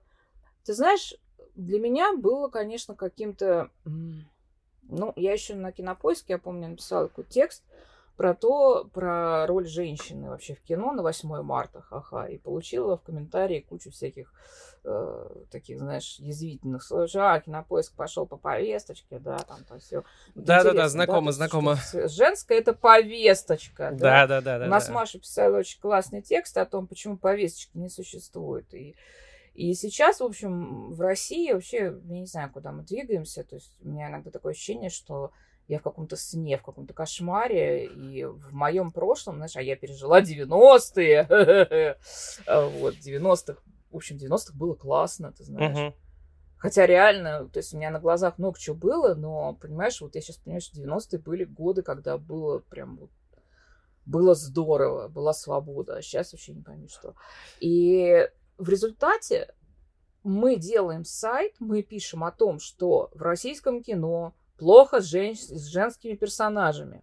ты 0.64 0.74
знаешь, 0.74 1.14
для 1.54 1.80
меня 1.80 2.14
было, 2.16 2.48
конечно, 2.48 2.94
каким-то... 2.94 3.70
Ну, 4.88 5.12
я 5.16 5.32
еще 5.32 5.56
на 5.56 5.72
кинопоиске, 5.72 6.34
я 6.34 6.38
помню, 6.38 6.68
написала 6.68 7.08
такой 7.08 7.24
текст 7.24 7.64
про 8.16 8.34
то, 8.34 8.88
про 8.92 9.46
роль 9.46 9.66
женщины 9.66 10.28
вообще 10.28 10.54
в 10.54 10.62
кино 10.62 10.92
на 10.92 11.02
8 11.02 11.42
марта, 11.42 11.82
ха-ха, 11.82 12.26
и 12.28 12.38
получила 12.38 12.96
в 12.96 13.02
комментарии 13.02 13.60
кучу 13.60 13.90
всяких 13.90 14.32
э, 14.84 15.28
таких, 15.50 15.78
знаешь, 15.78 16.16
язвительных 16.18 16.82
слов. 16.82 17.10
А, 17.14 17.40
кинопоиск 17.40 17.94
пошел 17.94 18.26
по 18.26 18.36
повесточке, 18.36 19.18
да, 19.18 19.38
там 19.38 19.64
то 19.68 19.78
все. 19.78 20.02
Да-да-да, 20.34 20.88
знакомо, 20.88 21.26
да, 21.26 21.32
знакомо. 21.32 21.76
Женская 21.92 22.58
это 22.58 22.72
повесточка. 22.72 23.90
Да-да-да. 23.92 24.64
У 24.64 24.68
нас 24.68 24.86
да. 24.86 24.92
Маша 24.94 25.18
писала 25.18 25.58
очень 25.58 25.80
классный 25.80 26.22
текст 26.22 26.56
о 26.56 26.64
том, 26.64 26.86
почему 26.86 27.18
повесточки 27.18 27.76
не 27.76 27.90
существует. 27.90 28.72
И 28.72 28.96
и 29.56 29.72
сейчас, 29.72 30.20
в 30.20 30.24
общем, 30.24 30.92
в 30.92 31.00
России 31.00 31.50
вообще, 31.50 31.98
я 32.04 32.20
не 32.20 32.26
знаю, 32.26 32.50
куда 32.52 32.72
мы 32.72 32.82
двигаемся. 32.82 33.42
То 33.42 33.56
есть 33.56 33.72
у 33.80 33.88
меня 33.88 34.10
иногда 34.10 34.30
такое 34.30 34.52
ощущение, 34.52 34.90
что 34.90 35.32
я 35.68 35.78
в 35.78 35.82
каком-то 35.82 36.16
сне, 36.16 36.58
в 36.58 36.62
каком-то 36.62 36.94
кошмаре, 36.94 37.86
и 37.86 38.24
в 38.24 38.52
моем 38.52 38.92
прошлом, 38.92 39.36
знаешь, 39.36 39.56
а 39.56 39.62
я 39.62 39.76
пережила 39.76 40.20
90-е, 40.20 41.96
вот, 42.80 42.94
90-х, 42.94 43.60
в 43.90 43.96
общем, 43.96 44.16
90-х 44.16 44.52
было 44.54 44.74
классно, 44.74 45.32
ты 45.32 45.44
знаешь. 45.44 45.94
Хотя 46.58 46.86
реально, 46.86 47.48
то 47.48 47.58
есть 47.58 47.74
у 47.74 47.76
меня 47.76 47.90
на 47.90 48.00
глазах 48.00 48.38
много 48.38 48.58
чего 48.58 48.74
было, 48.74 49.14
но, 49.14 49.54
понимаешь, 49.54 50.00
вот 50.00 50.14
я 50.14 50.20
сейчас 50.22 50.38
понимаю, 50.38 50.62
что 50.62 50.80
90-е 50.80 51.18
были 51.18 51.44
годы, 51.44 51.82
когда 51.82 52.16
было 52.16 52.60
прям 52.60 52.96
вот 52.96 53.10
было 54.06 54.34
здорово, 54.34 55.08
была 55.08 55.32
свобода, 55.32 55.96
а 55.96 56.02
сейчас 56.02 56.32
вообще 56.32 56.52
не 56.54 56.62
пойми 56.62 56.88
что. 56.88 57.14
И 57.58 58.30
в 58.56 58.68
результате 58.68 59.52
мы 60.22 60.56
делаем 60.56 61.04
сайт, 61.04 61.54
мы 61.58 61.82
пишем 61.82 62.24
о 62.24 62.30
том, 62.30 62.60
что 62.60 63.10
в 63.14 63.22
российском 63.22 63.82
кино 63.82 64.32
плохо 64.58 65.00
с, 65.00 65.04
жен... 65.04 65.34
с 65.34 65.66
женскими 65.66 66.14
персонажами. 66.14 67.02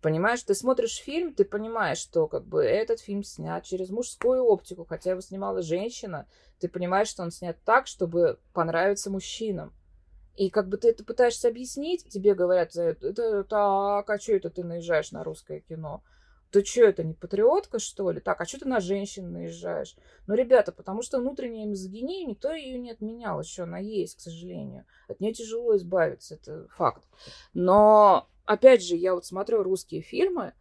Понимаешь, 0.00 0.42
ты 0.42 0.54
смотришь 0.54 0.96
фильм, 0.96 1.32
ты 1.32 1.44
понимаешь, 1.44 1.98
что 1.98 2.26
как 2.26 2.44
бы 2.44 2.64
этот 2.64 2.98
фильм 2.98 3.22
снят 3.22 3.62
через 3.62 3.90
мужскую 3.90 4.42
оптику, 4.44 4.84
хотя 4.84 5.12
его 5.12 5.20
снимала 5.20 5.62
женщина, 5.62 6.26
ты 6.58 6.68
понимаешь, 6.68 7.08
что 7.08 7.22
он 7.22 7.30
снят 7.30 7.56
так, 7.64 7.86
чтобы 7.86 8.40
понравиться 8.52 9.10
мужчинам. 9.10 9.72
И 10.34 10.50
как 10.50 10.68
бы 10.68 10.76
ты 10.76 10.88
это 10.88 11.04
пытаешься 11.04 11.48
объяснить, 11.48 12.08
тебе 12.08 12.34
говорят, 12.34 12.74
это 12.74 13.44
так, 13.44 14.10
а 14.10 14.18
что 14.18 14.32
это 14.32 14.50
ты 14.50 14.64
наезжаешь 14.64 15.12
на 15.12 15.22
русское 15.22 15.60
кино? 15.60 16.02
Ты 16.52 16.62
что, 16.62 16.82
это 16.82 17.02
не 17.02 17.14
патриотка, 17.14 17.78
что 17.78 18.10
ли? 18.10 18.20
Так, 18.20 18.38
а 18.42 18.44
что 18.44 18.60
ты 18.60 18.68
на 18.68 18.78
женщин 18.78 19.32
наезжаешь? 19.32 19.96
Ну, 20.26 20.34
ребята, 20.34 20.70
потому 20.70 21.00
что 21.00 21.18
внутренняя 21.18 21.66
мизогиния, 21.66 22.26
никто 22.26 22.52
ее 22.52 22.78
не 22.78 22.90
отменял 22.90 23.40
еще, 23.40 23.62
она 23.62 23.78
есть, 23.78 24.18
к 24.18 24.20
сожалению. 24.20 24.84
От 25.08 25.20
нее 25.20 25.32
тяжело 25.32 25.74
избавиться, 25.76 26.34
это 26.34 26.68
факт. 26.68 27.04
Но, 27.54 28.28
опять 28.44 28.84
же, 28.84 28.96
я 28.96 29.14
вот 29.14 29.24
смотрю 29.24 29.62
русские 29.62 30.02
фильмы, 30.02 30.52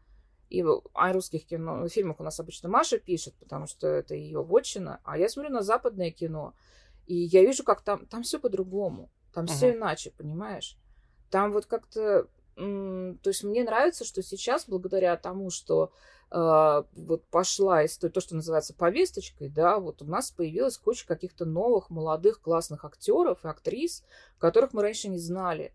и 0.49 0.63
о 0.63 1.13
русских 1.13 1.45
кино, 1.45 1.85
фильмах 1.89 2.21
у 2.21 2.23
нас 2.23 2.39
обычно 2.39 2.69
Маша 2.69 2.97
пишет, 2.97 3.33
потому 3.35 3.67
что 3.67 3.87
это 3.87 4.15
ее 4.15 4.41
вотчина, 4.41 5.01
а 5.03 5.17
я 5.17 5.27
смотрю 5.27 5.51
на 5.51 5.61
западное 5.61 6.11
кино, 6.11 6.53
и 7.05 7.15
я 7.15 7.41
вижу, 7.41 7.65
как 7.65 7.81
там, 7.81 8.05
там 8.05 8.23
все 8.23 8.39
по-другому, 8.39 9.09
там 9.33 9.45
uh-huh. 9.45 9.49
все 9.49 9.73
иначе, 9.73 10.11
понимаешь? 10.11 10.77
Там 11.29 11.51
вот 11.51 11.65
как-то 11.65 12.27
то 12.55 13.29
есть 13.29 13.43
мне 13.43 13.63
нравится, 13.63 14.05
что 14.05 14.21
сейчас, 14.21 14.65
благодаря 14.67 15.15
тому, 15.17 15.49
что 15.49 15.91
э, 16.31 16.83
вот 16.93 17.25
пошла 17.27 17.85
история, 17.85 18.13
то, 18.13 18.21
что 18.21 18.35
называется 18.35 18.73
повесточкой, 18.73 19.49
да, 19.49 19.79
вот 19.79 20.01
у 20.01 20.05
нас 20.05 20.31
появилась 20.31 20.77
куча 20.77 21.07
каких-то 21.07 21.45
новых, 21.45 21.89
молодых, 21.89 22.41
классных 22.41 22.85
актеров 22.85 23.43
и 23.43 23.47
актрис, 23.47 24.03
которых 24.37 24.73
мы 24.73 24.81
раньше 24.81 25.07
не 25.09 25.19
знали. 25.19 25.73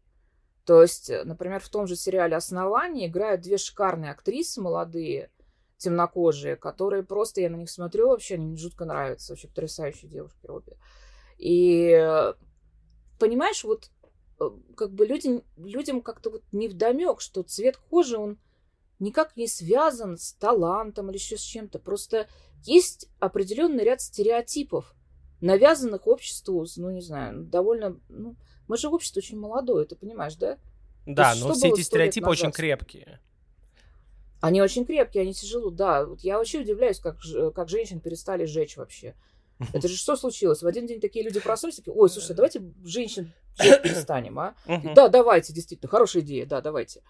То 0.64 0.82
есть, 0.82 1.10
э, 1.10 1.24
например, 1.24 1.60
в 1.60 1.68
том 1.68 1.86
же 1.86 1.96
сериале 1.96 2.36
«Основание» 2.36 3.08
играют 3.08 3.40
две 3.40 3.56
шикарные 3.56 4.10
актрисы 4.10 4.60
молодые, 4.60 5.30
темнокожие, 5.78 6.56
которые 6.56 7.02
просто, 7.02 7.40
я 7.40 7.50
на 7.50 7.56
них 7.56 7.70
смотрю, 7.70 8.08
вообще 8.08 8.34
они 8.34 8.46
мне 8.46 8.56
жутко 8.56 8.84
нравятся, 8.84 9.32
вообще 9.32 9.48
потрясающие 9.48 10.10
девушки 10.10 10.46
обе. 10.46 10.76
И 11.38 11.90
э, 11.90 12.34
понимаешь, 13.18 13.62
вот 13.64 13.90
как 14.76 14.92
бы 14.92 15.06
люди, 15.06 15.42
людям 15.56 16.02
как-то 16.02 16.30
вот 16.30 16.42
не 16.52 16.68
вдомек, 16.68 17.20
что 17.20 17.42
цвет 17.42 17.76
кожи, 17.76 18.18
он 18.18 18.38
никак 18.98 19.36
не 19.36 19.46
связан 19.46 20.18
с 20.18 20.32
талантом 20.32 21.10
или 21.10 21.16
еще 21.16 21.36
с 21.36 21.42
чем-то. 21.42 21.78
Просто 21.78 22.28
есть 22.62 23.08
определенный 23.18 23.84
ряд 23.84 24.00
стереотипов, 24.00 24.94
навязанных 25.40 26.06
обществу, 26.06 26.66
ну, 26.76 26.90
не 26.90 27.00
знаю, 27.00 27.44
довольно... 27.44 28.00
Ну, 28.08 28.36
мы 28.68 28.76
же 28.76 28.88
общество 28.88 29.18
очень 29.18 29.38
молодое, 29.38 29.86
ты 29.86 29.96
понимаешь, 29.96 30.36
да? 30.36 30.58
Да, 31.06 31.34
но 31.36 31.54
все 31.54 31.68
эти 31.68 31.82
стереотипы 31.82 32.28
очень 32.28 32.50
крепкие. 32.50 33.20
Они 34.40 34.60
очень 34.60 34.84
крепкие, 34.84 35.22
они 35.22 35.32
тяжело, 35.32 35.70
да. 35.70 36.04
Вот 36.04 36.20
я 36.20 36.38
вообще 36.38 36.60
удивляюсь, 36.60 36.98
как, 36.98 37.16
как 37.54 37.68
женщин 37.68 38.00
перестали 38.00 38.44
жечь 38.44 38.76
вообще. 38.76 39.14
Это 39.72 39.88
же 39.88 39.96
что 39.96 40.16
случилось? 40.16 40.62
В 40.62 40.66
один 40.66 40.86
день 40.86 41.00
такие 41.00 41.24
люди 41.24 41.40
проснулись, 41.40 41.76
такие, 41.76 41.94
ой, 41.94 42.10
слушай, 42.10 42.34
давайте 42.36 42.62
женщин 42.84 43.32
перестанем, 43.56 44.38
а? 44.38 44.54
Да, 44.94 45.08
давайте, 45.08 45.52
действительно, 45.52 45.88
хорошая 45.88 46.22
идея, 46.22 46.46
да, 46.46 46.60
давайте. 46.60 47.02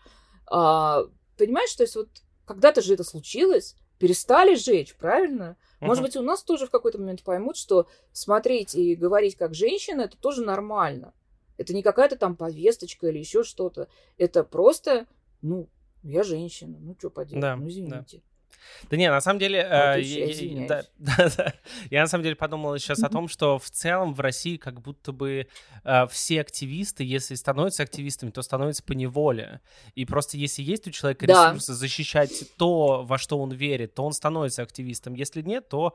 А, 0.46 1.02
понимаешь, 1.36 1.74
то 1.74 1.82
есть 1.82 1.96
вот 1.96 2.08
когда-то 2.44 2.80
же 2.80 2.94
это 2.94 3.04
случилось, 3.04 3.76
перестали 3.98 4.54
жечь, 4.54 4.94
правильно? 4.96 5.56
Может 5.80 6.02
быть, 6.02 6.16
у 6.16 6.22
нас 6.22 6.42
тоже 6.42 6.66
в 6.66 6.70
какой-то 6.70 6.98
момент 6.98 7.22
поймут, 7.22 7.56
что 7.56 7.88
смотреть 8.12 8.74
и 8.74 8.94
говорить 8.94 9.36
как 9.36 9.54
женщина, 9.54 10.02
это 10.02 10.16
тоже 10.16 10.42
нормально. 10.42 11.12
Это 11.58 11.74
не 11.74 11.82
какая-то 11.82 12.16
там 12.16 12.36
повесточка 12.36 13.08
или 13.08 13.18
еще 13.18 13.42
что-то. 13.42 13.88
Это 14.18 14.44
просто, 14.44 15.06
ну, 15.42 15.68
я 16.02 16.22
женщина, 16.22 16.76
ну 16.78 16.94
что 16.98 17.10
поделать, 17.10 17.42
да, 17.42 17.56
ну 17.56 17.68
извините. 17.68 18.18
Да. 18.18 18.35
Да 18.90 18.96
не, 18.96 19.10
на 19.10 19.20
самом 19.20 19.38
деле, 19.38 19.60
э, 19.60 20.00
я, 20.00 20.66
да, 20.66 20.82
да, 20.98 21.30
да. 21.36 21.54
я 21.90 22.02
на 22.02 22.06
самом 22.06 22.24
деле 22.24 22.36
подумал 22.36 22.76
сейчас 22.78 23.02
о 23.02 23.08
том, 23.08 23.28
что 23.28 23.58
в 23.58 23.70
целом 23.70 24.14
в 24.14 24.20
России 24.20 24.56
как 24.56 24.80
будто 24.80 25.12
бы 25.12 25.48
э, 25.84 26.06
все 26.08 26.40
активисты, 26.40 27.04
если 27.04 27.34
становятся 27.34 27.82
активистами, 27.82 28.30
то 28.30 28.42
становятся 28.42 28.82
по 28.82 28.92
неволе. 28.92 29.60
И 29.94 30.04
просто 30.04 30.36
если 30.36 30.62
есть 30.62 30.86
у 30.86 30.90
человека 30.90 31.26
ресурсы 31.26 31.72
да. 31.72 31.74
защищать 31.74 32.44
то, 32.56 33.04
во 33.04 33.18
что 33.18 33.38
он 33.38 33.52
верит, 33.52 33.94
то 33.94 34.04
он 34.04 34.12
становится 34.12 34.62
активистом. 34.62 35.14
Если 35.14 35.42
нет, 35.42 35.68
то 35.68 35.94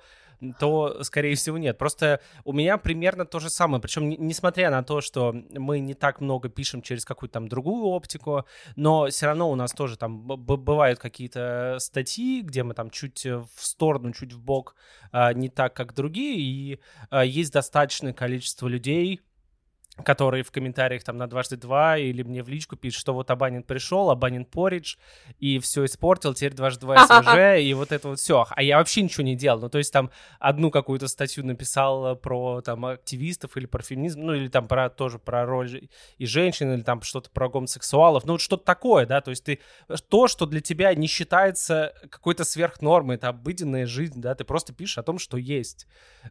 то, 0.60 1.04
скорее 1.04 1.36
всего, 1.36 1.58
нет. 1.58 1.78
Просто 1.78 2.20
у 2.44 2.54
меня 2.54 2.78
примерно 2.78 3.26
то 3.26 3.40
же 3.40 3.50
самое. 3.50 3.82
Причем, 3.82 4.10
несмотря 4.10 4.72
на 4.72 4.84
то, 4.84 5.02
что 5.02 5.36
мы 5.52 5.80
не 5.80 5.94
так 5.94 6.20
много 6.20 6.50
пишем 6.50 6.82
через 6.82 7.06
какую-то 7.06 7.34
там 7.34 7.48
другую 7.48 7.84
оптику, 7.86 8.46
но 8.76 9.08
все 9.08 9.28
равно 9.28 9.52
у 9.52 9.56
нас 9.56 9.72
тоже 9.72 9.98
там 9.98 10.20
бывают 10.26 11.00
какие-то 11.00 11.78
статьи, 11.80 12.42
где 12.52 12.64
мы 12.64 12.74
там 12.74 12.92
чуть 12.92 13.26
в 13.26 13.50
сторону, 13.56 14.12
чуть 14.14 14.34
в 14.34 14.42
бок, 14.42 14.76
а, 15.12 15.34
не 15.34 15.50
так, 15.50 15.74
как 15.74 15.96
другие, 15.96 16.40
и 16.40 16.80
а, 17.10 17.26
есть 17.26 17.52
достаточное 17.54 18.14
количество 18.14 18.68
людей, 18.68 19.22
который 20.02 20.44
в 20.44 20.52
комментариях 20.52 21.04
там 21.04 21.18
на 21.18 21.28
дважды 21.28 21.58
два 21.58 21.98
или 21.98 22.24
мне 22.24 22.44
в 22.44 22.50
личку 22.50 22.76
пишет, 22.76 23.00
что 23.00 23.14
вот 23.14 23.30
Абанин 23.32 23.64
пришел, 23.64 24.10
Абанин 24.10 24.46
поридж, 24.46 24.96
и 25.40 25.60
все 25.60 25.86
испортил, 25.86 26.34
теперь 26.34 26.54
дважды 26.54 26.82
два 26.82 27.06
СВЖ, 27.08 27.62
и 27.62 27.74
вот 27.74 27.92
это 27.92 28.10
вот 28.10 28.20
все. 28.20 28.46
А 28.50 28.64
я 28.64 28.78
вообще 28.78 29.02
ничего 29.02 29.24
не 29.24 29.36
делал. 29.36 29.62
Ну, 29.62 29.70
то 29.70 29.78
есть 29.78 29.92
там 29.92 30.12
одну 30.40 30.72
какую-то 30.72 31.08
статью 31.08 31.46
написал 31.46 32.16
про 32.16 32.62
там 32.62 32.86
активистов 32.86 33.58
или 33.58 33.66
про 33.66 33.82
феминизм, 33.82 34.22
ну, 34.22 34.34
или 34.34 34.48
там 34.48 34.68
про 34.68 34.90
тоже 34.90 35.20
про 35.20 35.46
роль 35.46 35.90
и 36.18 36.26
женщин, 36.26 36.74
или 36.74 36.82
там 36.82 37.02
что-то 37.02 37.30
про 37.30 37.50
гомосексуалов, 37.50 38.26
ну, 38.26 38.34
вот 38.34 38.42
что-то 38.42 38.66
такое, 38.66 39.06
да, 39.06 39.22
то 39.22 39.32
есть 39.32 39.44
ты 39.44 39.60
то, 40.10 40.28
что 40.28 40.46
для 40.46 40.62
тебя 40.62 40.94
не 40.96 41.08
считается 41.08 41.94
какой-то 42.10 42.44
сверхнормой, 42.44 43.16
это 43.16 43.30
обыденная 43.30 43.86
жизнь, 43.86 44.22
да, 44.22 44.36
ты 44.36 44.44
просто 44.44 44.74
пишешь 44.74 44.98
о 44.98 45.04
том, 45.04 45.20
что 45.20 45.38
есть, 45.38 45.88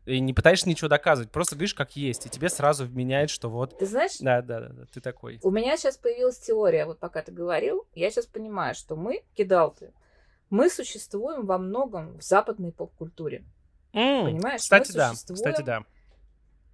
и 0.06 0.20
не 0.20 0.32
пытаешься 0.32 0.68
ничего 0.68 0.88
доказывать, 0.88 1.30
просто 1.30 1.54
говоришь, 1.54 1.74
как 1.74 1.96
есть, 1.96 2.26
и 2.26 2.30
тебе 2.30 2.48
сразу 2.48 2.84
вменяет, 2.84 3.30
что 3.30 3.48
вот. 3.48 3.59
Ты 3.66 3.86
знаешь? 3.86 4.18
Да, 4.20 4.42
да, 4.42 4.60
да, 4.60 4.68
да, 4.70 4.84
ты 4.92 5.00
такой. 5.00 5.38
У 5.42 5.50
меня 5.50 5.76
сейчас 5.76 5.96
появилась 5.96 6.38
теория, 6.38 6.86
вот 6.86 6.98
пока 6.98 7.22
ты 7.22 7.32
говорил, 7.32 7.86
я 7.94 8.10
сейчас 8.10 8.26
понимаю, 8.26 8.74
что 8.74 8.96
мы, 8.96 9.22
кидалты, 9.34 9.92
мы 10.50 10.68
существуем 10.70 11.46
во 11.46 11.58
многом 11.58 12.18
в 12.18 12.22
западной 12.22 12.72
поп-культуре. 12.72 13.44
Mm, 13.92 14.24
Понимаешь? 14.24 14.60
Кстати, 14.60 14.92
да. 14.92 15.12
Кстати, 15.12 15.62
да. 15.62 15.84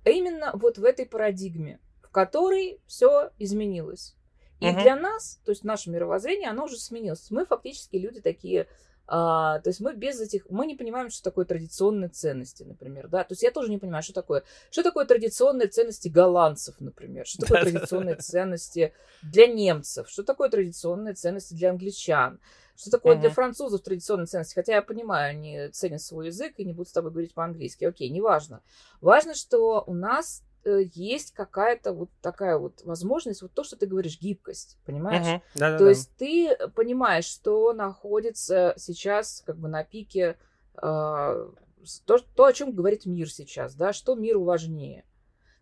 Именно 0.05 0.53
вот 0.55 0.79
в 0.79 0.85
этой 0.85 1.07
парадигме, 1.07 1.81
в 2.03 2.11
которой 2.11 2.81
все 2.87 3.31
изменилось. 3.39 4.15
И 4.61 4.69
угу. 4.69 4.81
для 4.81 4.97
нас, 4.97 5.41
то 5.45 5.51
есть 5.51 5.65
наше 5.65 5.91
мировоззрение, 5.91 6.49
оно 6.49 6.65
уже 6.65 6.79
сменилось. 6.79 7.31
Мы 7.31 7.45
фактически 7.45 7.97
люди 7.97 8.21
такие 8.21 8.69
а, 9.09 9.61
то 9.61 9.71
есть 9.71 9.81
мы 9.81 9.95
без 9.95 10.21
этих, 10.21 10.49
мы 10.51 10.67
не 10.67 10.75
понимаем, 10.75 11.11
что 11.11 11.23
такое 11.23 11.45
традиционные 11.45 12.09
ценности, 12.09 12.65
например, 12.65 13.09
да. 13.09 13.23
То 13.25 13.33
есть 13.33 13.43
я 13.43 13.51
тоже 13.51 13.71
не 13.71 13.79
понимаю, 13.79 14.03
что 14.03 14.13
такое, 14.13 14.43
что 14.71 14.83
такое 14.83 15.05
традиционные 15.05 15.69
ценности 15.69 16.09
голландцев, 16.09 16.81
например, 16.81 17.27
что 17.27 17.43
такое 17.43 17.63
традиционные 17.71 18.17
ценности 18.17 18.93
для 19.23 19.47
немцев, 19.47 20.09
что 20.09 20.23
такое 20.25 20.49
традиционные 20.49 21.15
ценности 21.15 21.55
для 21.55 21.71
англичан. 21.71 22.41
Что 22.77 22.91
такое 22.91 23.17
для 23.17 23.31
французов 23.31 23.81
традиционная 23.81 24.27
ценность? 24.27 24.53
Хотя 24.53 24.75
я 24.75 24.83
понимаю, 24.83 25.31
они 25.31 25.69
ценят 25.73 26.03
свой 26.03 26.27
язык 26.27 26.55
и 26.59 26.65
не 26.65 26.75
будут 26.75 26.91
с 26.91 26.93
тобой 26.93 27.11
говорить 27.11 27.33
по-английски. 27.33 27.87
Окей, 27.87 28.11
неважно. 28.11 28.61
Важно, 29.01 29.35
что 29.35 29.83
у 29.87 29.95
нас 29.95 30.43
есть 30.71 31.33
какая-то 31.33 31.93
вот 31.93 32.11
такая 32.21 32.59
вот 32.59 32.83
возможность, 32.85 33.43
вот 33.43 33.53
то, 33.53 33.65
что 33.65 33.77
ты 33.77 33.87
говоришь, 33.87 34.21
гибкость, 34.21 34.79
понимаешь? 34.85 35.27
Uh-huh. 35.27 35.41
Да-да-да. 35.55 35.79
То 35.79 35.89
есть 35.89 36.11
ты 36.17 36.57
понимаешь, 36.75 37.25
что 37.25 37.73
находится 37.73 38.75
сейчас 38.77 39.43
как 39.47 39.59
бы 39.59 39.69
на 39.69 39.85
пике 39.85 40.37
э, 40.75 40.83
то, 40.83 42.19
то, 42.19 42.45
о 42.45 42.53
чем 42.53 42.73
говорит 42.73 43.07
мир 43.07 43.31
сейчас, 43.31 43.75
да, 43.75 43.93
что 43.93 44.15
миру 44.15 44.43
важнее. 44.45 45.05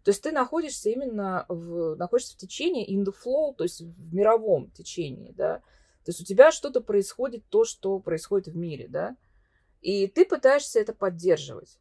То 0.04 0.10
есть 0.10 0.22
ты 0.22 0.32
находишься 0.32 0.90
именно 0.90 1.46
в, 1.48 1.96
находишься 1.96 2.34
в 2.34 2.38
течении 2.38 2.86
in 2.86 3.04
the 3.04 3.14
flow, 3.14 3.54
то 3.54 3.64
есть 3.64 3.80
в 3.80 4.14
мировом 4.14 4.70
течении, 4.70 5.32
да. 5.32 5.58
То 6.04 6.10
есть 6.10 6.20
у 6.20 6.24
тебя 6.24 6.52
что-то 6.52 6.82
происходит, 6.82 7.44
то, 7.48 7.64
что 7.64 7.98
происходит 7.98 8.48
в 8.48 8.56
мире, 8.56 8.86
да. 8.88 9.16
И 9.80 10.06
ты 10.06 10.26
пытаешься 10.26 10.80
это 10.80 10.92
поддерживать. 10.92 11.78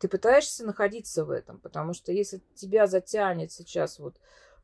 Ты 0.00 0.08
пытаешься 0.08 0.64
находиться 0.64 1.26
в 1.26 1.30
этом, 1.30 1.60
потому 1.60 1.92
что 1.92 2.10
если 2.10 2.40
тебя 2.54 2.86
затянет 2.86 3.52
сейчас 3.52 3.98
вот 3.98 4.16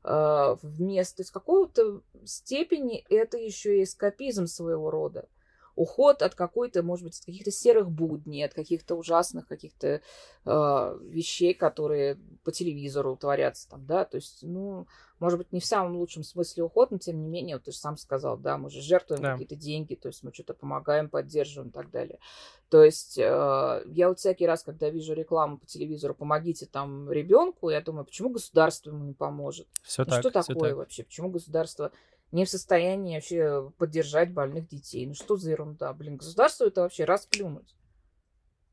э, 0.03 0.57
вместо, 0.63 1.17
то 1.17 1.21
есть 1.21 1.31
какого-то 1.31 2.01
степени 2.25 3.05
это 3.11 3.37
еще 3.37 3.79
и 3.79 3.83
эскапизм 3.85 4.47
своего 4.47 4.91
рода 4.91 5.29
уход 5.77 6.23
от 6.23 6.35
какой-то, 6.35 6.83
может 6.83 7.05
быть, 7.05 7.19
от 7.19 7.25
каких-то 7.27 7.51
серых 7.51 7.91
будней, 7.91 8.45
от 8.45 8.55
каких-то 8.55 8.97
ужасных 8.97 9.47
каких-то 9.47 10.01
э, 10.45 10.99
вещей, 11.03 11.55
которые 11.55 12.19
по 12.43 12.51
телевизору 12.51 13.17
творятся 13.17 13.69
там, 13.69 13.87
да, 13.87 14.05
то 14.05 14.17
есть, 14.17 14.39
ну, 14.43 14.87
может 15.19 15.39
быть, 15.39 15.53
не 15.53 15.61
в 15.61 15.67
самом 15.67 15.97
лучшем 15.97 16.25
смысле 16.25 16.65
уход, 16.65 16.91
но 16.91 16.99
тем 16.99 17.21
не 17.21 17.29
менее, 17.29 17.57
вот 17.57 17.65
ты 17.65 17.73
же 17.73 17.79
сам 17.79 17.97
сказал, 17.97 18.37
да, 18.37 18.59
мы 18.59 18.71
же 18.71 18.81
жертвуем 18.81 19.23
да. 19.23 19.33
какие-то 19.33 19.55
деньги, 19.55 19.95
то 19.95 20.09
есть 20.09 20.23
мы 20.23 20.33
что-то 20.33 20.55
помогаем, 20.55 21.09
поддерживаем 21.09 21.71
и 21.71 21.73
так 21.73 21.91
далее. 21.91 22.19
То 22.71 22.83
есть 22.83 23.19
э, 23.19 23.83
я 23.87 24.09
вот 24.09 24.19
всякий 24.19 24.47
раз, 24.47 24.63
когда 24.63 24.89
вижу 24.91 25.13
рекламу 25.13 25.59
по 25.59 25.67
телевизору, 25.67 26.15
помогите 26.15 26.67
там 26.67 27.11
ребенку, 27.11 27.71
я 27.71 27.81
думаю, 27.81 28.05
почему 28.05 28.31
государство 28.31 28.91
ему 28.91 29.05
не 29.05 29.15
поможет? 29.15 29.69
Все 29.83 30.03
ну, 30.05 30.11
так, 30.11 30.21
что 30.21 30.31
такое 30.31 30.71
так. 30.71 30.79
вообще? 30.79 31.05
Почему 31.05 31.29
государство 31.29 31.93
не 32.33 32.45
в 32.45 32.51
состоянии 32.51 33.17
вообще 33.17 33.71
поддержать 33.79 34.33
больных 34.33 34.69
детей. 34.69 35.07
Ну 35.07 35.15
что 35.15 35.37
за 35.37 35.51
ерунда? 35.51 35.93
Блин, 35.93 36.17
государство 36.17 36.67
это 36.67 36.83
вообще 36.83 37.05
расплюнуть. 37.05 37.75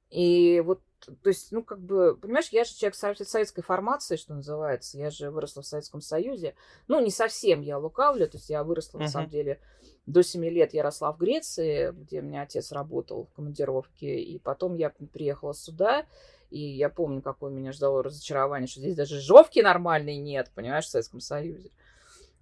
И 0.10 0.62
вот, 0.64 0.82
то 1.00 1.30
есть, 1.30 1.52
ну, 1.52 1.64
как 1.64 1.80
бы, 1.80 2.16
понимаешь, 2.16 2.50
я 2.50 2.66
же 2.66 2.76
человек 2.76 2.96
советской 2.96 3.64
формации, 3.64 4.16
что 4.16 4.36
называется. 4.36 4.98
Я 4.98 5.10
же 5.10 5.32
выросла 5.32 5.64
в 5.64 5.66
Советском 5.66 6.02
Союзе. 6.02 6.56
Ну, 6.88 7.00
не 7.00 7.10
совсем 7.10 7.62
я 7.62 7.80
лукавлю, 7.80 8.28
то 8.28 8.38
есть 8.38 8.50
я 8.50 8.64
выросла, 8.64 9.00
uh-huh. 9.00 9.04
на 9.04 9.08
самом 9.08 9.30
деле, 9.30 9.60
до 10.06 10.22
7 10.22 10.46
лет 10.46 10.74
я 10.74 10.84
росла 10.84 11.12
в 11.14 11.18
Греции, 11.18 11.92
где 11.94 12.20
у 12.20 12.24
меня 12.24 12.44
отец 12.44 12.72
работал 12.72 13.26
в 13.26 13.34
командировке, 13.34 14.20
и 14.20 14.38
потом 14.38 14.76
я 14.76 14.92
приехала 14.92 15.54
сюда, 15.56 16.06
и 16.52 16.60
я 16.60 16.90
помню, 16.90 17.24
какое 17.24 17.52
меня 17.52 17.72
ждало 17.72 18.04
разочарование, 18.04 18.68
что 18.68 18.80
здесь 18.80 18.96
даже 18.96 19.20
жовки 19.20 19.62
нормальной 19.62 20.18
нет, 20.18 20.52
понимаешь, 20.54 20.86
в 20.86 20.90
Советском 20.90 21.22
Союзе. 21.22 21.72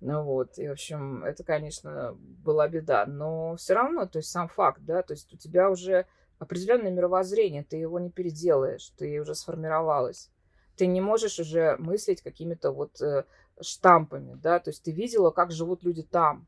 Ну 0.02 0.24
вот, 0.24 0.58
и, 0.58 0.68
в 0.68 0.72
общем, 0.72 1.24
это, 1.24 1.44
конечно, 1.44 2.18
была 2.18 2.68
беда. 2.68 3.06
Но 3.06 3.56
все 3.56 3.76
равно, 3.76 4.08
то 4.08 4.18
есть 4.18 4.32
сам 4.32 4.48
факт, 4.48 4.82
да, 4.82 5.04
то 5.04 5.14
есть 5.14 5.32
у 5.32 5.38
тебя 5.38 5.70
уже 5.70 6.08
определенное 6.40 6.90
мировоззрение, 6.90 7.64
ты 7.64 7.78
его 7.78 8.00
не 8.00 8.10
переделаешь, 8.10 8.90
ты 8.98 9.22
уже 9.22 9.36
сформировалась. 9.36 10.32
Ты 10.76 10.88
не 10.88 11.02
можешь 11.02 11.38
уже 11.38 11.76
мыслить 11.78 12.24
какими-то 12.24 12.72
вот 12.72 13.00
э, 13.00 13.26
штампами, 13.62 14.34
да, 14.34 14.60
то 14.60 14.72
есть 14.72 14.84
ты 14.84 14.92
видела, 14.92 15.30
как 15.30 15.52
живут 15.52 15.84
люди 15.84 16.02
там. 16.02 16.48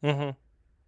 Угу. 0.00 0.34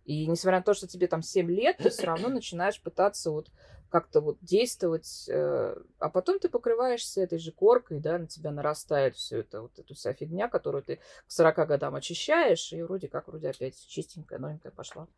И 0.05 0.26
несмотря 0.26 0.59
на 0.59 0.64
то, 0.64 0.74
что 0.74 0.86
тебе 0.86 1.07
там 1.07 1.22
7 1.22 1.51
лет, 1.51 1.76
ты 1.78 1.90
все 1.90 2.07
равно 2.07 2.28
начинаешь 2.28 2.80
пытаться 2.80 3.30
вот 3.30 3.51
как-то 3.90 4.20
вот 4.20 4.38
действовать, 4.40 5.28
э, 5.28 5.76
а 5.98 6.09
потом 6.09 6.38
ты 6.38 6.48
покрываешься 6.48 7.20
этой 7.22 7.38
же 7.38 7.51
коркой, 7.53 7.98
да, 7.98 8.18
на 8.18 8.26
тебя 8.26 8.53
нарастает 8.53 9.16
все 9.16 9.40
это, 9.40 9.62
вот 9.62 9.78
эта 9.78 9.94
вся 9.94 10.14
фигня, 10.14 10.48
которую 10.48 10.84
ты 10.84 10.96
к 10.96 11.03
40 11.26 11.66
годам 11.66 11.96
очищаешь, 11.96 12.72
и 12.72 12.82
вроде 12.82 13.09
как, 13.09 13.26
вроде 13.26 13.51
опять 13.51 13.74
чистенькая, 13.88 14.38
новенькая 14.38 14.72
пошла. 14.72 15.09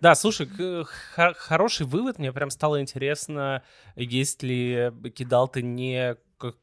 Да, 0.00 0.14
слушай, 0.14 0.48
хороший 1.14 1.86
вывод, 1.86 2.18
мне 2.18 2.32
прям 2.32 2.50
стало 2.50 2.80
интересно, 2.80 3.64
есть 3.96 4.42
ли 4.42 4.92
кидал 5.14 5.48
ты 5.48 5.62
не 5.62 6.16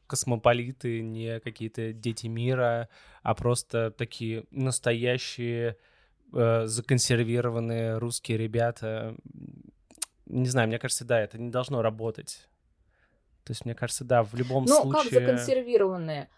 космополиты, 0.06 1.02
не 1.02 1.40
какие-то 1.40 1.92
дети 1.92 2.26
мира, 2.26 2.88
а 3.22 3.34
просто 3.34 3.90
такие 3.90 4.44
настоящие 4.50 5.76
э, 6.32 6.66
законсервированные 6.66 7.98
русские 7.98 8.38
ребята, 8.38 9.16
не 10.26 10.48
знаю, 10.48 10.68
мне 10.68 10.78
кажется, 10.78 11.04
да, 11.04 11.20
это 11.20 11.38
не 11.38 11.50
должно 11.50 11.82
работать. 11.82 12.48
То 13.44 13.50
есть, 13.50 13.64
мне 13.64 13.74
кажется, 13.74 14.04
да, 14.04 14.22
в 14.22 14.34
любом 14.34 14.64
ну, 14.64 14.82
случае... 14.82 15.20
Ну, 15.20 15.26
как 15.26 15.38
законсервированные? 15.38 16.28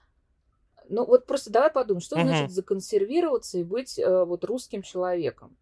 Ну, 0.88 1.04
вот 1.04 1.26
просто 1.26 1.50
давай 1.50 1.70
подумаем, 1.70 2.00
что 2.00 2.16
угу. 2.16 2.26
значит 2.26 2.50
законсервироваться 2.50 3.58
и 3.58 3.64
быть 3.64 3.98
э, 3.98 4.24
вот 4.24 4.44
русским 4.44 4.82
человеком? 4.82 5.56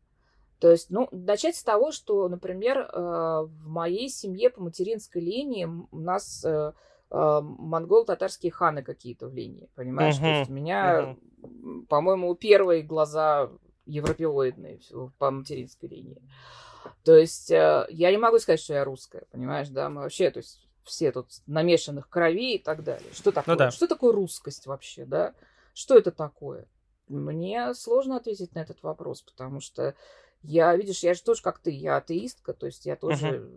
То 0.59 0.71
есть, 0.71 0.91
ну, 0.91 1.09
начать 1.11 1.57
с 1.57 1.65
того, 1.65 1.91
что, 1.91 2.29
например, 2.29 2.79
э, 2.79 2.87
в 2.87 3.67
моей 3.67 4.09
семье 4.09 4.51
по 4.51 4.63
материнской 4.63 5.21
линии 5.21 5.65
у 5.65 5.99
нас 5.99 6.45
э, 6.45 6.73
э, 7.11 7.41
монгол-татарские 7.43 8.53
ханы 8.53 8.85
какие-то 8.85 9.29
в 9.29 9.35
линии, 9.35 9.69
понимаешь? 9.75 10.17
Угу. 10.17 10.23
То 10.23 10.29
есть 10.29 10.51
у 10.51 10.53
меня, 10.53 11.17
угу. 11.43 11.83
по-моему, 11.89 12.35
первые 12.37 12.83
глаза 12.83 13.51
европеоидные 13.87 14.81
по 15.19 15.31
материнской 15.31 15.89
линии. 15.89 16.23
То 17.05 17.17
есть 17.17 17.51
э, 17.51 17.87
я 17.91 18.11
не 18.11 18.19
могу 18.19 18.39
сказать, 18.39 18.61
что 18.61 18.75
я 18.75 18.85
русская, 18.85 19.25
понимаешь, 19.31 19.69
да, 19.69 19.89
мы 19.89 20.03
вообще, 20.03 20.31
то 20.31 20.39
есть 20.39 20.69
все 20.85 21.13
тут 21.13 21.29
намешанных 21.47 22.09
крови 22.09 22.55
и 22.55 22.59
так 22.59 22.83
далее. 22.83 23.09
Что 23.13 23.31
ну 23.31 23.33
такое? 23.33 23.55
Ну, 23.55 23.59
да. 23.59 23.71
Что 23.71 23.87
такое 23.87 24.13
русскость 24.13 24.67
вообще, 24.67 25.05
да? 25.05 25.35
Что 25.75 25.97
это 25.97 26.11
такое? 26.11 26.67
Мне 27.09 27.75
сложно 27.75 28.17
ответить 28.17 28.55
на 28.55 28.61
этот 28.61 28.83
вопрос, 28.83 29.23
потому 29.23 29.61
что 29.61 29.95
я, 30.43 30.75
видишь, 30.77 31.03
я 31.03 31.15
же 31.15 31.23
тоже 31.23 31.43
как 31.43 31.59
ты, 31.59 31.71
я 31.71 31.97
атеистка, 31.97 32.53
то 32.53 32.67
есть 32.67 32.87
я 32.87 32.97
тоже, 32.97 33.49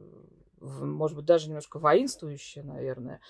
uh-huh. 0.59 0.85
может 0.85 1.17
быть, 1.17 1.25
даже 1.25 1.47
немножко 1.47 1.79
воинствующая, 1.79 2.63
наверное, 2.63 3.21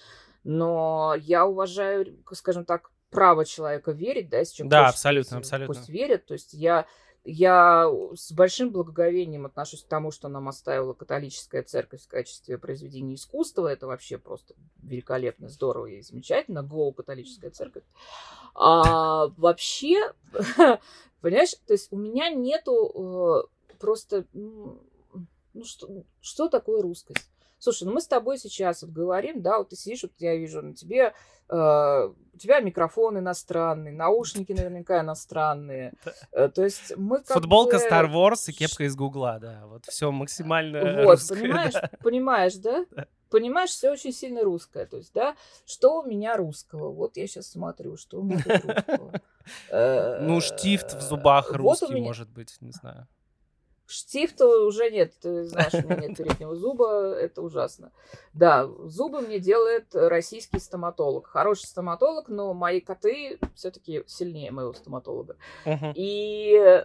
но 0.43 1.15
я 1.17 1.45
уважаю, 1.45 2.17
скажем 2.33 2.65
так, 2.65 2.91
право 3.15 3.45
человека 3.45 3.91
верить, 3.91 4.29
да, 4.29 4.39
если 4.39 4.57
человек 4.57 4.71
Да, 4.71 4.83
хочет, 4.83 4.95
абсолютно, 4.95 5.37
пусть, 5.37 5.47
абсолютно. 5.47 5.73
Пусть 5.75 5.89
верит, 5.89 6.25
то 6.25 6.33
есть 6.33 6.53
я 6.53 6.85
я 7.27 7.91
с 8.13 8.31
большим 8.31 8.69
благоговением 8.69 9.47
отношусь 9.47 9.81
к 9.83 9.87
тому, 9.87 10.11
что 10.11 10.27
нам 10.27 10.47
оставила 10.47 10.93
католическая 10.93 11.63
церковь 11.63 12.03
в 12.03 12.07
качестве 12.07 12.59
произведения 12.59 13.15
искусства. 13.15 13.67
Это 13.67 13.87
вообще 13.87 14.19
просто 14.19 14.53
великолепно, 14.83 15.49
здорово 15.49 15.87
и 15.87 16.01
замечательно. 16.01 16.61
Гоу 16.61 16.93
католическая 16.93 17.49
церковь. 17.49 17.83
А 18.53 19.27
вообще, 19.37 20.13
понимаешь, 21.21 21.55
то 21.65 21.73
есть 21.73 21.87
у 21.91 21.97
меня 21.97 22.29
нету 22.29 23.47
э, 23.49 23.73
просто, 23.79 24.25
ну, 24.33 24.79
что, 25.63 26.03
что 26.21 26.47
такое 26.47 26.83
русскость? 26.83 27.27
Слушай, 27.57 27.85
ну 27.85 27.93
мы 27.93 28.01
с 28.01 28.07
тобой 28.07 28.37
сейчас 28.37 28.83
вот 28.83 28.91
говорим, 28.91 29.41
да, 29.41 29.57
вот 29.57 29.69
ты 29.69 29.75
сидишь, 29.75 30.03
вот 30.03 30.11
я 30.19 30.35
вижу 30.35 30.61
на 30.61 30.75
тебе, 30.75 31.13
у 32.35 32.37
тебя 32.37 32.59
микрофон 32.59 33.17
иностранный, 33.17 33.91
наушники 33.91 34.51
наверняка 34.51 34.99
иностранные. 34.99 35.93
Э, 36.31 36.49
то 36.49 36.63
есть 36.63 36.95
мы 36.97 37.19
как 37.19 37.37
Футболка 37.37 37.77
бы... 37.77 37.83
Star 37.83 38.11
Wars 38.11 38.49
и 38.49 38.51
кепка 38.51 38.83
из 38.83 38.95
Гугла, 38.95 39.39
да, 39.39 39.63
вот 39.67 39.85
все 39.85 40.11
максимально 40.11 41.03
Вот, 41.03 41.11
русское, 41.11 41.39
понимаешь, 41.39 41.73
да. 41.73 41.89
понимаешь, 42.03 42.55
да? 42.55 42.85
да? 42.91 43.05
Понимаешь, 43.29 43.69
все 43.69 43.91
очень 43.91 44.11
сильно 44.11 44.43
русское. 44.43 44.85
То 44.85 44.97
есть, 44.97 45.13
да, 45.13 45.35
что 45.65 46.01
у 46.01 46.05
меня 46.05 46.37
русского? 46.37 46.91
Вот 46.91 47.17
я 47.17 47.27
сейчас 47.27 47.47
смотрю, 47.47 47.97
что 47.97 48.19
у 48.19 48.23
меня 48.23 48.43
русского. 48.43 49.21
Ну, 50.21 50.41
штифт 50.41 50.95
в 50.95 51.01
зубах 51.01 51.51
русский, 51.51 52.01
может 52.01 52.29
быть, 52.29 52.57
не 52.61 52.71
знаю. 52.71 53.07
Штифта 53.87 54.47
уже 54.47 54.89
нет, 54.89 55.13
ты 55.21 55.45
знаешь, 55.45 55.73
у 55.73 55.87
меня 55.87 56.07
нет 56.07 56.17
переднего 56.17 56.55
зуба, 56.55 57.13
это 57.13 57.41
ужасно. 57.41 57.91
Да, 58.33 58.67
зубы 58.85 59.21
мне 59.21 59.39
делает 59.39 59.93
российский 59.93 60.59
стоматолог. 60.59 61.27
Хороший 61.27 61.65
стоматолог, 61.65 62.27
но 62.27 62.53
мои 62.53 62.81
коты 62.81 63.39
все-таки 63.53 64.03
сильнее 64.07 64.51
моего 64.51 64.73
стоматолога. 64.73 65.37
Uh-huh. 65.65 65.93
И 65.95 66.83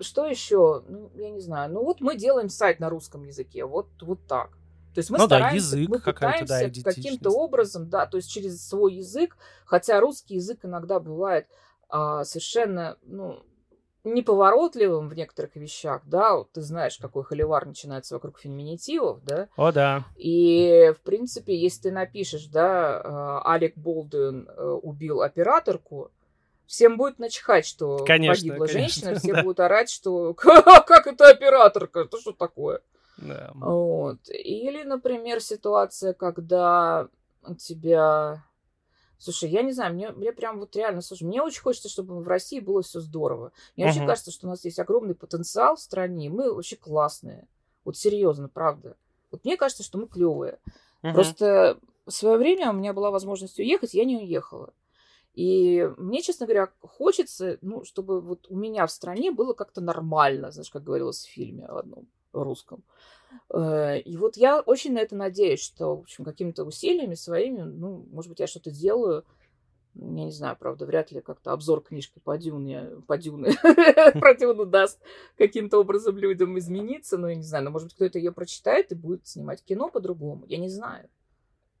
что 0.00 0.26
еще? 0.26 0.82
Ну, 0.88 1.10
я 1.14 1.30
не 1.30 1.40
знаю. 1.40 1.72
Ну, 1.72 1.84
вот 1.84 2.00
мы 2.00 2.16
делаем 2.16 2.48
сайт 2.48 2.80
на 2.80 2.88
русском 2.88 3.24
языке, 3.24 3.64
вот, 3.64 3.88
вот 4.00 4.26
так. 4.26 4.56
То 4.94 5.00
есть 5.00 5.10
мы 5.10 5.18
ну, 5.18 5.26
стараемся, 5.26 5.72
да, 5.72 5.76
язык 5.76 5.90
мы 5.90 6.00
пытаемся 6.00 6.82
да, 6.82 6.90
каким-то 6.90 7.30
образом, 7.30 7.90
да, 7.90 8.06
то 8.06 8.16
есть 8.16 8.30
через 8.30 8.66
свой 8.66 8.94
язык, 8.94 9.36
хотя 9.66 10.00
русский 10.00 10.36
язык 10.36 10.60
иногда 10.64 11.00
бывает 11.00 11.46
а, 11.90 12.24
совершенно, 12.24 12.96
ну, 13.02 13.42
неповоротливым 14.06 15.08
в 15.08 15.14
некоторых 15.14 15.56
вещах, 15.56 16.02
да, 16.06 16.36
вот 16.36 16.52
ты 16.52 16.62
знаешь, 16.62 16.96
какой 16.98 17.24
холивар 17.24 17.66
начинается 17.66 18.14
вокруг 18.14 18.38
феминитивов, 18.38 19.22
да. 19.24 19.48
О, 19.56 19.72
да. 19.72 20.04
И, 20.16 20.92
в 20.96 21.02
принципе, 21.02 21.56
если 21.56 21.82
ты 21.82 21.92
напишешь, 21.92 22.46
да, 22.46 23.00
э, 23.02 23.48
Алек 23.48 23.76
Болдуин 23.76 24.48
э, 24.48 24.64
убил 24.82 25.22
операторку, 25.22 26.10
всем 26.66 26.96
будет 26.96 27.18
начихать, 27.18 27.66
что 27.66 28.04
конечно, 28.04 28.42
погибла 28.42 28.66
конечно, 28.66 28.80
женщина, 28.80 29.14
все 29.18 29.32
да. 29.32 29.42
будут 29.42 29.60
орать, 29.60 29.90
что 29.90 30.34
как 30.34 31.06
это 31.06 31.28
операторка, 31.28 32.00
это 32.00 32.18
что 32.20 32.32
такое? 32.32 32.80
Да. 33.18 33.50
Вот. 33.54 34.18
Или, 34.28 34.82
например, 34.82 35.40
ситуация, 35.40 36.12
когда 36.12 37.08
у 37.44 37.54
тебя... 37.54 38.44
Слушай, 39.18 39.50
я 39.50 39.62
не 39.62 39.72
знаю, 39.72 39.94
мне, 39.94 40.10
мне 40.10 40.32
прям 40.32 40.60
вот 40.60 40.76
реально, 40.76 41.00
слушай, 41.00 41.24
мне 41.24 41.42
очень 41.42 41.62
хочется, 41.62 41.88
чтобы 41.88 42.20
в 42.20 42.28
России 42.28 42.60
было 42.60 42.82
все 42.82 43.00
здорово. 43.00 43.52
Мне 43.76 43.86
вообще 43.86 44.00
Мгм. 44.00 44.08
кажется, 44.08 44.30
что 44.30 44.46
у 44.46 44.50
нас 44.50 44.64
есть 44.64 44.78
огромный 44.78 45.14
потенциал 45.14 45.76
в 45.76 45.80
стране, 45.80 46.28
мы 46.28 46.52
вообще 46.52 46.76
классные. 46.76 47.48
Вот 47.84 47.96
серьезно, 47.96 48.48
правда. 48.48 48.96
Вот 49.30 49.44
мне 49.44 49.56
кажется, 49.56 49.82
что 49.82 49.98
мы 49.98 50.06
клевые. 50.06 50.58
Мгм. 51.02 51.14
Просто 51.14 51.78
в 52.04 52.10
свое 52.10 52.36
время 52.36 52.70
у 52.70 52.74
меня 52.74 52.92
была 52.92 53.10
возможность 53.10 53.58
уехать, 53.58 53.94
я 53.94 54.04
не 54.04 54.16
уехала. 54.16 54.74
И 55.34 55.90
мне, 55.98 56.22
честно 56.22 56.46
говоря, 56.46 56.72
хочется, 56.80 57.58
ну, 57.60 57.84
чтобы 57.84 58.20
вот 58.20 58.46
у 58.48 58.56
меня 58.56 58.86
в 58.86 58.90
стране 58.90 59.30
было 59.30 59.52
как-то 59.52 59.80
нормально, 59.80 60.50
знаешь, 60.50 60.70
как 60.70 60.82
говорилось 60.82 61.24
в 61.24 61.30
фильме 61.30 61.66
в 61.68 61.76
одном 61.76 62.06
русском. 62.32 62.82
Э, 63.52 63.98
И 64.00 64.16
вот 64.16 64.36
я 64.36 64.60
очень 64.60 64.92
на 64.92 64.98
это 64.98 65.16
надеюсь, 65.16 65.60
что, 65.60 65.96
в 65.96 66.00
общем, 66.00 66.24
какими-то 66.24 66.64
усилиями 66.64 67.14
своими, 67.14 67.62
ну, 67.62 68.06
может 68.12 68.30
быть, 68.30 68.40
я 68.40 68.46
что-то 68.46 68.70
делаю. 68.70 69.24
Я 69.94 70.24
не 70.24 70.30
знаю, 70.30 70.56
правда, 70.60 70.84
вряд 70.84 71.10
ли 71.10 71.22
как-то 71.22 71.52
обзор 71.52 71.82
книжки 71.82 72.20
по 72.22 72.36
Дюне, 72.36 72.90
по 73.06 73.16
Дюне, 73.16 73.52
про 74.20 74.34
Дюну 74.34 74.66
даст 74.66 75.00
каким-то 75.38 75.78
образом 75.78 76.18
людям 76.18 76.58
измениться. 76.58 77.16
Ну, 77.16 77.28
я 77.28 77.34
не 77.34 77.42
знаю, 77.42 77.64
но, 77.64 77.70
может 77.70 77.86
быть, 77.88 77.94
кто-то 77.94 78.18
ее 78.18 78.30
прочитает 78.32 78.92
и 78.92 78.94
будет 78.94 79.26
снимать 79.26 79.64
кино 79.64 79.88
по-другому. 79.88 80.44
Я 80.48 80.58
не 80.58 80.68
знаю. 80.68 81.08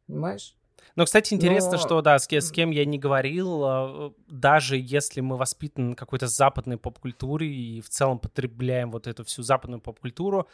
Понимаешь? 0.06 0.56
Но, 0.94 1.04
кстати, 1.04 1.34
интересно, 1.34 1.72
Но- 1.72 1.78
что, 1.78 2.00
да, 2.00 2.18
с, 2.18 2.30
с 2.30 2.50
кем 2.50 2.70
я 2.70 2.84
не 2.84 2.98
говорил, 2.98 3.64
а, 3.64 4.12
даже 4.28 4.76
если 4.78 5.20
мы 5.20 5.36
воспитаны 5.36 5.94
какой-то 5.94 6.26
западной 6.26 6.78
поп-культуре 6.78 7.48
и 7.48 7.80
в 7.80 7.88
целом 7.88 8.18
потребляем 8.18 8.90
вот 8.90 9.06
эту 9.06 9.24
всю 9.24 9.42
западную 9.42 9.80
поп-культуру, 9.80 10.46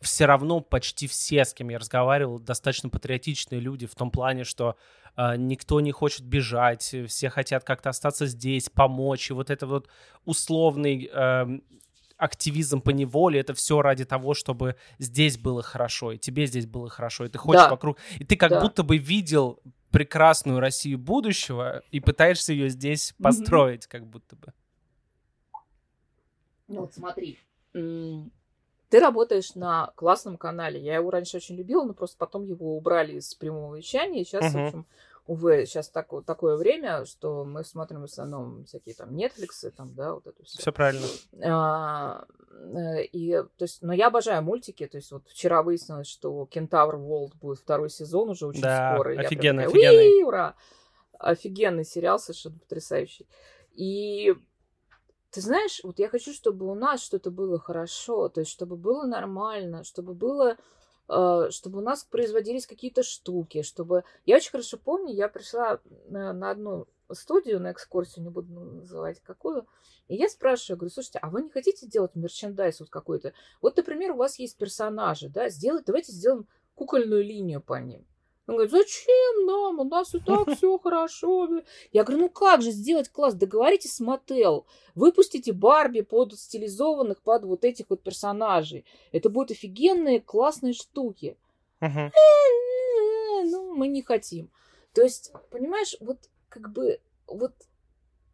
все 0.00 0.24
равно 0.26 0.60
почти 0.60 1.06
все, 1.06 1.44
с 1.44 1.52
кем 1.52 1.68
я 1.68 1.78
разговаривал, 1.78 2.38
достаточно 2.38 2.88
патриотичные 2.88 3.60
люди 3.60 3.86
в 3.86 3.94
том 3.94 4.10
плане, 4.10 4.44
что 4.44 4.76
а, 5.14 5.36
никто 5.36 5.80
не 5.80 5.92
хочет 5.92 6.24
бежать, 6.24 6.94
все 7.08 7.28
хотят 7.28 7.64
как-то 7.64 7.90
остаться 7.90 8.26
здесь, 8.26 8.70
помочь, 8.70 9.30
и 9.30 9.34
вот 9.34 9.50
это 9.50 9.66
вот 9.66 9.88
условный 10.24 11.10
эм, 11.12 11.62
активизм 12.16 12.80
по 12.80 12.90
неволе, 12.90 13.40
это 13.40 13.52
все 13.54 13.82
ради 13.82 14.04
того, 14.04 14.34
чтобы 14.34 14.76
здесь 14.98 15.36
было 15.36 15.62
хорошо, 15.62 16.12
и 16.12 16.18
тебе 16.18 16.46
здесь 16.46 16.66
было 16.66 16.88
хорошо, 16.88 17.26
и 17.26 17.28
ты 17.28 17.38
хочешь 17.38 17.64
Да. 17.64 17.70
вокруг, 17.70 17.98
и 18.18 18.24
ты 18.24 18.36
как 18.36 18.50
Да. 18.50 18.60
будто 18.60 18.82
бы 18.82 18.96
видел 18.96 19.60
прекрасную 19.90 20.60
Россию 20.60 20.98
будущего 20.98 21.82
и 21.90 22.00
пытаешься 22.00 22.52
ее 22.52 22.68
здесь 22.68 23.14
построить, 23.20 23.86
как 23.86 24.06
будто 24.06 24.36
бы. 24.36 24.52
Ну 26.68 26.82
вот 26.82 26.94
смотри. 26.94 27.38
Ты 28.90 28.98
работаешь 28.98 29.54
на 29.54 29.92
классном 29.94 30.36
канале. 30.36 30.80
Я 30.80 30.96
его 30.96 31.10
раньше 31.10 31.36
очень 31.36 31.54
любила, 31.56 31.84
но 31.84 31.94
просто 31.94 32.16
потом 32.18 32.44
его 32.44 32.76
убрали 32.76 33.12
из 33.14 33.32
прямого 33.34 33.76
вещания. 33.76 34.20
И 34.20 34.24
сейчас, 34.24 34.52
Мгм. 34.52 34.62
в 34.62 34.66
общем, 34.66 34.86
увы, 35.28 35.64
сейчас 35.64 35.88
так, 35.90 36.08
такое 36.26 36.56
время, 36.56 37.04
что 37.04 37.44
мы 37.44 37.62
смотрим 37.64 38.00
в 38.00 38.04
основном 38.04 38.64
всякие 38.64 38.96
там 38.96 39.10
Netflix, 39.16 39.70
там, 39.70 39.94
да, 39.94 40.14
вот 40.14 40.26
это 40.26 40.42
все. 40.42 40.58
Все 40.58 40.72
правильно. 40.72 41.06
А, 41.40 42.24
э, 42.50 43.04
и, 43.04 43.32
то 43.56 43.62
есть, 43.62 43.80
но 43.80 43.92
я 43.92 44.08
обожаю 44.08 44.42
мультики. 44.42 44.84
То 44.88 44.96
есть, 44.96 45.12
вот 45.12 45.22
вчера 45.28 45.62
выяснилось, 45.62 46.08
что 46.08 46.46
Кентавр 46.46 46.96
Волт 46.96 47.36
будет 47.36 47.60
второй 47.60 47.90
сезон 47.90 48.30
уже 48.30 48.44
очень 48.48 48.60
Да, 48.62 48.94
скоро. 48.94 49.12
и 49.14 49.16
я 49.22 49.28
прям 49.28 49.56
такая, 49.56 49.66
офигенный. 49.68 50.16
«Уи, 50.18 50.24
ура! 50.24 50.56
Офигенный 51.16 51.84
сериал, 51.84 52.18
совершенно 52.18 52.58
потрясающий. 52.58 53.28
И 53.72 54.34
ты 55.30 55.40
знаешь, 55.40 55.80
вот 55.84 55.98
я 55.98 56.08
хочу, 56.08 56.32
чтобы 56.32 56.66
у 56.66 56.74
нас 56.74 57.02
что-то 57.02 57.30
было 57.30 57.58
хорошо, 57.58 58.28
то 58.28 58.40
есть, 58.40 58.50
чтобы 58.50 58.76
было 58.76 59.04
нормально, 59.04 59.84
чтобы 59.84 60.14
было 60.14 60.56
э, 61.08 61.48
чтобы 61.50 61.78
у 61.78 61.82
нас 61.82 62.04
производились 62.04 62.66
какие-то 62.66 63.02
штуки, 63.02 63.62
чтобы... 63.62 64.04
Я 64.26 64.36
очень 64.36 64.50
хорошо 64.50 64.76
помню, 64.76 65.14
я 65.14 65.28
пришла 65.28 65.80
на, 66.08 66.32
на 66.32 66.50
одну 66.50 66.86
студию, 67.12 67.60
на 67.60 67.72
экскурсию, 67.72 68.24
не 68.24 68.30
буду 68.30 68.52
называть 68.52 69.20
какую, 69.20 69.66
и 70.08 70.16
я 70.16 70.28
спрашиваю, 70.28 70.78
говорю, 70.78 70.92
слушайте, 70.92 71.20
а 71.22 71.30
вы 71.30 71.42
не 71.42 71.50
хотите 71.50 71.86
делать 71.86 72.14
мерчендайз 72.14 72.80
вот 72.80 72.90
какой-то? 72.90 73.32
Вот, 73.60 73.76
например, 73.76 74.12
у 74.12 74.16
вас 74.16 74.38
есть 74.38 74.56
персонажи, 74.56 75.28
да, 75.28 75.48
сделать, 75.48 75.84
давайте 75.84 76.12
сделаем 76.12 76.46
кукольную 76.74 77.22
линию 77.22 77.60
по 77.60 77.78
ним. 77.80 78.06
Он 78.50 78.56
говорит, 78.56 78.72
зачем 78.72 79.46
нам? 79.46 79.78
У 79.78 79.84
нас 79.84 80.12
и 80.12 80.18
так 80.18 80.50
все 80.56 80.76
хорошо. 80.78 81.48
Я 81.92 82.02
говорю, 82.02 82.22
ну 82.22 82.28
как 82.28 82.62
же 82.62 82.72
сделать 82.72 83.08
класс? 83.08 83.34
Договоритесь 83.34 83.94
с 83.94 84.00
Мотел. 84.00 84.66
Выпустите 84.96 85.52
Барби 85.52 86.00
под 86.00 86.36
стилизованных 86.36 87.22
под 87.22 87.44
вот 87.44 87.64
этих 87.64 87.86
вот 87.88 88.02
персонажей. 88.02 88.84
Это 89.12 89.30
будут 89.30 89.52
офигенные 89.52 90.20
классные 90.20 90.72
штуки. 90.72 91.36
Э, 91.80 93.44
Ну, 93.44 93.72
мы 93.74 93.86
не 93.86 94.02
хотим. 94.02 94.50
То 94.94 95.02
есть, 95.02 95.32
понимаешь, 95.50 95.96
вот 96.00 96.18
как 96.48 96.72
бы 96.72 96.98
вот 97.28 97.52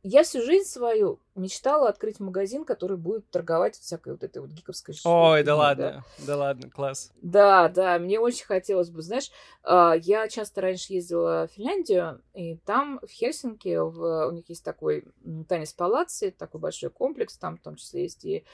я 0.09 0.23
всю 0.23 0.41
жизнь 0.43 0.69
свою 0.69 1.21
мечтала 1.35 1.89
открыть 1.89 2.21
магазин, 2.21 2.65
который 2.65 2.97
будет 2.97 3.29
торговать 3.31 3.77
всякой 3.77 4.13
вот 4.13 4.23
этой 4.23 4.39
вот 4.39 4.51
гиковской 4.51 4.95
штукой. 4.95 5.39
Ой, 5.39 5.43
да 5.43 5.57
ладно, 5.57 6.05
да 6.19 6.37
ладно, 6.37 6.71
класс. 6.71 7.13
Да, 7.23 7.69
да, 7.69 7.99
мне 7.99 8.21
очень 8.21 8.47
хотелось 8.47 8.91
бы, 8.91 9.03
знаешь, 9.03 9.31
а, 9.63 9.95
я 9.95 10.29
часто 10.29 10.61
раньше 10.61 10.93
ездила 10.93 11.49
в 11.49 11.53
Финляндию, 11.55 12.23
и 12.35 12.57
там 12.59 13.01
в 13.03 13.11
Хельсинки 13.11 13.77
в- 13.77 14.29
у 14.29 14.31
них 14.31 14.49
есть 14.49 14.65
такой 14.65 15.05
танец 15.49 15.73
палацци, 15.73 16.31
такой 16.31 16.61
большой 16.61 16.91
комплекс, 16.91 17.37
там 17.37 17.57
в 17.57 17.61
том 17.61 17.75
числе 17.77 18.03
есть 18.05 18.25
и 18.25 18.45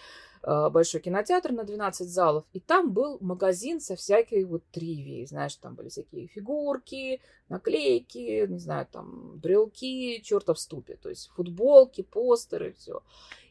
большой 0.43 1.01
кинотеатр 1.01 1.53
на 1.53 1.65
12 1.65 2.09
залов, 2.09 2.45
и 2.53 2.61
там 2.61 2.93
был 2.93 3.19
магазин 3.21 3.81
со 3.81 3.97
всякой 3.97 4.45
вот 4.45 4.65
тривией, 4.73 5.27
знаешь, 5.27 5.55
там 5.57 5.75
были 5.75 5.89
всякие 5.89 6.27
фигурки, 6.27 7.21
наклейки, 7.49 8.47
не 8.47 8.59
знаю, 8.59 8.87
там 8.91 9.39
брелки, 9.39 10.21
чертов 10.23 10.59
ступе, 10.59 10.97
то 10.97 11.09
есть 11.09 11.29
футболки, 11.29 12.03
постеры, 12.03 12.73
все. 12.73 13.03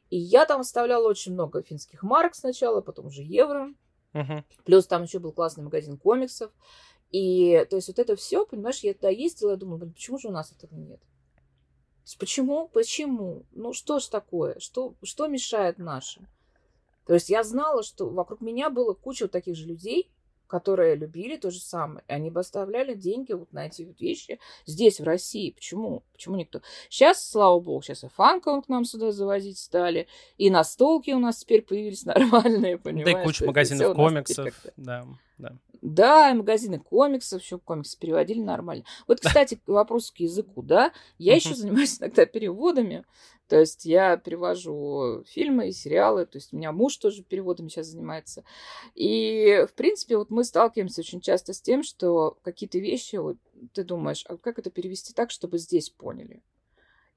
И 0.10 0.18
я 0.18 0.46
там 0.46 0.62
оставляла 0.62 1.08
очень 1.08 1.34
много 1.34 1.64
финских 1.64 2.04
марок 2.04 2.36
сначала, 2.36 2.82
потом 2.82 3.08
уже 3.08 3.24
евро. 3.24 3.74
Мгм. 4.14 4.44
Плюс 4.66 4.86
там 4.86 5.04
еще 5.04 5.20
был 5.20 5.32
классный 5.32 5.64
магазин 5.64 5.98
комиксов. 5.98 6.52
И, 7.12 7.66
то 7.70 7.78
есть, 7.78 7.88
вот 7.88 8.00
это 8.00 8.16
все, 8.18 8.46
понимаешь, 8.46 8.80
я 8.80 8.94
туда 8.94 9.10
ездила, 9.10 9.52
я 9.52 9.58
думала, 9.58 9.78
блин, 9.78 9.94
почему 9.94 10.18
же 10.18 10.28
у 10.28 10.32
нас 10.32 10.52
этого 10.52 10.76
нет? 10.76 11.02
Почему? 12.20 12.68
Почему? 12.68 13.46
Ну, 13.52 13.72
что 13.74 14.00
ж 14.00 14.08
такое? 14.08 14.60
Что, 14.60 14.96
что 15.04 15.28
мешает 15.28 15.78
нашим? 15.78 16.28
То 17.06 17.14
есть, 17.14 17.30
я 17.30 17.44
знала, 17.44 17.84
что 17.84 18.10
вокруг 18.10 18.42
меня 18.42 18.70
было 18.70 18.94
куча 18.94 19.24
вот 19.24 19.32
таких 19.32 19.56
же 19.56 19.66
людей, 19.66 20.12
которые 20.52 20.96
любили 20.96 21.38
то 21.38 21.50
же 21.50 21.62
самое. 21.62 22.04
И 22.10 22.12
они 22.12 22.30
бы 22.30 22.42
оставляли 22.42 22.94
деньги 22.94 23.32
вот 23.32 23.54
на 23.54 23.68
эти 23.68 23.84
вот 23.84 24.02
вещи 24.02 24.38
здесь, 24.66 25.00
в 25.00 25.06
России. 25.06 25.52
Почему? 25.52 26.04
Почему 26.12 26.36
никто? 26.36 26.62
Сейчас, 26.90 27.26
слава 27.26 27.58
богу, 27.62 27.82
сейчас 27.82 28.04
и 28.04 28.10
фанком 28.10 28.62
к 28.62 28.68
нам 28.68 28.84
сюда 28.84 29.12
завозить 29.12 29.58
стали, 29.58 30.08
и 30.38 30.50
настолки 30.50 31.12
у 31.12 31.20
нас 31.20 31.38
теперь 31.38 31.62
появились 31.62 32.04
нормальные, 32.06 32.78
понимаешь? 32.78 33.14
Да 33.14 33.22
и 33.22 33.24
куча 33.24 33.46
магазинов 33.46 33.96
комиксов. 33.96 34.54
Да, 34.76 35.06
да. 35.38 35.56
Да, 35.82 36.32
и 36.32 36.34
магазины 36.34 36.80
комиксов, 36.80 37.42
еще 37.42 37.58
комиксы 37.58 37.98
переводили 37.98 38.40
нормально. 38.40 38.84
Вот, 39.08 39.20
кстати, 39.20 39.56
к 39.56 39.68
вопросу 39.68 40.14
к 40.14 40.20
языку, 40.20 40.62
да, 40.62 40.94
я 41.18 41.36
еще 41.36 41.56
занимаюсь 41.56 42.00
иногда 42.00 42.26
переводами, 42.26 43.04
то 43.48 43.60
есть 43.60 43.84
я 43.86 44.16
перевожу 44.16 45.24
фильмы 45.28 45.70
и 45.70 45.72
сериалы, 45.74 46.26
то 46.26 46.38
есть 46.38 46.54
у 46.54 46.58
меня 46.58 46.72
муж 46.72 46.96
тоже 46.98 47.24
переводами 47.24 47.68
сейчас 47.68 47.88
занимается. 47.88 48.44
И, 48.96 49.66
в 49.70 49.74
принципе, 49.74 50.18
вот 50.18 50.30
мы 50.30 50.44
сталкиваемся 50.44 51.02
очень 51.02 51.20
часто 51.20 51.52
с 51.54 51.62
тем, 51.62 51.84
что 51.84 52.38
какие-то 52.44 52.80
вещи, 52.80 53.18
вот 53.18 53.38
ты 53.74 53.84
думаешь, 53.84 54.24
а 54.30 54.38
как 54.38 54.58
это 54.60 54.70
перевести 54.70 55.14
так, 55.14 55.32
чтобы 55.32 55.58
здесь 55.58 55.90
поняли? 55.90 56.42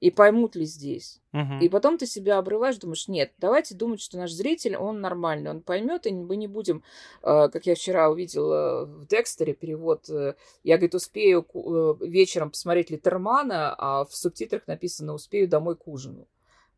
И 0.01 0.11
поймут 0.11 0.55
ли 0.55 0.65
здесь? 0.65 1.21
Мгм. 1.31 1.59
И 1.59 1.69
потом 1.69 1.97
ты 1.97 2.05
себя 2.05 2.37
обрываешь, 2.37 2.77
думаешь, 2.77 3.07
нет, 3.07 3.31
давайте 3.37 3.75
думать, 3.75 4.01
что 4.01 4.17
наш 4.17 4.31
зритель, 4.31 4.75
он 4.75 4.99
нормальный, 4.99 5.51
он 5.51 5.61
поймет, 5.61 6.05
и 6.05 6.13
мы 6.13 6.35
не 6.35 6.47
будем, 6.47 6.83
э, 7.23 7.49
как 7.49 7.65
я 7.65 7.75
вчера 7.75 8.09
увидела 8.09 8.85
в 8.85 9.07
Декстере 9.07 9.53
перевод, 9.53 10.09
э, 10.09 10.35
я, 10.63 10.75
говорит, 10.75 10.95
успею 10.95 11.45
э, 11.53 11.95
вечером 12.01 12.51
посмотреть 12.51 12.89
Литермана, 12.89 13.73
а 13.77 14.03
в 14.05 14.15
субтитрах 14.15 14.67
написано 14.67 15.13
«успею 15.13 15.47
домой 15.47 15.75
к 15.75 15.87
ужину». 15.87 16.27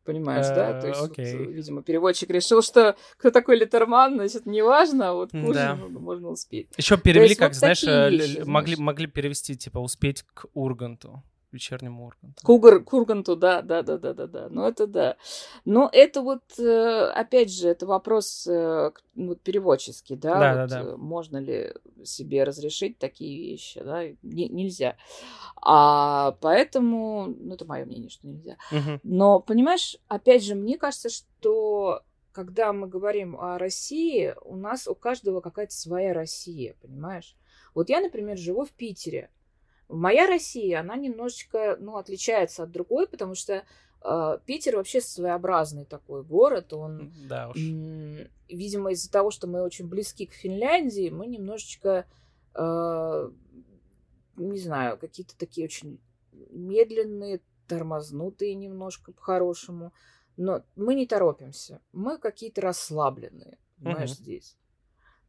Понимаешь, 0.04 0.46
да? 0.54 0.70
Э, 0.70 0.80
То 0.80 0.88
есть, 0.88 1.00
вот, 1.00 1.10
окей. 1.10 1.34
э, 1.34 1.44
видимо, 1.52 1.82
переводчик 1.82 2.30
решил, 2.30 2.62
что 2.62 2.96
кто 3.18 3.30
такой 3.30 3.58
Литерман, 3.58 4.14
значит, 4.14 4.46
неважно, 4.46 5.10
а 5.10 5.12
вот 5.12 5.32
к 5.32 5.52
Да. 5.52 5.74
ужину 5.74 6.00
можно 6.00 6.30
успеть. 6.30 6.68
Еще 6.78 6.96
перевели, 6.96 7.28
есть 7.28 7.38
как, 7.38 7.50
вот 7.50 7.56
знаешь, 7.58 7.84
э, 7.84 8.10
вещи, 8.10 8.38
могли, 8.38 8.74
знаешь. 8.74 8.78
могли 8.78 9.06
перевести, 9.06 9.54
типа, 9.54 9.80
успеть 9.80 10.22
к 10.22 10.46
Урганту. 10.54 11.22
Вечернему 11.52 12.06
Урганту. 12.06 12.44
Кугар, 12.44 12.80
Курганту, 12.82 13.36
да, 13.36 13.62
да, 13.62 13.82
да, 13.82 13.98
да, 13.98 14.14
да, 14.14 14.26
да. 14.26 14.48
Ну, 14.50 14.66
это 14.66 14.86
да. 14.86 15.16
Но 15.64 15.88
это 15.92 16.22
вот, 16.22 16.42
э, 16.58 17.10
опять 17.14 17.52
же, 17.52 17.68
это 17.68 17.86
вопрос 17.86 18.46
э, 18.46 18.90
вот, 19.14 19.40
переводческий, 19.40 20.16
да? 20.16 20.38
Да, 20.38 20.62
вот, 20.62 20.70
да, 20.70 20.84
да. 20.84 20.96
Можно 20.96 21.38
ли 21.38 21.74
себе 22.04 22.44
разрешить 22.44 22.98
такие 22.98 23.50
вещи, 23.50 23.80
да? 23.82 24.04
Не, 24.22 24.48
нельзя. 24.48 24.96
А 25.60 26.32
поэтому, 26.40 27.34
ну, 27.38 27.54
это 27.54 27.64
мое 27.64 27.84
мнение, 27.84 28.10
что 28.10 28.26
нельзя. 28.26 28.56
Угу. 28.70 29.00
Но, 29.02 29.40
понимаешь, 29.40 29.96
опять 30.08 30.44
же, 30.44 30.54
мне 30.54 30.78
кажется, 30.78 31.08
что 31.08 32.02
когда 32.32 32.72
мы 32.72 32.86
говорим 32.86 33.36
о 33.36 33.58
России, 33.58 34.34
у 34.44 34.54
нас 34.54 34.86
у 34.86 34.94
каждого 34.94 35.40
какая-то 35.40 35.74
своя 35.74 36.12
Россия, 36.14 36.76
понимаешь? 36.80 37.36
Вот 37.74 37.88
я, 37.88 38.00
например, 38.00 38.38
живу 38.38 38.64
в 38.64 38.70
Питере. 38.70 39.30
Моя 39.88 40.26
Россия, 40.26 40.80
она 40.80 40.96
немножечко, 40.96 41.76
ну, 41.80 41.96
отличается 41.96 42.64
от 42.64 42.70
другой, 42.70 43.06
потому 43.06 43.34
что 43.34 43.64
э, 44.04 44.38
Питер 44.44 44.76
вообще 44.76 45.00
своеобразный 45.00 45.86
такой 45.86 46.22
город. 46.22 46.72
Он, 46.74 47.12
да 47.28 47.48
уж. 47.48 47.56
М- 47.56 48.28
видимо, 48.48 48.92
из-за 48.92 49.10
того, 49.10 49.30
что 49.30 49.46
мы 49.46 49.62
очень 49.62 49.88
близки 49.88 50.26
к 50.26 50.32
Финляндии, 50.32 51.08
мы 51.08 51.26
немножечко, 51.26 52.06
э, 52.54 53.30
не 54.36 54.58
знаю, 54.58 54.98
какие-то 54.98 55.36
такие 55.38 55.64
очень 55.64 55.98
медленные, 56.50 57.40
тормознутые 57.66 58.54
немножко 58.54 59.12
по-хорошему. 59.12 59.92
Но 60.36 60.62
мы 60.76 60.94
не 60.94 61.06
торопимся. 61.06 61.80
Мы 61.92 62.18
какие-то 62.18 62.60
расслабленные, 62.60 63.58
понимаешь, 63.78 64.12
угу. 64.12 64.18
здесь. 64.18 64.56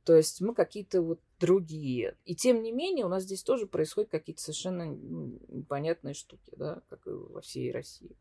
То 0.04 0.16
есть 0.16 0.42
мы 0.42 0.54
какие-то 0.54 1.02
вот 1.02 1.20
другие. 1.40 2.18
И 2.26 2.36
тем 2.36 2.64
не 2.64 2.72
менее 2.72 3.06
у 3.06 3.10
нас 3.10 3.24
здесь 3.24 3.44
тоже 3.44 3.68
происходят 3.68 4.10
какие-то 4.10 4.42
совершенно 4.42 4.84
непонятные 4.84 6.14
штуки, 6.14 6.52
да, 6.56 6.82
как 6.90 7.06
и 7.08 7.12
во 7.12 7.42
всей 7.42 7.72
России. 7.72 8.18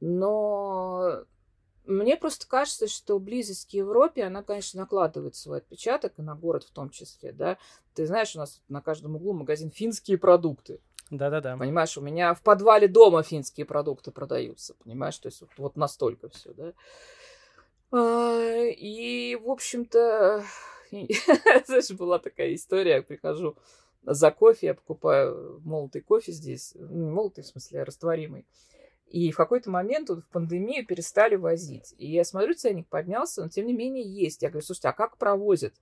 Но 0.00 1.24
мне 1.84 2.16
просто 2.16 2.46
кажется, 2.46 2.86
что 2.86 3.18
близость 3.18 3.68
к 3.68 3.74
Европе, 3.74 4.24
она, 4.24 4.42
конечно, 4.42 4.80
накладывает 4.80 5.34
свой 5.34 5.58
отпечаток, 5.58 6.14
и 6.18 6.22
на 6.22 6.34
город 6.34 6.64
в 6.64 6.70
том 6.70 6.90
числе, 6.90 7.32
да. 7.32 7.58
Ты 7.94 8.06
знаешь, 8.06 8.34
у 8.36 8.38
нас 8.38 8.62
на 8.68 8.80
каждом 8.80 9.16
углу 9.16 9.32
магазин 9.32 9.70
«Финские 9.70 10.18
продукты». 10.18 10.80
Да-да-да. 11.10 11.56
Понимаешь, 11.56 11.98
у 11.98 12.00
меня 12.00 12.32
в 12.34 12.42
подвале 12.42 12.88
дома 12.88 13.22
финские 13.22 13.66
продукты 13.66 14.12
продаются, 14.12 14.74
понимаешь, 14.82 15.18
то 15.18 15.26
есть 15.26 15.42
вот, 15.42 15.50
вот 15.58 15.76
настолько 15.76 16.28
все, 16.30 16.54
да. 16.54 16.72
А, 17.90 18.64
и, 18.64 19.36
в 19.36 19.50
общем-то, 19.50 20.44
Знаешь, 21.66 21.90
была 21.90 22.18
такая 22.18 22.54
история, 22.54 22.96
я 22.96 23.02
прихожу 23.02 23.56
за 24.04 24.30
кофе, 24.30 24.68
я 24.68 24.74
покупаю 24.74 25.60
молотый 25.64 26.02
кофе 26.02 26.32
здесь, 26.32 26.72
ну, 26.74 27.10
молотый, 27.10 27.44
в 27.44 27.46
смысле, 27.46 27.82
а 27.82 27.84
растворимый. 27.84 28.46
И 29.08 29.30
в 29.30 29.36
какой-то 29.36 29.70
момент 29.70 30.08
вот, 30.08 30.20
в 30.20 30.28
пандемию 30.28 30.86
перестали 30.86 31.36
возить. 31.36 31.94
И 31.98 32.10
я 32.10 32.24
смотрю, 32.24 32.54
ценник 32.54 32.88
поднялся, 32.88 33.42
но 33.42 33.48
тем 33.48 33.66
не 33.66 33.74
менее 33.74 34.04
есть. 34.04 34.42
Я 34.42 34.48
говорю, 34.48 34.64
слушайте, 34.64 34.88
а 34.88 34.92
как 34.92 35.18
провозят? 35.18 35.74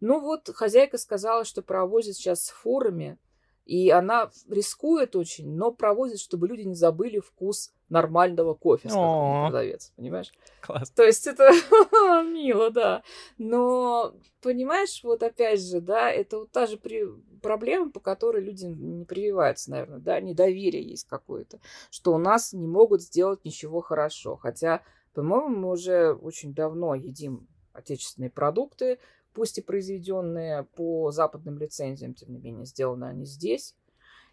Ну 0.00 0.20
вот 0.20 0.50
хозяйка 0.52 0.98
сказала, 0.98 1.44
что 1.44 1.62
провозят 1.62 2.16
сейчас 2.16 2.44
с 2.44 2.50
фурами, 2.50 3.16
и 3.64 3.90
она 3.90 4.30
рискует 4.48 5.16
очень, 5.16 5.54
но 5.54 5.72
провозит, 5.72 6.20
чтобы 6.20 6.48
люди 6.48 6.62
не 6.62 6.74
забыли 6.74 7.18
вкус 7.18 7.72
нормального 7.88 8.54
кофе, 8.54 8.88
сказал 8.88 9.46
продавец, 9.46 9.92
понимаешь? 9.96 10.32
Класс. 10.60 10.90
То 10.90 11.02
есть 11.02 11.26
это 11.26 11.50
мило, 12.24 12.70
да. 12.70 13.02
Но, 13.38 14.14
понимаешь, 14.42 15.02
вот 15.02 15.22
опять 15.22 15.62
же, 15.62 15.80
да, 15.80 16.10
это 16.10 16.40
вот 16.40 16.50
та 16.50 16.66
же 16.66 16.76
при... 16.76 17.06
проблема, 17.40 17.90
по 17.90 18.00
которой 18.00 18.42
люди 18.42 18.66
не 18.66 19.04
прививаются, 19.04 19.70
наверное, 19.70 19.98
да, 19.98 20.20
недоверие 20.20 20.86
есть 20.86 21.06
какое-то, 21.08 21.60
что 21.90 22.12
у 22.14 22.18
нас 22.18 22.52
не 22.52 22.66
могут 22.66 23.00
сделать 23.00 23.44
ничего 23.44 23.80
хорошо. 23.80 24.36
Хотя, 24.36 24.82
по-моему, 25.14 25.48
мы 25.48 25.70
уже 25.70 26.12
очень 26.12 26.54
давно 26.54 26.94
едим 26.94 27.48
отечественные 27.72 28.30
продукты, 28.30 28.98
пусть 29.34 29.58
и 29.58 29.62
произведенные 29.62 30.64
по 30.76 31.10
западным 31.10 31.58
лицензиям, 31.58 32.14
тем 32.14 32.32
не 32.32 32.38
менее, 32.38 32.64
сделаны 32.64 33.04
они 33.06 33.24
здесь. 33.26 33.74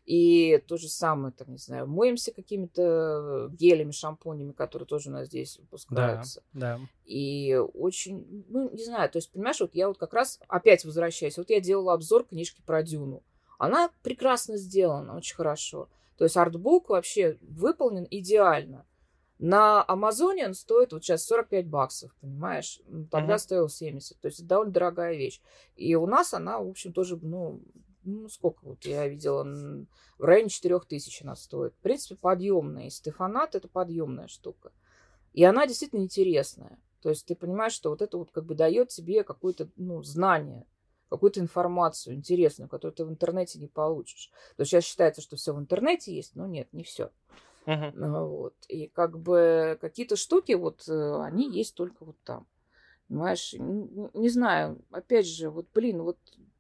И 0.05 0.63
то 0.67 0.77
же 0.77 0.89
самое, 0.89 1.31
там, 1.31 1.51
не 1.51 1.57
знаю, 1.57 1.87
моемся 1.87 2.31
какими-то 2.31 3.49
гелями, 3.51 3.91
шампунями, 3.91 4.51
которые 4.51 4.87
тоже 4.87 5.09
у 5.09 5.13
нас 5.13 5.27
здесь 5.27 5.59
выпускаются. 5.59 6.41
Да, 6.53 6.77
да. 6.77 6.79
И 7.05 7.55
очень, 7.73 8.45
ну, 8.49 8.71
не 8.71 8.83
знаю, 8.83 9.09
то 9.11 9.17
есть, 9.17 9.31
понимаешь, 9.31 9.59
вот 9.59 9.75
я 9.75 9.87
вот 9.87 9.99
как 9.99 10.13
раз 10.13 10.39
опять 10.47 10.85
возвращаюсь. 10.85 11.37
Вот 11.37 11.51
я 11.51 11.59
делала 11.59 11.93
обзор 11.93 12.25
книжки 12.25 12.61
про 12.65 12.81
Дюну. 12.81 13.21
Она 13.59 13.91
прекрасно 14.01 14.57
сделана, 14.57 15.15
очень 15.15 15.35
хорошо. 15.35 15.87
То 16.17 16.23
есть 16.23 16.35
артбук 16.35 16.89
вообще 16.89 17.37
выполнен 17.41 18.07
идеально. 18.09 18.85
На 19.43 19.83
Амазоне 19.87 20.45
он 20.45 20.53
стоит 20.53 20.93
вот 20.93 21.03
сейчас 21.03 21.25
45 21.25 21.67
баксов, 21.67 22.15
понимаешь? 22.21 22.79
Тогда 23.09 23.35
uh-huh. 23.35 23.39
стоил 23.39 23.69
70. 23.69 24.21
То 24.21 24.27
есть 24.27 24.37
это 24.37 24.47
довольно 24.47 24.71
дорогая 24.71 25.15
вещь. 25.15 25.41
И 25.75 25.95
у 25.95 26.05
нас 26.05 26.35
она, 26.35 26.59
в 26.59 26.69
общем, 26.69 26.93
тоже, 26.93 27.17
ну, 27.19 27.59
ну 28.03 28.29
сколько 28.29 28.59
вот 28.63 28.85
я 28.85 29.07
видела, 29.07 29.43
в 29.43 30.23
районе 30.23 30.49
4 30.49 30.81
тысяч 30.81 31.23
она 31.23 31.35
стоит. 31.35 31.73
В 31.73 31.79
принципе, 31.79 32.17
подъемная. 32.17 32.83
Если 32.83 33.05
ты 33.05 33.11
фанат, 33.11 33.55
это 33.55 33.67
подъемная 33.67 34.27
штука. 34.27 34.71
И 35.33 35.43
она 35.43 35.65
действительно 35.65 36.01
интересная. 36.01 36.77
То 37.01 37.09
есть 37.09 37.25
ты 37.25 37.33
понимаешь, 37.33 37.73
что 37.73 37.89
вот 37.89 38.03
это 38.03 38.19
вот 38.19 38.29
как 38.29 38.45
бы 38.45 38.53
дает 38.53 38.89
тебе 38.89 39.23
какое-то, 39.23 39.71
ну, 39.75 40.03
знание, 40.03 40.67
какую-то 41.09 41.39
информацию 41.39 42.15
интересную, 42.15 42.69
которую 42.69 42.93
ты 42.93 43.05
в 43.05 43.09
интернете 43.09 43.57
не 43.57 43.67
получишь. 43.67 44.29
То 44.55 44.61
есть 44.61 44.69
сейчас 44.69 44.83
считается, 44.83 45.23
что 45.23 45.35
все 45.35 45.51
в 45.51 45.59
интернете 45.59 46.13
есть, 46.13 46.35
но 46.35 46.45
нет, 46.45 46.71
не 46.73 46.83
все. 46.83 47.09
Uh-huh. 47.66 48.28
Вот. 48.28 48.55
И 48.68 48.88
как 48.88 49.20
бы 49.20 49.78
какие-то 49.80 50.16
штуки, 50.16 50.53
вот 50.53 50.88
э, 50.88 51.22
они 51.22 51.49
есть 51.49 51.76
только 51.76 52.05
вот 52.05 52.18
там. 52.24 52.47
Понимаешь, 53.07 53.53
не, 53.57 54.30
знаю, 54.30 54.80
опять 54.89 55.28
же, 55.28 55.49
вот, 55.49 55.68
блин, 55.74 56.01
вот 56.01 56.18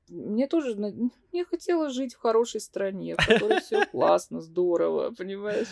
мне 0.09 0.47
тоже, 0.47 0.75
мне 0.75 1.45
хотелось 1.45 1.93
жить 1.93 2.13
в 2.13 2.19
хорошей 2.19 2.59
стране, 2.59 3.15
в 3.17 3.25
которой 3.25 3.61
все 3.61 3.85
классно, 3.91 4.41
здорово, 4.41 5.11
понимаешь? 5.17 5.69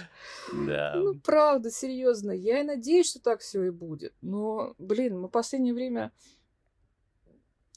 Да. 0.53 0.93
Ну, 0.95 1.15
правда, 1.15 1.69
серьезно, 1.69 2.31
я 2.31 2.61
и 2.61 2.63
надеюсь, 2.63 3.09
что 3.09 3.21
так 3.21 3.41
все 3.41 3.63
и 3.63 3.69
будет. 3.69 4.13
Но, 4.21 4.73
блин, 4.77 5.19
мы 5.19 5.27
в 5.27 5.31
последнее 5.31 5.73
время 5.73 6.13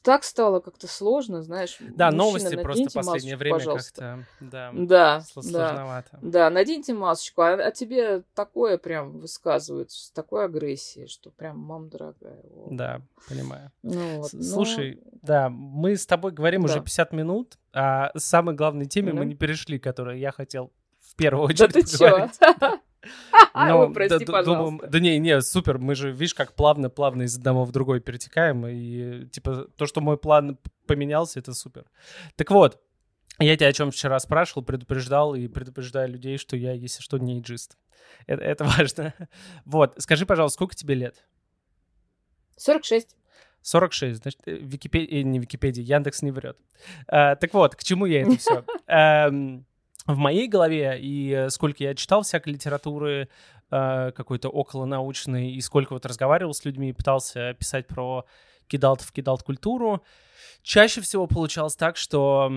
так 0.02 0.24
стало 0.24 0.60
как-то 0.60 0.88
сложно, 0.88 1.42
знаешь. 1.42 1.78
Да, 1.80 2.10
новости 2.10 2.56
просто 2.56 2.90
в 2.90 2.92
последнее 2.92 3.36
время 3.36 3.60
как-то, 3.60 4.24
да, 4.40 4.70
да, 4.74 5.20
сложновато. 5.20 6.18
Да, 6.20 6.30
да, 6.30 6.50
наденьте 6.50 6.92
масочку, 6.92 7.42
а, 7.42 7.54
а 7.54 7.70
тебе 7.70 8.22
такое 8.34 8.78
прям 8.78 9.18
высказывают 9.18 9.92
с 9.92 10.10
такой 10.10 10.44
агрессией, 10.44 11.06
что 11.06 11.30
прям, 11.30 11.58
мам 11.58 11.88
дорогая. 11.88 12.42
О. 12.54 12.68
Да, 12.70 13.00
понимаю. 13.28 13.70
Ну, 13.82 14.20
вот, 14.20 14.30
Слушай, 14.30 15.00
но... 15.04 15.18
да, 15.22 15.48
мы 15.48 15.96
с 15.96 16.06
тобой 16.06 16.32
говорим 16.32 16.62
да. 16.62 16.72
уже 16.72 16.80
50 16.80 17.12
минут, 17.12 17.58
а 17.72 18.10
самой 18.16 18.54
главной 18.54 18.86
теме 18.86 19.12
да. 19.12 19.18
мы 19.18 19.24
не 19.24 19.34
перешли, 19.34 19.78
которую 19.78 20.18
я 20.18 20.32
хотел 20.32 20.72
в 21.00 21.14
первую 21.14 21.46
очередь 21.46 21.72
да 21.72 21.80
ты 21.80 21.98
поговорить. 21.98 22.38
Чё? 22.38 22.80
Ну, 23.54 23.80
Ой, 23.80 23.92
прости, 23.92 24.24
да, 24.24 24.42
думаю, 24.42 24.80
да 24.88 24.98
не, 24.98 25.18
не, 25.18 25.40
супер, 25.42 25.78
мы 25.78 25.94
же, 25.94 26.10
видишь, 26.10 26.34
как 26.34 26.54
плавно-плавно 26.54 27.22
из 27.22 27.36
одного 27.36 27.64
в 27.64 27.72
другой 27.72 28.00
перетекаем, 28.00 28.66
и, 28.66 29.26
типа, 29.26 29.66
то, 29.76 29.86
что 29.86 30.00
мой 30.00 30.16
план 30.16 30.58
поменялся, 30.86 31.38
это 31.38 31.52
супер. 31.52 31.84
Так 32.36 32.50
вот, 32.50 32.80
я 33.38 33.56
тебя 33.56 33.68
о 33.68 33.72
чем 33.72 33.90
вчера 33.90 34.18
спрашивал, 34.20 34.62
предупреждал 34.62 35.34
и 35.34 35.48
предупреждаю 35.48 36.08
людей, 36.08 36.38
что 36.38 36.56
я, 36.56 36.72
если 36.72 37.02
что, 37.02 37.18
не 37.18 37.40
иджист. 37.40 37.76
Это, 38.26 38.42
это 38.42 38.64
важно. 38.78 39.14
Вот, 39.64 39.94
скажи, 39.98 40.24
пожалуйста, 40.26 40.54
сколько 40.54 40.74
тебе 40.74 40.94
лет? 40.94 41.24
46. 42.56 43.16
46, 43.62 44.22
значит, 44.22 44.40
э, 44.46 44.56
Википедия, 44.56 45.20
э, 45.20 45.22
не 45.22 45.38
Википедия, 45.38 45.84
Яндекс 45.84 46.22
не 46.22 46.32
врет. 46.32 46.58
А, 47.06 47.36
так 47.36 47.54
вот, 47.54 47.76
к 47.76 47.84
чему 47.84 48.06
я 48.06 48.22
это 48.22 48.36
все? 48.36 48.64
в 50.06 50.16
моей 50.16 50.48
голове, 50.48 50.98
и 51.00 51.30
э, 51.30 51.50
сколько 51.50 51.82
я 51.84 51.94
читал 51.94 52.22
всякой 52.22 52.54
литературы, 52.54 53.28
э, 53.70 54.12
какой-то 54.14 54.48
околонаучной, 54.48 55.52
и 55.52 55.60
сколько 55.60 55.92
вот 55.92 56.06
разговаривал 56.06 56.54
с 56.54 56.64
людьми, 56.64 56.92
пытался 56.92 57.54
писать 57.54 57.86
про 57.86 58.24
кидалтов, 58.66 59.12
кидалт-культуру, 59.12 60.02
чаще 60.62 61.00
всего 61.00 61.26
получалось 61.26 61.76
так, 61.76 61.96
что 61.96 62.50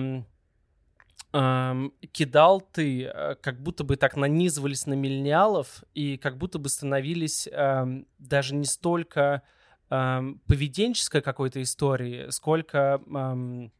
эм, 1.32 1.92
кидалты 2.12 3.04
э, 3.04 3.34
как 3.36 3.62
будто 3.62 3.84
бы 3.84 3.96
так 3.96 4.16
нанизывались 4.16 4.86
на 4.86 4.94
миллениалов 4.94 5.84
и 5.94 6.16
как 6.16 6.38
будто 6.38 6.58
бы 6.58 6.68
становились 6.68 7.48
эм, 7.50 8.06
даже 8.18 8.54
не 8.54 8.64
столько 8.64 9.42
эм, 9.90 10.40
поведенческой 10.46 11.20
какой-то 11.20 11.62
истории, 11.62 12.30
сколько 12.30 13.00
эм, 13.06 13.72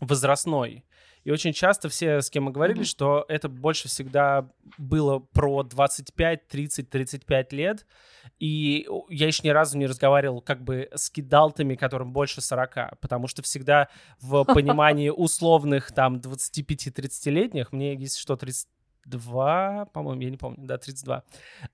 возрастной. 0.00 0.84
И 1.24 1.30
очень 1.30 1.52
часто 1.52 1.88
все, 1.88 2.20
с 2.20 2.30
кем 2.30 2.44
мы 2.44 2.50
говорили, 2.50 2.80
mm-hmm. 2.80 2.84
что 2.84 3.24
это 3.28 3.48
больше 3.48 3.88
всегда 3.88 4.48
было 4.76 5.20
про 5.20 5.62
25, 5.62 6.48
30, 6.48 6.90
35 6.90 7.52
лет. 7.52 7.86
И 8.38 8.88
я 9.08 9.26
еще 9.26 9.42
ни 9.44 9.50
разу 9.50 9.78
не 9.78 9.86
разговаривал 9.86 10.40
как 10.40 10.62
бы 10.62 10.88
с 10.92 11.10
кидалтами, 11.10 11.76
которым 11.76 12.12
больше 12.12 12.40
40, 12.40 12.98
потому 13.00 13.28
что 13.28 13.42
всегда 13.42 13.88
в 14.20 14.44
понимании 14.52 15.10
условных 15.10 15.92
там 15.92 16.16
25-30-летних, 16.16 17.72
мне 17.72 17.94
если 17.94 18.18
что, 18.18 18.36
30, 18.36 18.68
32, 19.04 19.86
по-моему, 19.92 20.22
я 20.22 20.30
не 20.30 20.36
помню, 20.36 20.66
да, 20.66 20.78
32. 20.78 21.24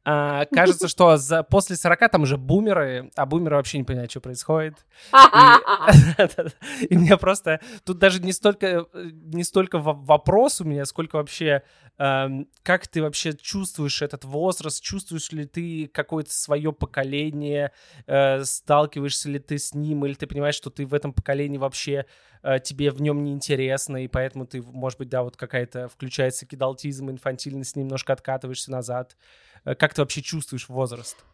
А, 0.04 0.44
кажется, 0.46 0.88
что 0.88 1.16
за, 1.16 1.42
после 1.42 1.76
40 1.76 2.10
там 2.10 2.22
уже 2.22 2.36
бумеры, 2.36 3.10
а 3.16 3.26
бумеры 3.26 3.56
вообще 3.56 3.78
не 3.78 3.84
понимают, 3.84 4.10
что 4.10 4.20
происходит. 4.20 4.86
И, 5.12 6.84
и 6.86 6.96
мне 6.96 7.16
просто... 7.16 7.60
Тут 7.84 7.98
даже 7.98 8.20
не 8.20 8.32
столько, 8.32 8.86
не 8.94 9.44
столько 9.44 9.78
вопрос 9.78 10.60
у 10.60 10.64
меня, 10.64 10.84
сколько 10.84 11.16
вообще... 11.16 11.62
Э, 11.98 12.28
как 12.62 12.86
ты 12.88 13.02
вообще 13.02 13.34
чувствуешь 13.34 14.02
этот 14.02 14.24
возраст? 14.24 14.82
Чувствуешь 14.82 15.30
ли 15.32 15.46
ты 15.46 15.88
какое-то 15.88 16.32
свое 16.32 16.72
поколение? 16.72 17.72
Э, 18.06 18.44
сталкиваешься 18.44 19.28
ли 19.28 19.38
ты 19.38 19.58
с 19.58 19.74
ним? 19.74 20.04
Или 20.06 20.14
ты 20.14 20.26
понимаешь, 20.26 20.54
что 20.54 20.70
ты 20.70 20.86
в 20.86 20.94
этом 20.94 21.12
поколении 21.12 21.58
вообще 21.58 22.06
Э, 22.42 22.58
тебе 22.60 22.90
в 22.90 23.00
нем 23.00 23.24
неинтересно, 23.24 24.04
и 24.04 24.08
поэтому 24.08 24.46
ты, 24.46 24.62
может 24.62 24.98
быть, 24.98 25.08
да, 25.08 25.22
вот 25.22 25.36
какая-то 25.36 25.88
включается 25.88 26.46
кидалтизм, 26.46 27.10
инфантильность, 27.18 27.76
немножко 27.76 28.12
откатываешься 28.12 28.70
назад. 28.70 29.16
Э, 29.64 29.74
как 29.74 29.94
ты 29.94 30.02
вообще 30.02 30.22
чувствуешь 30.22 30.68
возраст? 30.68 31.24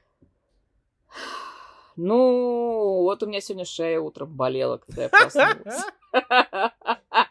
Ну, 1.97 3.03
вот 3.03 3.23
у 3.23 3.27
меня 3.27 3.41
сегодня 3.41 3.65
шея 3.65 4.01
утром 4.01 4.35
болела, 4.35 4.79
когда 4.79 5.05
я 5.05 5.09
проснулась. 5.09 5.85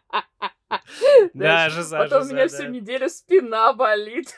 Да, 1.34 1.70
жиза, 1.70 1.98
Потом 1.98 2.24
у 2.24 2.26
меня 2.26 2.48
всю 2.48 2.68
неделю 2.68 3.10
спина 3.10 3.74
болит. 3.74 4.36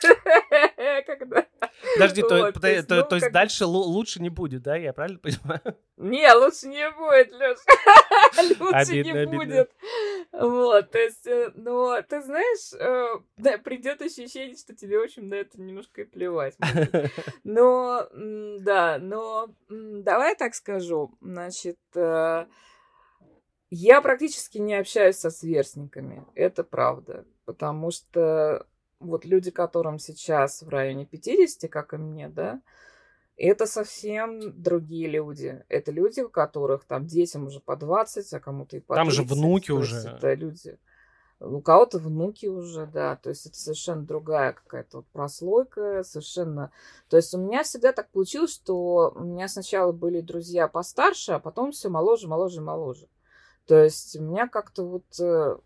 Подожди, 1.94 2.22
то, 2.22 2.52
есть, 2.68 2.88
ну, 2.88 3.30
дальше 3.30 3.66
лучше 3.66 4.22
не 4.22 4.30
будет, 4.30 4.62
да? 4.62 4.76
Я 4.76 4.92
правильно 4.92 5.18
понимаю? 5.18 5.60
Не, 5.96 6.32
лучше 6.34 6.68
не 6.68 6.90
будет, 6.90 7.32
Леш. 7.32 7.58
лучше 8.60 9.02
не 9.02 9.26
будет. 9.26 9.70
Вот, 10.32 10.90
то 10.90 10.98
есть, 10.98 11.26
э, 11.26 11.50
ну, 11.54 11.94
ты 12.08 12.20
знаешь, 12.22 12.72
э, 12.74 13.58
придет 13.58 14.02
ощущение, 14.02 14.56
что 14.56 14.74
тебе, 14.74 14.98
в 14.98 15.04
общем, 15.04 15.28
на 15.28 15.36
это 15.36 15.60
немножко 15.60 16.02
и 16.02 16.04
плевать. 16.04 16.56
Но, 17.44 18.08
да, 18.12 18.98
но 18.98 19.48
давай 19.68 20.34
так 20.36 20.54
скажу. 20.54 21.12
Значит, 21.20 21.78
э, 21.94 22.46
я 23.70 24.00
практически 24.00 24.58
не 24.58 24.74
общаюсь 24.74 25.16
со 25.16 25.30
сверстниками, 25.30 26.24
это 26.34 26.64
правда, 26.64 27.24
потому 27.44 27.90
что 27.90 28.66
вот 29.00 29.24
люди, 29.24 29.50
которым 29.50 29.98
сейчас 29.98 30.62
в 30.62 30.68
районе 30.68 31.06
50, 31.06 31.70
как 31.70 31.94
и 31.94 31.96
мне, 31.96 32.28
да, 32.28 32.60
это 33.36 33.66
совсем 33.66 34.62
другие 34.62 35.08
люди. 35.08 35.62
Это 35.68 35.92
люди, 35.92 36.20
у 36.20 36.30
которых 36.30 36.84
там 36.84 37.06
детям 37.06 37.46
уже 37.46 37.60
по 37.60 37.76
20, 37.76 38.32
а 38.32 38.40
кому-то 38.40 38.76
и 38.76 38.80
по 38.80 38.94
30. 38.94 38.96
Там 38.96 39.10
же 39.10 39.34
внуки 39.34 39.70
уже. 39.70 39.96
Это 39.96 40.32
люди. 40.32 40.78
У 41.38 41.60
кого-то 41.60 41.98
внуки 41.98 42.46
уже, 42.46 42.86
да. 42.86 43.16
То 43.16 43.28
есть 43.28 43.44
это 43.44 43.56
совершенно 43.56 44.02
другая 44.02 44.54
какая-то 44.54 44.98
вот 44.98 45.06
прослойка, 45.08 46.02
совершенно... 46.02 46.72
То 47.10 47.18
есть 47.18 47.34
у 47.34 47.38
меня 47.38 47.62
всегда 47.62 47.92
так 47.92 48.10
получилось, 48.10 48.54
что 48.54 49.12
у 49.14 49.24
меня 49.24 49.48
сначала 49.48 49.92
были 49.92 50.22
друзья 50.22 50.66
постарше, 50.66 51.32
а 51.32 51.38
потом 51.38 51.72
все 51.72 51.90
моложе, 51.90 52.26
моложе, 52.28 52.62
моложе. 52.62 53.06
То 53.66 53.82
есть 53.82 54.18
меня 54.18 54.48
как-то 54.48 54.84
вот 54.84 55.20
э, 55.20 55.56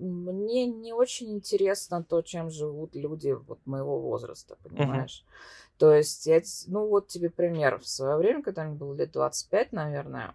мне 0.00 0.66
не 0.66 0.92
очень 0.92 1.32
интересно 1.32 2.02
то, 2.02 2.22
чем 2.22 2.50
живут 2.50 2.94
люди 2.94 3.30
вот 3.32 3.60
моего 3.64 4.00
возраста, 4.00 4.56
понимаешь? 4.62 5.24
Uh-huh. 5.24 5.64
То 5.78 5.94
есть, 5.94 6.26
я, 6.26 6.40
ну 6.66 6.86
вот 6.88 7.08
тебе 7.08 7.30
пример. 7.30 7.78
В 7.78 7.88
свое 7.88 8.16
время, 8.16 8.42
когда 8.42 8.64
мне 8.64 8.74
было 8.74 8.94
лет 8.94 9.12
25, 9.12 9.72
наверное, 9.72 10.34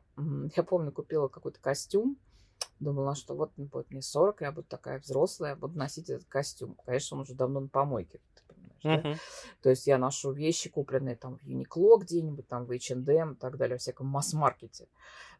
я 0.56 0.64
помню, 0.64 0.92
купила 0.92 1.28
какой-то 1.28 1.60
костюм, 1.60 2.18
думала, 2.80 3.16
что 3.16 3.36
вот 3.36 3.52
будет 3.56 3.90
мне 3.92 4.02
40, 4.02 4.42
я 4.42 4.52
буду 4.52 4.68
такая 4.68 5.00
взрослая, 5.00 5.56
буду 5.56 5.78
носить 5.78 6.10
этот 6.10 6.28
костюм. 6.28 6.76
Конечно, 6.86 7.18
он 7.18 7.24
уже 7.24 7.36
давно 7.36 7.62
на 7.62 7.68
помойке 7.68 8.20
понимаешь, 8.82 9.06
uh-huh. 9.06 9.14
да? 9.14 9.20
То 9.62 9.70
есть 9.70 9.88
я 9.88 9.98
ношу 9.98 10.32
вещи, 10.32 10.70
купленные 10.70 11.16
там 11.16 11.38
в 11.38 11.44
Юникло 11.44 11.98
где-нибудь, 11.98 12.48
там 12.48 12.66
в 12.66 12.72
H&M 12.72 13.34
и 13.34 13.36
так 13.36 13.58
далее, 13.58 13.78
в 13.78 13.82
всяком 13.82 14.08
масс-маркете. 14.08 14.88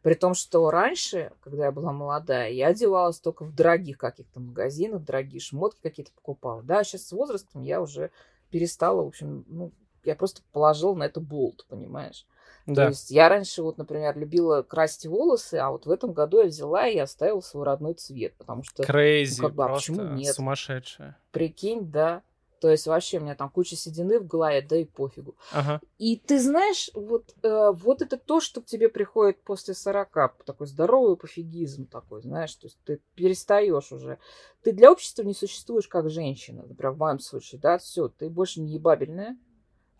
При 0.02 0.14
том, 0.14 0.34
что 0.34 0.70
раньше, 0.70 1.32
когда 1.40 1.66
я 1.66 1.72
была 1.72 1.92
молодая, 1.92 2.50
я 2.50 2.68
одевалась 2.68 3.20
только 3.20 3.44
в 3.44 3.54
дорогих 3.54 3.98
каких-то 3.98 4.40
магазинах, 4.40 5.04
дорогие 5.04 5.40
шмотки 5.40 5.80
какие-то 5.82 6.12
покупала. 6.12 6.62
Да, 6.62 6.84
сейчас 6.84 7.06
с 7.06 7.12
возрастом 7.12 7.62
я 7.62 7.80
уже 7.82 8.10
перестала, 8.50 9.02
в 9.02 9.08
общем, 9.08 9.44
ну, 9.48 9.72
я 10.04 10.14
просто 10.14 10.42
положила 10.52 10.94
на 10.94 11.04
это 11.04 11.20
болт, 11.20 11.66
понимаешь? 11.68 12.26
Да. 12.66 12.84
То 12.84 12.88
есть 12.90 13.10
я 13.10 13.28
раньше, 13.28 13.62
вот, 13.62 13.78
например, 13.78 14.16
любила 14.18 14.62
красить 14.62 15.06
волосы, 15.06 15.56
а 15.56 15.70
вот 15.70 15.86
в 15.86 15.90
этом 15.90 16.12
году 16.12 16.40
я 16.40 16.46
взяла 16.46 16.86
и 16.86 16.98
оставила 16.98 17.40
свой 17.40 17.64
родной 17.64 17.94
цвет, 17.94 18.34
потому 18.36 18.62
что... 18.62 18.82
Крейзи, 18.82 19.40
ну, 19.40 19.48
как 19.48 19.56
бы, 19.56 19.64
а 19.64 19.74
почему 19.74 20.02
нет? 20.14 20.34
сумасшедшая. 20.34 21.18
Прикинь, 21.32 21.90
да. 21.90 22.22
То 22.60 22.70
есть 22.70 22.86
вообще 22.86 23.18
у 23.18 23.22
меня 23.22 23.34
там 23.34 23.48
куча 23.48 23.74
седины 23.74 24.20
в 24.20 24.26
голове, 24.26 24.60
да 24.62 24.76
и 24.76 24.84
пофигу. 24.84 25.34
Ага. 25.52 25.80
И 25.98 26.16
ты 26.16 26.38
знаешь, 26.38 26.90
вот, 26.94 27.34
э, 27.42 27.72
вот 27.72 28.02
это 28.02 28.18
то, 28.18 28.40
что 28.40 28.60
к 28.60 28.66
тебе 28.66 28.88
приходит 28.88 29.42
после 29.42 29.74
40, 29.74 30.44
такой 30.44 30.66
здоровый 30.66 31.16
пофигизм 31.16 31.86
такой, 31.86 32.22
знаешь, 32.22 32.54
то 32.54 32.66
есть 32.66 32.78
ты 32.84 33.00
перестаешь 33.14 33.92
уже. 33.92 34.18
Ты 34.62 34.72
для 34.72 34.92
общества 34.92 35.22
не 35.22 35.34
существуешь 35.34 35.88
как 35.88 36.10
женщина, 36.10 36.64
например, 36.66 36.92
в 36.92 36.98
моем 36.98 37.18
случае, 37.18 37.60
да, 37.60 37.78
все, 37.78 38.08
ты 38.08 38.28
больше 38.28 38.60
не 38.60 38.74
ебабельная, 38.74 39.38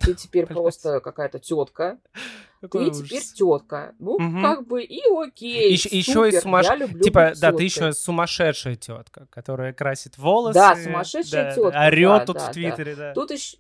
ты 0.01 0.15
теперь 0.15 0.47
просто 0.47 1.01
какая-то 1.01 1.39
тетка. 1.39 1.99
Ты 2.61 2.91
теперь 2.91 3.23
тетка. 3.23 3.95
Ну, 3.99 4.13
угу. 4.13 4.43
как 4.43 4.67
бы 4.67 4.83
и 4.83 5.01
окей. 5.11 5.73
Еще, 5.73 5.89
еще 5.91 6.29
и 6.29 6.39
сумаш... 6.39 6.67
Типа, 7.03 7.33
да, 7.41 7.53
ты 7.53 7.63
еще 7.63 7.93
сумасшедшая 7.93 8.77
тетка, 8.77 9.27
которая 9.31 9.73
красит 9.73 10.19
волосы. 10.19 10.55
Да, 10.55 10.77
сумасшедшая 10.77 11.45
да, 11.45 11.55
тетка. 11.55 11.87
Орет 11.87 12.09
да, 12.09 12.27
тут 12.27 12.37
да, 12.37 12.49
в 12.49 12.53
Твиттере, 12.53 12.97
да. 12.97 13.09
да. 13.09 13.15
Тут 13.15 13.31
еще 13.31 13.57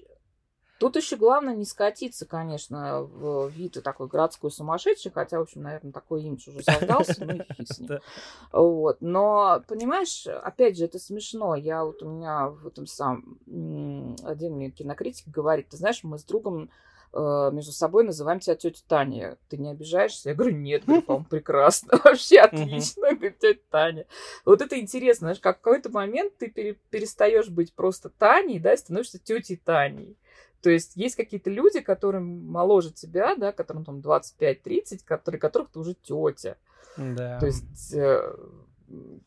Тут 0.80 0.96
еще 0.96 1.16
главное 1.16 1.54
не 1.54 1.66
скатиться, 1.66 2.24
конечно, 2.24 3.02
в 3.02 3.48
вид 3.48 3.76
такой 3.84 4.08
городской 4.08 4.50
сумасшедший, 4.50 5.12
хотя, 5.12 5.38
в 5.38 5.42
общем, 5.42 5.60
наверное, 5.60 5.92
такой 5.92 6.22
имидж 6.22 6.48
уже 6.48 6.62
создался, 6.62 7.22
ну 7.22 7.34
и 7.34 7.54
фиг 7.54 7.68
с 7.68 7.78
ним. 7.80 7.90
Вот. 8.50 8.96
Но, 9.02 9.62
понимаешь, 9.68 10.26
опять 10.26 10.78
же, 10.78 10.86
это 10.86 10.98
смешно. 10.98 11.54
Я 11.54 11.84
вот 11.84 12.02
у 12.02 12.08
меня 12.08 12.48
в 12.48 12.66
этом 12.66 12.86
самом 12.86 14.16
один 14.24 14.54
мне 14.54 14.70
кинокритик 14.70 15.28
говорит, 15.28 15.68
ты 15.68 15.76
знаешь, 15.76 16.02
мы 16.02 16.18
с 16.18 16.24
другом 16.24 16.70
э, 17.12 17.50
между 17.52 17.72
собой 17.72 18.02
называем 18.04 18.40
тебя 18.40 18.56
тетя 18.56 18.80
Таня. 18.88 19.36
Ты 19.50 19.58
не 19.58 19.72
обижаешься? 19.72 20.30
Я 20.30 20.34
говорю, 20.34 20.56
нет, 20.56 20.86
говорю, 20.86 21.02
по-моему, 21.02 21.26
прекрасно. 21.28 22.00
Вообще 22.04 22.40
отлично, 22.40 23.14
говорю, 23.14 23.34
тетя 23.38 23.60
Таня. 23.68 24.06
Вот 24.46 24.62
это 24.62 24.80
интересно, 24.80 25.26
знаешь, 25.26 25.40
как 25.40 25.58
в 25.58 25.60
какой-то 25.60 25.90
момент 25.90 26.38
ты 26.38 26.48
перестаешь 26.48 27.50
быть 27.50 27.74
просто 27.74 28.08
Таней, 28.08 28.58
да, 28.58 28.72
и 28.72 28.78
становишься 28.78 29.18
тетей 29.18 29.60
Таней. 29.62 30.16
То 30.62 30.70
есть 30.70 30.96
есть 30.96 31.16
какие-то 31.16 31.50
люди, 31.50 31.80
которые 31.80 32.22
моложе 32.22 32.92
тебя, 32.92 33.34
да, 33.36 33.52
которым 33.52 33.84
там 33.84 34.00
25-30, 34.00 35.00
которые, 35.04 35.40
которых 35.40 35.70
ты 35.70 35.78
уже 35.78 35.94
тетя. 35.94 36.56
Да. 36.96 37.38
То 37.38 37.46
есть, 37.46 37.94
э, 37.94 38.34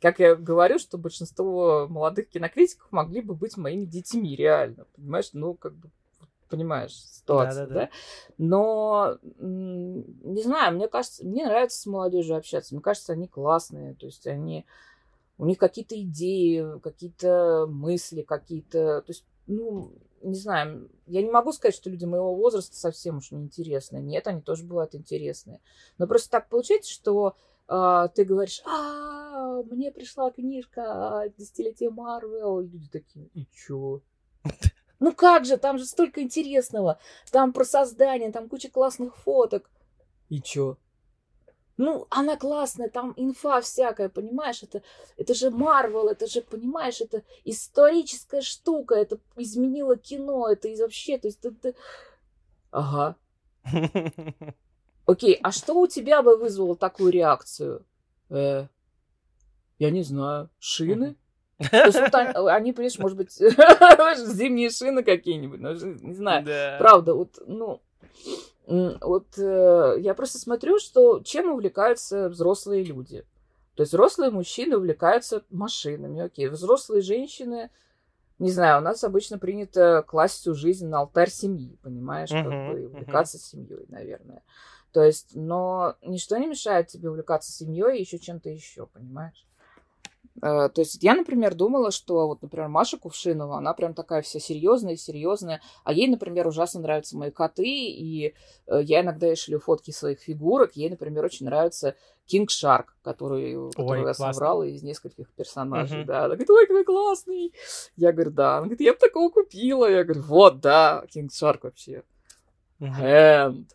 как 0.02 0.20
я 0.20 0.36
говорю, 0.36 0.78
что 0.78 0.98
большинство 0.98 1.88
молодых 1.90 2.30
кинокритиков 2.30 2.92
могли 2.92 3.22
бы 3.22 3.34
быть 3.34 3.58
моими 3.58 3.86
детьми, 3.86 4.36
реально. 4.36 4.86
Понимаешь, 4.96 5.30
ну, 5.34 5.54
как 5.56 5.74
бы 5.74 5.90
понимаешь 6.50 6.94
ситуацию, 6.94 7.68
да, 7.68 7.74
да, 7.74 7.80
да. 7.82 7.90
Но 8.38 9.18
не 9.24 10.44
знаю, 10.44 10.76
мне 10.76 10.88
кажется, 10.88 11.26
мне 11.26 11.46
нравится 11.46 11.82
с 11.82 11.86
молодежью 11.88 12.38
общаться. 12.38 12.76
Мне 12.76 12.82
кажется, 12.84 13.14
они 13.14 13.28
классные, 13.28 13.96
то 13.96 14.06
есть 14.06 14.28
они 14.28 14.66
у 15.40 15.46
них 15.46 15.58
какие-то 15.58 16.00
идеи, 16.00 16.80
какие-то 16.80 17.66
мысли, 17.68 18.22
какие-то, 18.22 19.02
то 19.02 19.10
есть, 19.10 19.26
ну, 19.48 19.94
не 20.22 20.36
знаю, 20.36 20.90
я 21.06 21.22
не 21.22 21.30
могу 21.30 21.52
сказать, 21.52 21.76
что 21.76 21.90
люди 21.90 22.06
моего 22.06 22.34
возраста 22.36 22.76
совсем 22.76 23.18
уж 23.18 23.32
неинтересные. 23.32 24.02
Нет, 24.02 24.28
они 24.28 24.42
тоже 24.42 24.64
бывают 24.64 24.96
интересные. 24.96 25.60
Но 25.98 26.08
просто 26.08 26.30
так 26.30 26.50
получается, 26.50 26.92
что 26.92 27.36
э, 27.68 28.08
ты 28.16 28.24
говоришь, 28.24 28.62
а, 28.66 29.62
мне 29.64 29.92
пришла 29.92 30.32
книжка 30.32 31.32
десятилетия 31.38 31.90
Марвел. 31.90 32.62
И 32.62 32.68
люди 32.68 32.90
такие, 32.90 33.28
и 33.34 33.48
чё? 33.54 34.02
Ну 35.00 35.12
как 35.12 35.44
же, 35.44 35.58
там 35.58 35.78
же 35.78 35.86
столько 35.86 36.22
интересного. 36.22 36.98
Там 37.30 37.52
про 37.52 37.66
создание, 37.66 38.32
там 38.32 38.48
куча 38.48 38.70
классных 38.70 39.18
фоток. 39.18 39.70
И 40.30 40.42
чё? 40.42 40.78
Ну, 41.78 42.08
она 42.12 42.38
классная, 42.38 42.90
там 42.90 43.14
инфа 43.18 43.60
всякая, 43.62 44.10
понимаешь? 44.10 44.62
Это, 44.62 44.84
это 45.18 45.34
же 45.34 45.50
Марвел, 45.50 46.08
это 46.08 46.28
же, 46.28 46.42
понимаешь, 46.42 47.02
это 47.02 47.24
историческая 47.46 48.42
штука, 48.42 48.96
это 48.96 49.18
изменило 49.36 49.98
кино, 49.98 50.50
это 50.50 50.68
и 50.68 50.80
вообще, 50.80 51.18
то 51.18 51.28
есть 51.28 51.44
это... 51.44 51.74
Ага. 52.70 53.16
Окей, 55.06 55.40
а 55.42 55.52
что 55.52 55.80
у 55.80 55.88
тебя 55.88 56.22
бы 56.22 56.38
вызвало 56.38 56.76
такую 56.76 57.12
реакцию? 57.12 57.86
Э, 58.30 58.68
я 59.80 59.90
не 59.90 60.04
знаю, 60.04 60.50
шины? 60.60 61.18
То 61.58 61.86
есть 61.86 62.00
вот 62.00 62.14
они, 62.16 62.34
они, 62.50 62.74
понимаешь, 62.74 63.00
может 63.00 63.18
быть, 63.18 63.32
зимние 64.18 64.70
шины 64.70 65.04
какие-нибудь, 65.04 65.60
не 66.04 66.14
знаю. 66.14 66.46
Да. 66.46 66.76
Правда, 66.80 67.16
вот, 67.16 67.40
ну, 67.48 67.82
вот 68.66 69.38
э, 69.38 69.96
я 70.00 70.14
просто 70.14 70.38
смотрю, 70.38 70.80
что 70.80 71.20
чем 71.22 71.52
увлекаются 71.52 72.30
взрослые 72.30 72.84
люди. 72.84 73.26
То 73.76 73.84
есть 73.84 73.92
взрослые 73.92 74.32
мужчины 74.32 74.78
увлекаются 74.78 75.44
машинами, 75.50 76.22
окей. 76.22 76.48
Взрослые 76.48 77.02
женщины 77.02 77.70
не 78.40 78.52
знаю, 78.52 78.80
у 78.80 78.84
нас 78.84 79.04
обычно 79.04 79.38
принято 79.38 80.04
класть 80.06 80.36
всю 80.36 80.54
жизнь 80.54 80.88
на 80.88 81.00
алтарь 81.00 81.30
семьи, 81.30 81.78
понимаешь, 81.82 82.32
uh-huh, 82.32 82.44
как 82.44 82.74
бы 82.74 82.88
увлекаться 82.88 83.38
uh-huh. 83.38 83.42
семьей, 83.42 83.86
наверное. 83.90 84.44
То 84.92 85.04
есть, 85.04 85.32
но 85.34 85.96
ничто 86.02 86.38
не 86.38 86.48
мешает 86.48 86.88
тебе 86.88 87.10
увлекаться 87.10 87.52
семьей 87.52 87.98
и 87.98 88.02
еще 88.02 88.20
чем-то 88.20 88.50
еще, 88.50 88.88
понимаешь? 88.88 89.48
Э, 90.42 90.70
то 90.70 90.82
есть 90.82 91.04
я, 91.04 91.16
например, 91.16 91.54
думала, 91.56 91.92
что 91.92 92.28
вот, 92.28 92.42
например, 92.42 92.68
Маша 92.68 92.98
Кувшинова, 92.98 93.58
она 93.58 93.74
прям 93.74 93.94
такая 93.94 94.22
вся 94.22 94.40
серьезная, 94.40 94.96
серьезная, 94.96 95.62
а 95.84 95.94
ей, 95.94 96.08
например, 96.08 96.48
ужасно 96.48 96.82
нравятся 96.82 97.18
мои 97.18 97.32
коты, 97.32 97.68
и 97.68 98.34
э, 98.68 98.82
я 98.84 99.02
иногда 99.02 99.28
ей 99.28 99.36
шлю 99.36 99.60
фотки 99.60 99.92
своих 99.92 100.20
фигурок, 100.20 100.76
ей, 100.76 100.90
например, 100.90 101.26
очень 101.26 101.46
нравится 101.46 101.96
Кинг 102.26 102.50
Шарк, 102.50 102.96
который, 103.04 103.72
который 103.72 104.04
я 104.04 104.14
собрала 104.14 104.64
из 104.64 104.82
нескольких 104.82 105.30
персонажей, 105.34 106.02
uh-huh. 106.02 106.06
да. 106.06 106.20
Она 106.20 106.36
говорит, 106.36 106.50
ой, 106.50 106.68
какой 106.68 106.84
классный. 106.86 107.54
Я 107.98 108.14
говорю, 108.14 108.32
да. 108.32 108.58
Она 108.58 108.62
говорит, 108.68 108.82
я 108.82 108.94
бы 108.94 109.00
такого 109.00 109.30
купила. 109.30 109.90
Я 109.90 110.06
говорю, 110.06 110.22
вот, 110.22 110.62
да, 110.62 111.06
Кинг 111.10 111.34
Шарк 111.34 111.66
вообще. 111.66 112.04
Uh-huh. 112.80 113.02
And. 113.02 113.66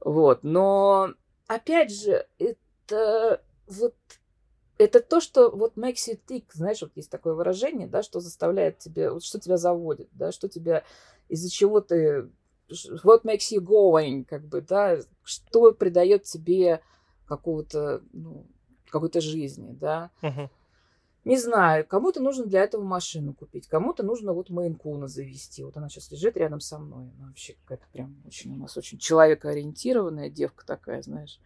Вот, 0.00 0.44
но, 0.44 1.10
опять 1.46 1.92
же, 1.92 2.26
это 2.38 3.42
вот 3.66 3.94
это 4.80 5.00
то, 5.00 5.20
что 5.20 5.50
вот 5.50 5.76
makes 5.76 6.08
you 6.08 6.18
tick, 6.26 6.44
знаешь, 6.54 6.80
вот 6.80 6.92
есть 6.94 7.10
такое 7.10 7.34
выражение, 7.34 7.86
да, 7.86 8.02
что 8.02 8.20
заставляет 8.20 8.78
тебе, 8.78 9.10
вот 9.10 9.22
что 9.22 9.38
тебя 9.38 9.58
заводит, 9.58 10.08
да, 10.12 10.32
что 10.32 10.48
тебя, 10.48 10.84
из-за 11.28 11.50
чего 11.50 11.80
ты, 11.82 12.30
what 13.04 13.22
makes 13.24 13.52
you 13.52 13.60
going, 13.60 14.24
как 14.24 14.46
бы, 14.46 14.62
да, 14.62 14.98
что 15.22 15.72
придает 15.72 16.22
тебе 16.22 16.80
какого-то, 17.26 18.02
ну, 18.12 18.46
какой-то 18.88 19.20
жизни, 19.20 19.72
да. 19.72 20.10
Uh-huh. 20.22 20.48
Не 21.24 21.36
знаю, 21.36 21.86
кому-то 21.86 22.22
нужно 22.22 22.46
для 22.46 22.62
этого 22.62 22.82
машину 22.82 23.34
купить, 23.34 23.68
кому-то 23.68 24.02
нужно 24.02 24.32
вот 24.32 24.48
Мейнкуна 24.48 25.06
завести. 25.06 25.62
Вот 25.62 25.76
она 25.76 25.90
сейчас 25.90 26.10
лежит 26.10 26.36
рядом 26.38 26.60
со 26.60 26.78
мной. 26.78 27.10
Она 27.18 27.28
вообще 27.28 27.56
какая-то 27.62 27.84
прям 27.92 28.16
очень 28.26 28.54
у 28.54 28.56
нас 28.56 28.76
очень 28.78 28.98
человекоориентированная 28.98 30.30
девка 30.30 30.64
такая, 30.66 31.02
знаешь. 31.02 31.38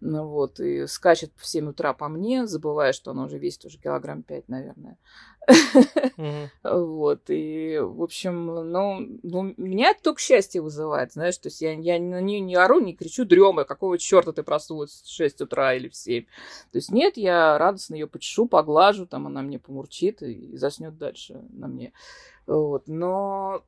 Ну 0.00 0.26
вот, 0.26 0.60
и 0.60 0.86
скачет 0.86 1.32
в 1.36 1.46
7 1.46 1.70
утра 1.70 1.94
по 1.94 2.08
мне, 2.08 2.46
забывая, 2.46 2.92
что 2.92 3.12
она 3.12 3.24
уже 3.24 3.38
весит 3.38 3.64
уже 3.64 3.78
килограмм 3.78 4.22
5, 4.22 4.48
наверное. 4.48 4.98
Вот, 6.62 7.22
и, 7.28 7.78
в 7.78 8.02
общем, 8.02 8.46
ну, 8.46 9.18
ну, 9.22 9.54
меня 9.56 9.90
это 9.90 10.02
только 10.02 10.20
счастье 10.20 10.60
вызывает, 10.60 11.12
знаешь, 11.12 11.38
то 11.38 11.48
есть 11.48 11.60
я, 11.60 11.72
я 11.72 11.98
на 12.00 12.20
нее 12.20 12.40
не 12.40 12.56
ору, 12.56 12.80
не 12.80 12.94
кричу, 12.94 13.24
дрема, 13.24 13.64
какого 13.64 13.98
черта 13.98 14.32
ты 14.32 14.42
проснулась 14.42 15.02
в 15.04 15.08
6 15.08 15.42
утра 15.42 15.74
или 15.74 15.88
в 15.88 15.94
7. 15.94 16.24
То 16.24 16.76
есть 16.78 16.90
нет, 16.90 17.16
я 17.16 17.58
радостно 17.58 17.94
ее 17.94 18.06
почешу, 18.06 18.46
поглажу, 18.46 19.06
там 19.06 19.26
она 19.26 19.42
мне 19.42 19.58
помурчит 19.58 20.22
и 20.22 20.56
заснет 20.56 20.98
дальше 20.98 21.40
на 21.50 21.68
мне. 21.68 21.92
Вот, 22.46 22.88
но, 22.88 23.62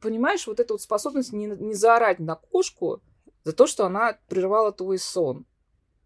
понимаешь, 0.00 0.46
вот 0.46 0.60
эта 0.60 0.74
вот 0.74 0.82
способность 0.82 1.32
не, 1.32 1.46
не 1.46 1.74
заорать 1.74 2.18
на 2.18 2.36
кошку 2.36 3.00
за 3.44 3.52
то, 3.52 3.66
что 3.66 3.86
она 3.86 4.18
прервала 4.28 4.72
твой 4.72 4.98
сон. 4.98 5.46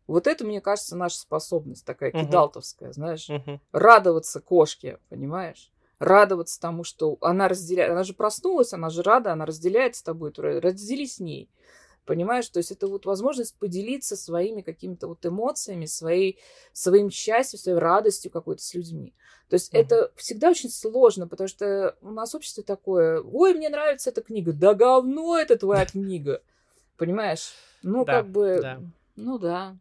Вот 0.08 0.26
это, 0.26 0.44
мне 0.44 0.62
кажется, 0.62 0.96
наша 0.96 1.18
способность 1.18 1.84
такая 1.84 2.10
uh-huh. 2.10 2.22
кидалтовская, 2.22 2.92
знаешь. 2.92 3.28
Uh-huh. 3.28 3.60
Радоваться 3.72 4.40
кошке, 4.40 4.98
понимаешь? 5.10 5.70
Радоваться 5.98 6.58
тому, 6.58 6.82
что 6.82 7.18
она 7.20 7.46
разделяет. 7.46 7.92
Она 7.92 8.04
же 8.04 8.14
проснулась, 8.14 8.72
она 8.72 8.88
же 8.88 9.02
рада, 9.02 9.32
она 9.32 9.44
разделяет 9.44 9.96
с 9.96 10.02
тобой. 10.02 10.32
Раздели 10.34 11.04
с 11.04 11.20
ней. 11.20 11.50
Понимаешь? 12.06 12.48
То 12.48 12.56
есть 12.56 12.70
это 12.70 12.86
вот 12.86 13.04
возможность 13.04 13.58
поделиться 13.58 14.16
своими 14.16 14.62
какими-то 14.62 15.08
вот 15.08 15.26
эмоциями, 15.26 15.84
своей, 15.84 16.38
своим 16.72 17.10
счастьем, 17.10 17.58
своей 17.58 17.76
радостью 17.76 18.30
какой-то 18.30 18.62
с 18.62 18.72
людьми. 18.72 19.12
То 19.50 19.54
есть 19.54 19.74
uh-huh. 19.74 19.78
это 19.78 20.12
всегда 20.16 20.48
очень 20.48 20.70
сложно, 20.70 21.28
потому 21.28 21.48
что 21.48 21.96
у 22.00 22.12
нас 22.12 22.34
общество 22.34 22.64
такое, 22.64 23.20
ой, 23.20 23.52
мне 23.52 23.68
нравится 23.68 24.08
эта 24.08 24.22
книга, 24.22 24.54
да 24.54 24.72
говно 24.72 25.38
это 25.38 25.58
твоя 25.58 25.84
книга. 25.84 26.40
Понимаешь? 26.96 27.52
Ну, 27.82 28.06
как 28.06 28.26
бы, 28.30 28.90
ну 29.16 29.38
да. 29.38 29.76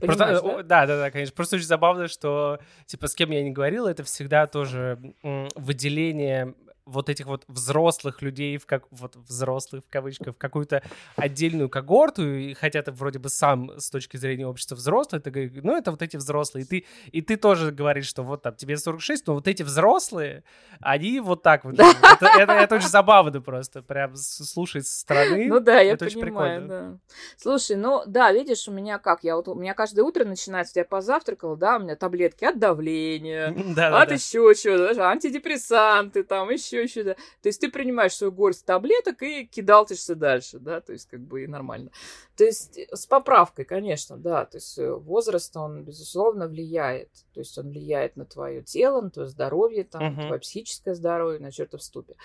Просто, 0.00 0.24
э, 0.24 0.40
да? 0.42 0.62
да, 0.62 0.86
да, 0.86 0.98
да, 0.98 1.10
конечно. 1.10 1.34
Просто 1.34 1.56
очень 1.56 1.66
забавно, 1.66 2.08
что, 2.08 2.58
типа, 2.86 3.06
с 3.08 3.14
кем 3.14 3.30
я 3.30 3.42
не 3.42 3.50
говорил, 3.50 3.86
это 3.86 4.02
всегда 4.04 4.46
тоже 4.46 4.98
выделение 5.22 6.54
вот 6.84 7.08
этих 7.08 7.26
вот 7.26 7.44
взрослых 7.48 8.22
людей, 8.22 8.58
в 8.58 8.66
как, 8.66 8.84
вот 8.90 9.16
взрослых 9.16 9.84
в 9.84 9.90
кавычках, 9.90 10.34
в 10.34 10.38
какую-то 10.38 10.82
отдельную 11.16 11.68
когорту, 11.68 12.26
и 12.26 12.54
хотя 12.54 12.82
ты 12.82 12.92
вроде 12.92 13.18
бы 13.18 13.28
сам 13.28 13.78
с 13.78 13.90
точки 13.90 14.16
зрения 14.16 14.46
общества 14.46 14.74
взрослый, 14.74 15.20
ты 15.20 15.30
говоришь, 15.30 15.52
ну, 15.62 15.76
это 15.76 15.90
вот 15.90 16.02
эти 16.02 16.16
взрослые. 16.16 16.64
И 16.64 16.66
ты, 16.66 16.84
и 17.12 17.22
ты 17.22 17.36
тоже 17.36 17.70
говоришь, 17.70 18.06
что 18.06 18.22
вот 18.22 18.42
там 18.42 18.54
тебе 18.54 18.76
46, 18.76 19.26
но 19.26 19.34
вот 19.34 19.46
эти 19.48 19.62
взрослые, 19.62 20.44
они 20.80 21.20
вот 21.20 21.42
так 21.42 21.64
вот. 21.64 21.74
Это, 21.74 22.26
это, 22.38 22.52
это 22.52 22.74
очень 22.74 22.88
забавно 22.88 23.40
просто, 23.40 23.82
прям 23.82 24.16
слушать 24.16 24.86
со 24.86 25.00
стороны. 25.00 25.46
Ну 25.48 25.60
да, 25.60 25.80
я 25.80 25.92
это 25.92 26.06
понимаю, 26.06 26.66
да. 26.66 26.98
Слушай, 27.36 27.76
ну 27.76 28.02
да, 28.06 28.32
видишь, 28.32 28.66
у 28.68 28.72
меня 28.72 28.98
как, 28.98 29.24
я 29.24 29.36
вот, 29.36 29.48
у 29.48 29.54
меня 29.54 29.74
каждое 29.74 30.02
утро 30.02 30.24
начинается, 30.24 30.80
я 30.80 30.84
позавтракала, 30.84 31.56
да, 31.56 31.76
у 31.76 31.80
меня 31.80 31.96
таблетки 31.96 32.44
от 32.44 32.58
давления, 32.58 33.48
от 33.76 34.10
еще 34.10 34.52
чего-то, 34.54 35.08
антидепрессанты, 35.08 36.22
там 36.24 36.50
еще 36.50 36.71
еще, 36.72 36.82
еще, 36.82 37.04
да. 37.04 37.14
То 37.14 37.48
есть 37.48 37.60
ты 37.60 37.70
принимаешь 37.70 38.14
свою 38.14 38.32
горсть 38.32 38.64
таблеток 38.64 39.22
и 39.22 39.46
кидалтишься 39.46 40.14
дальше, 40.14 40.58
да, 40.58 40.80
то 40.80 40.92
есть 40.92 41.08
как 41.08 41.20
бы 41.20 41.44
и 41.44 41.46
нормально. 41.46 41.90
То 42.36 42.44
есть 42.44 42.78
с 42.90 43.06
поправкой, 43.06 43.64
конечно, 43.64 44.16
да, 44.16 44.44
то 44.44 44.56
есть 44.56 44.78
э, 44.78 44.92
возраст, 44.92 45.56
он, 45.56 45.84
безусловно, 45.84 46.48
влияет. 46.48 47.10
То 47.34 47.40
есть 47.40 47.56
он 47.58 47.70
влияет 47.70 48.16
на 48.16 48.24
твое 48.24 48.62
тело, 48.62 49.00
на 49.00 49.10
твое 49.10 49.28
здоровье, 49.28 49.84
там, 49.84 50.02
uh-huh. 50.02 50.16
на 50.16 50.26
твое 50.26 50.40
психическое 50.40 50.94
здоровье, 50.94 51.40
на 51.40 51.52
чертов 51.52 51.82
ступе. 51.82 52.16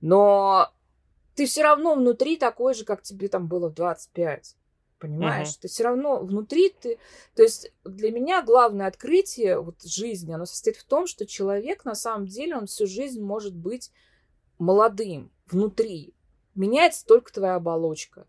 Но 0.00 0.70
ты 1.34 1.46
все 1.46 1.62
равно 1.62 1.94
внутри 1.94 2.36
такой 2.36 2.74
же, 2.74 2.84
как 2.84 3.02
тебе 3.02 3.28
там 3.28 3.48
было 3.48 3.68
в 3.68 3.74
25. 3.74 4.56
Понимаешь? 4.98 5.48
Uh-huh. 5.48 5.58
Ты 5.62 5.68
все 5.68 5.84
равно 5.84 6.20
внутри 6.20 6.70
ты. 6.70 6.98
То 7.34 7.42
есть 7.42 7.72
для 7.84 8.10
меня 8.10 8.42
главное 8.42 8.88
открытие 8.88 9.60
вот 9.60 9.82
жизни, 9.82 10.32
оно 10.32 10.44
состоит 10.44 10.76
в 10.76 10.84
том, 10.84 11.06
что 11.06 11.26
человек 11.26 11.84
на 11.84 11.94
самом 11.94 12.26
деле 12.26 12.56
он 12.56 12.66
всю 12.66 12.86
жизнь 12.86 13.22
может 13.22 13.54
быть 13.54 13.92
молодым 14.58 15.30
внутри. 15.46 16.14
Меняется 16.54 17.06
только 17.06 17.32
твоя 17.32 17.54
оболочка. 17.54 18.26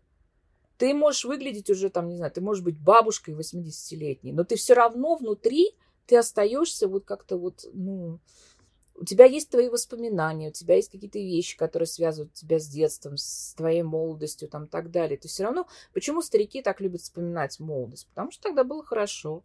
Ты 0.78 0.94
можешь 0.94 1.24
выглядеть 1.24 1.68
уже 1.68 1.90
там, 1.90 2.08
не 2.08 2.16
знаю, 2.16 2.32
ты 2.32 2.40
можешь 2.40 2.62
быть 2.62 2.78
бабушкой 2.78 3.34
80-летней, 3.34 4.32
но 4.32 4.44
ты 4.44 4.56
все 4.56 4.74
равно 4.74 5.16
внутри 5.16 5.76
ты 6.10 6.16
остаешься 6.16 6.88
вот 6.88 7.04
как-то 7.04 7.36
вот, 7.36 7.66
ну, 7.72 8.18
у 9.00 9.04
тебя 9.04 9.24
есть 9.24 9.48
твои 9.48 9.70
воспоминания, 9.70 10.50
у 10.50 10.52
тебя 10.52 10.76
есть 10.76 10.90
какие-то 10.90 11.18
вещи, 11.18 11.56
которые 11.56 11.86
связывают 11.86 12.34
тебя 12.34 12.58
с 12.58 12.68
детством, 12.68 13.16
с 13.16 13.54
твоей 13.54 13.82
молодостью, 13.82 14.46
там, 14.48 14.66
так 14.66 14.90
далее. 14.90 15.16
То 15.16 15.26
все 15.26 15.44
равно, 15.44 15.66
почему 15.94 16.20
старики 16.20 16.60
так 16.60 16.82
любят 16.82 17.00
вспоминать 17.00 17.58
молодость? 17.58 18.06
Потому 18.08 18.30
что 18.30 18.42
тогда 18.42 18.62
было 18.62 18.84
хорошо. 18.84 19.42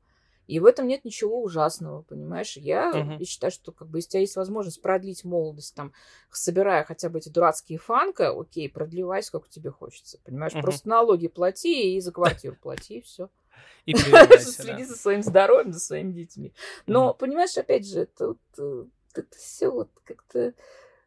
И 0.48 0.60
в 0.60 0.66
этом 0.66 0.88
нет 0.88 1.06
ничего 1.06 1.42
ужасного, 1.42 2.02
понимаешь? 2.04 2.58
Я, 2.58 2.92
uh-huh. 2.92 3.18
я 3.18 3.26
считаю, 3.26 3.50
что 3.50 3.72
как 3.72 3.88
бы 3.88 4.00
если 4.00 4.10
у 4.10 4.12
тебя 4.12 4.20
есть 4.22 4.36
возможность 4.36 4.82
продлить 4.82 5.24
молодость, 5.24 5.74
там, 5.74 5.94
собирая 6.30 6.84
хотя 6.84 7.10
бы 7.10 7.20
эти 7.20 7.30
дурацкие 7.30 7.80
фанка, 7.80 8.38
окей, 8.38 8.70
продлевай 8.70 9.24
сколько 9.24 9.50
тебе 9.50 9.72
хочется, 9.72 10.20
понимаешь? 10.24 10.54
Uh-huh. 10.54 10.62
Просто 10.62 10.90
налоги 10.90 11.30
плати 11.30 11.96
и 11.96 12.02
за 12.02 12.12
квартиру 12.12 12.58
плати, 12.62 12.98
и 12.98 13.02
все. 13.02 13.30
И 13.86 13.96
Следи 14.40 14.84
за 14.84 14.96
своим 14.96 15.24
здоровьем, 15.24 15.72
за 15.72 15.80
своими 15.80 16.12
детьми. 16.12 16.54
Но, 16.86 17.14
понимаешь, 17.14 17.58
опять 17.58 17.88
же, 17.88 18.02
это 18.02 18.36
это 19.18 19.38
все 19.38 19.70
вот 19.70 19.90
как-то... 20.04 20.54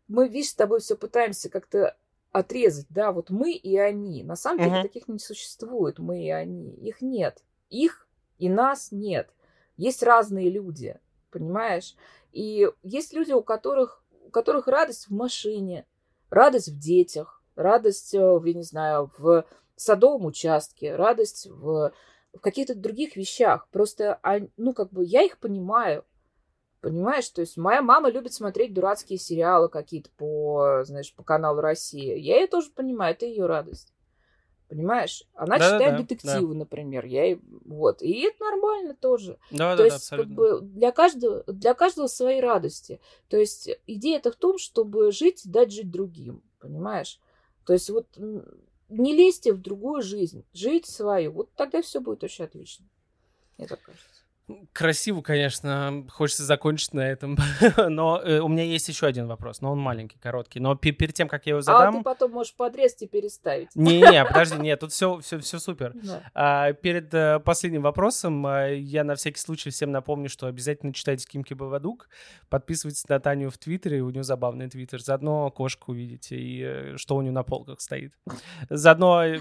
Мы, 0.07 0.29
видишь, 0.29 0.51
с 0.51 0.55
тобой 0.55 0.81
все 0.81 0.97
пытаемся 0.97 1.51
как-то 1.51 1.97
отрезать, 2.33 2.87
да, 2.89 3.13
вот 3.13 3.31
мы 3.31 3.53
и 3.53 3.77
они. 3.77 4.23
На 4.23 4.37
самом 4.37 4.65
деле 4.65 4.79
uh-huh. 4.79 4.83
таких 4.83 5.09
не 5.09 5.19
существует, 5.19 5.99
мы 5.99 6.25
и 6.25 6.31
они. 6.31 6.75
Их 6.77 7.03
нет. 7.03 7.43
Их 7.69 8.09
и 8.39 8.49
нас 8.49 8.93
нет. 8.93 9.31
Есть 9.77 10.03
разные 10.03 10.51
люди, 10.51 10.99
понимаешь? 11.31 11.95
И 12.33 12.69
есть 12.83 13.13
люди, 13.13 13.33
у 13.33 13.43
которых, 13.43 14.03
у 14.27 14.31
которых 14.31 14.67
радость 14.67 15.09
в 15.09 15.15
машине, 15.15 15.87
радость 16.31 16.69
в 16.69 16.79
детях, 16.79 17.43
радость, 17.55 18.15
э, 18.15 18.19
я 18.45 18.55
не 18.55 18.63
знаю, 18.63 19.11
в 19.19 19.45
садовом 19.77 20.27
участке, 20.27 20.97
радость 20.97 21.47
в, 21.47 21.93
в 22.33 22.41
каких-то 22.41 22.75
других 22.75 23.17
вещах. 23.17 23.69
Просто, 23.71 24.21
ну, 24.57 24.73
как 24.73 24.91
бы, 24.91 25.05
я 25.05 25.23
их 25.23 25.39
понимаю. 25.39 26.05
Понимаешь, 26.81 27.29
то 27.31 27.41
есть 27.41 27.57
моя 27.57 27.83
мама 27.83 28.09
любит 28.09 28.33
смотреть 28.33 28.73
дурацкие 28.73 29.19
сериалы 29.19 29.69
какие-то 29.69 30.11
по, 30.17 30.83
знаешь, 30.85 31.13
по 31.13 31.25
каналу 31.25 31.61
Россия. 31.61 32.17
Я 32.17 32.37
ее 32.41 32.47
тоже 32.47 32.71
понимаю, 32.71 33.15
это 33.15 33.27
ее 33.27 33.47
радость. 33.47 33.93
Понимаешь? 34.69 35.25
Она 35.35 35.59
да, 35.59 35.65
читает 35.65 35.93
да, 35.93 36.03
детективы, 36.03 36.53
да. 36.53 36.61
например. 36.61 37.07
Я 37.07 37.33
и 37.33 37.39
вот. 37.65 38.03
И 38.03 38.21
это 38.21 38.45
нормально 38.45 38.95
тоже. 38.95 39.39
Да, 39.51 39.73
То 39.73 39.79
да, 39.79 39.85
есть, 39.85 40.11
да. 40.11 40.17
Как 40.19 40.27
бы 40.29 40.61
для 40.61 40.93
каждого, 40.93 41.43
для 41.47 41.75
каждого 41.75 42.07
свои 42.07 42.41
радости. 42.41 43.01
То 43.29 43.39
есть 43.39 43.71
идея-то 43.87 44.31
в 44.31 44.37
том, 44.37 44.59
чтобы 44.59 45.11
жить 45.11 45.47
и 45.47 45.49
дать 45.49 45.73
жить 45.73 45.91
другим. 45.91 46.43
Понимаешь? 46.61 47.19
То 47.65 47.73
есть 47.73 47.89
вот 47.89 48.07
не 48.89 49.15
лезьте 49.17 49.53
в 49.53 49.61
другую 49.61 50.03
жизнь, 50.03 50.45
жить 50.53 50.87
свою. 50.87 51.33
Вот 51.33 51.51
тогда 51.55 51.83
все 51.83 52.01
будет 52.01 52.23
очень 52.23 52.45
отлично. 52.45 52.87
Мне 53.57 53.67
так 53.67 53.81
кажется. 53.81 54.18
Красиво, 54.73 55.21
конечно, 55.21 56.07
хочется 56.11 56.45
закончить 56.45 56.95
на 56.95 57.01
этом. 57.01 57.37
но 57.89 58.21
э, 58.23 58.39
у 58.41 58.49
меня 58.49 58.65
есть 58.65 58.89
еще 58.89 59.07
один 59.07 59.27
вопрос, 59.27 59.61
но 59.61 59.73
он 59.73 59.79
маленький, 59.79 60.19
короткий. 60.19 60.61
Но 60.61 60.75
перед 60.75 61.15
тем, 61.15 61.29
как 61.29 61.47
я 61.47 61.51
его 61.51 61.61
задам... 61.61 61.97
А 61.97 61.99
ты 61.99 62.05
потом 62.05 62.33
можешь 62.33 62.55
подрезать 62.55 63.03
и 63.03 63.07
переставить. 63.07 63.69
Не-не, 63.75 64.25
подожди, 64.25 64.57
нет, 64.59 64.81
тут 64.81 64.93
все, 64.93 65.19
все, 65.21 65.39
все 65.39 65.59
супер. 65.59 65.93
Да. 65.95 66.23
А, 66.35 66.73
перед 66.73 67.13
э, 67.13 67.41
последним 67.41 67.83
вопросом 67.83 68.47
э, 68.47 68.79
я 68.79 69.05
на 69.05 69.17
всякий 69.17 69.41
случай 69.41 69.71
всем 69.71 69.93
напомню, 69.93 70.29
что 70.31 70.47
обязательно 70.47 70.95
читайте 70.95 71.27
Кимки 71.29 71.53
Бавадук, 71.55 72.09
подписывайтесь 72.49 73.07
на 73.09 73.21
Таню 73.21 73.51
в 73.51 73.59
Твиттере, 73.59 74.01
у 74.01 74.11
нее 74.11 74.25
забавный 74.25 74.69
твиттер, 74.69 75.03
заодно 75.03 75.51
кошку 75.51 75.93
увидите 75.93 76.37
и 76.37 76.63
э, 76.63 76.97
что 76.97 77.17
у 77.17 77.23
нее 77.23 77.33
на 77.33 77.43
полках 77.43 77.81
стоит. 77.81 78.15
Заодно, 78.71 79.25
э, 79.25 79.41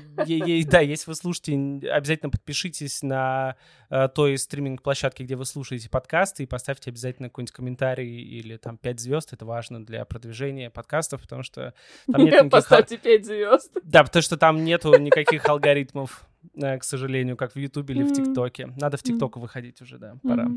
да, 0.66 0.80
если 0.80 1.10
вы 1.10 1.16
слушаете, 1.16 1.90
обязательно 1.90 2.30
подпишитесь 2.30 3.04
на 3.04 3.56
э, 3.90 4.10
той 4.14 4.38
стриминг-площадке, 4.38 4.97
где 5.18 5.36
вы 5.36 5.46
слушаете 5.46 5.90
подкасты, 5.90 6.44
и 6.44 6.46
поставьте 6.46 6.90
обязательно 6.90 7.30
какой-нибудь 7.30 7.54
комментарий 7.54 8.22
или 8.22 8.58
там 8.58 8.78
5 8.78 9.00
звезд. 9.00 9.34
Это 9.34 9.46
важно 9.46 9.86
для 9.86 10.04
продвижения 10.06 10.70
подкастов, 10.70 11.22
потому 11.22 11.44
что 11.44 11.74
там 12.12 12.22
нет 12.22 12.34
никаких... 12.34 12.52
Поставьте 12.52 12.98
5 12.98 13.26
звезд. 13.26 13.72
Да, 13.84 14.04
потому 14.04 14.22
что 14.22 14.38
там 14.38 14.64
нету 14.64 14.98
никаких 14.98 15.48
алгоритмов, 15.48 16.28
к 16.54 16.84
сожалению, 16.84 17.38
как 17.38 17.54
в 17.54 17.60
Ютубе 17.60 17.96
или 17.96 18.04
в 18.04 18.14
ТикТоке. 18.14 18.74
Надо 18.78 18.98
в 18.98 19.04
ТикТок 19.04 19.38
выходить 19.38 19.82
уже, 19.82 19.98
да, 19.98 20.16
пора. 20.24 20.48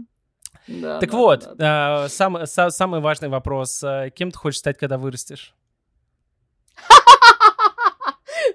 Да, 0.66 0.98
так 0.98 1.10
да, 1.10 1.16
вот, 1.16 1.40
да, 1.40 1.54
да. 1.54 2.04
Э, 2.04 2.08
сам, 2.08 2.46
са, 2.46 2.70
самый 2.70 3.00
важный 3.00 3.28
вопрос. 3.28 3.84
Кем 4.16 4.32
ты 4.32 4.38
хочешь 4.38 4.58
стать, 4.58 4.78
когда 4.78 4.98
вырастешь? 4.98 5.54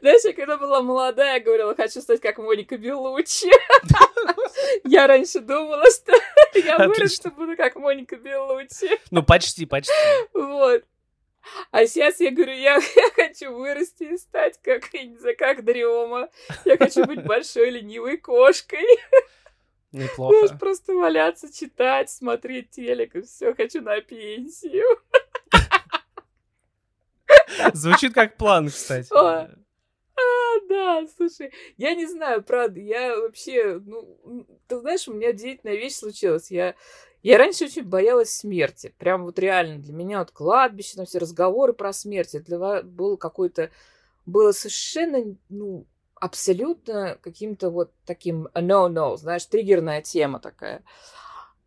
Знаешь, 0.01 0.23
я 0.23 0.33
когда 0.33 0.57
была 0.57 0.81
молодая, 0.81 1.39
говорила, 1.39 1.75
хочу 1.75 2.01
стать 2.01 2.21
как 2.21 2.37
Моника 2.37 2.77
Белучи. 2.77 3.49
Я 4.83 5.07
раньше 5.07 5.39
думала, 5.39 5.85
что 5.91 6.13
я 6.55 6.77
вырасту, 6.77 7.31
буду 7.31 7.55
как 7.55 7.75
Моника 7.75 8.15
Белучи. 8.15 8.99
Ну, 9.11 9.23
почти, 9.23 9.65
почти. 9.65 9.93
Вот. 10.33 10.83
А 11.71 11.85
сейчас 11.85 12.19
я 12.19 12.31
говорю, 12.31 12.53
я, 12.53 12.75
я 12.95 13.09
хочу 13.15 13.53
вырасти 13.55 14.03
и 14.03 14.17
стать 14.17 14.59
как, 14.63 14.91
я 14.93 15.03
не 15.03 15.17
знаю, 15.17 15.35
как 15.37 15.63
Дрема. 15.63 16.29
Я 16.65 16.77
хочу 16.77 17.05
быть 17.05 17.23
большой 17.23 17.69
ленивой 17.69 18.17
кошкой. 18.17 18.85
Неплохо. 19.91 20.47
Знаешь, 20.47 20.59
просто 20.59 20.93
валяться, 20.93 21.53
читать, 21.53 22.09
смотреть 22.09 22.71
телек 22.71 23.15
и 23.15 23.21
все, 23.21 23.53
хочу 23.53 23.81
на 23.81 24.01
пенсию. 24.01 24.85
Звучит 27.73 28.13
как 28.13 28.37
план, 28.37 28.69
кстати. 28.69 29.13
О, 29.13 29.49
а, 30.17 30.59
да, 30.69 31.07
слушай, 31.15 31.51
я 31.77 31.95
не 31.95 32.05
знаю, 32.05 32.43
правда, 32.43 32.79
я 32.79 33.19
вообще, 33.19 33.79
ну, 33.85 34.47
ты 34.67 34.79
знаешь, 34.79 35.07
у 35.07 35.13
меня 35.13 35.29
удивительная 35.29 35.75
вещь 35.75 35.95
случилась. 35.95 36.51
Я, 36.51 36.75
я 37.23 37.37
раньше 37.37 37.65
очень 37.65 37.83
боялась 37.83 38.31
смерти. 38.31 38.93
Прям 38.97 39.25
вот 39.25 39.39
реально 39.39 39.79
для 39.79 39.93
меня 39.93 40.19
вот 40.19 40.31
кладбище, 40.31 40.95
там 40.95 41.05
все 41.05 41.19
разговоры 41.19 41.73
про 41.73 41.91
смерть, 41.93 42.35
это 42.35 42.83
было 42.83 43.17
какое-то, 43.17 43.71
было 44.25 44.51
совершенно, 44.51 45.35
ну, 45.49 45.85
абсолютно 46.15 47.17
каким-то 47.21 47.69
вот 47.69 47.91
таким 48.05 48.47
no-no, 48.53 49.17
знаешь, 49.17 49.45
триггерная 49.45 50.01
тема 50.01 50.39
такая. 50.39 50.83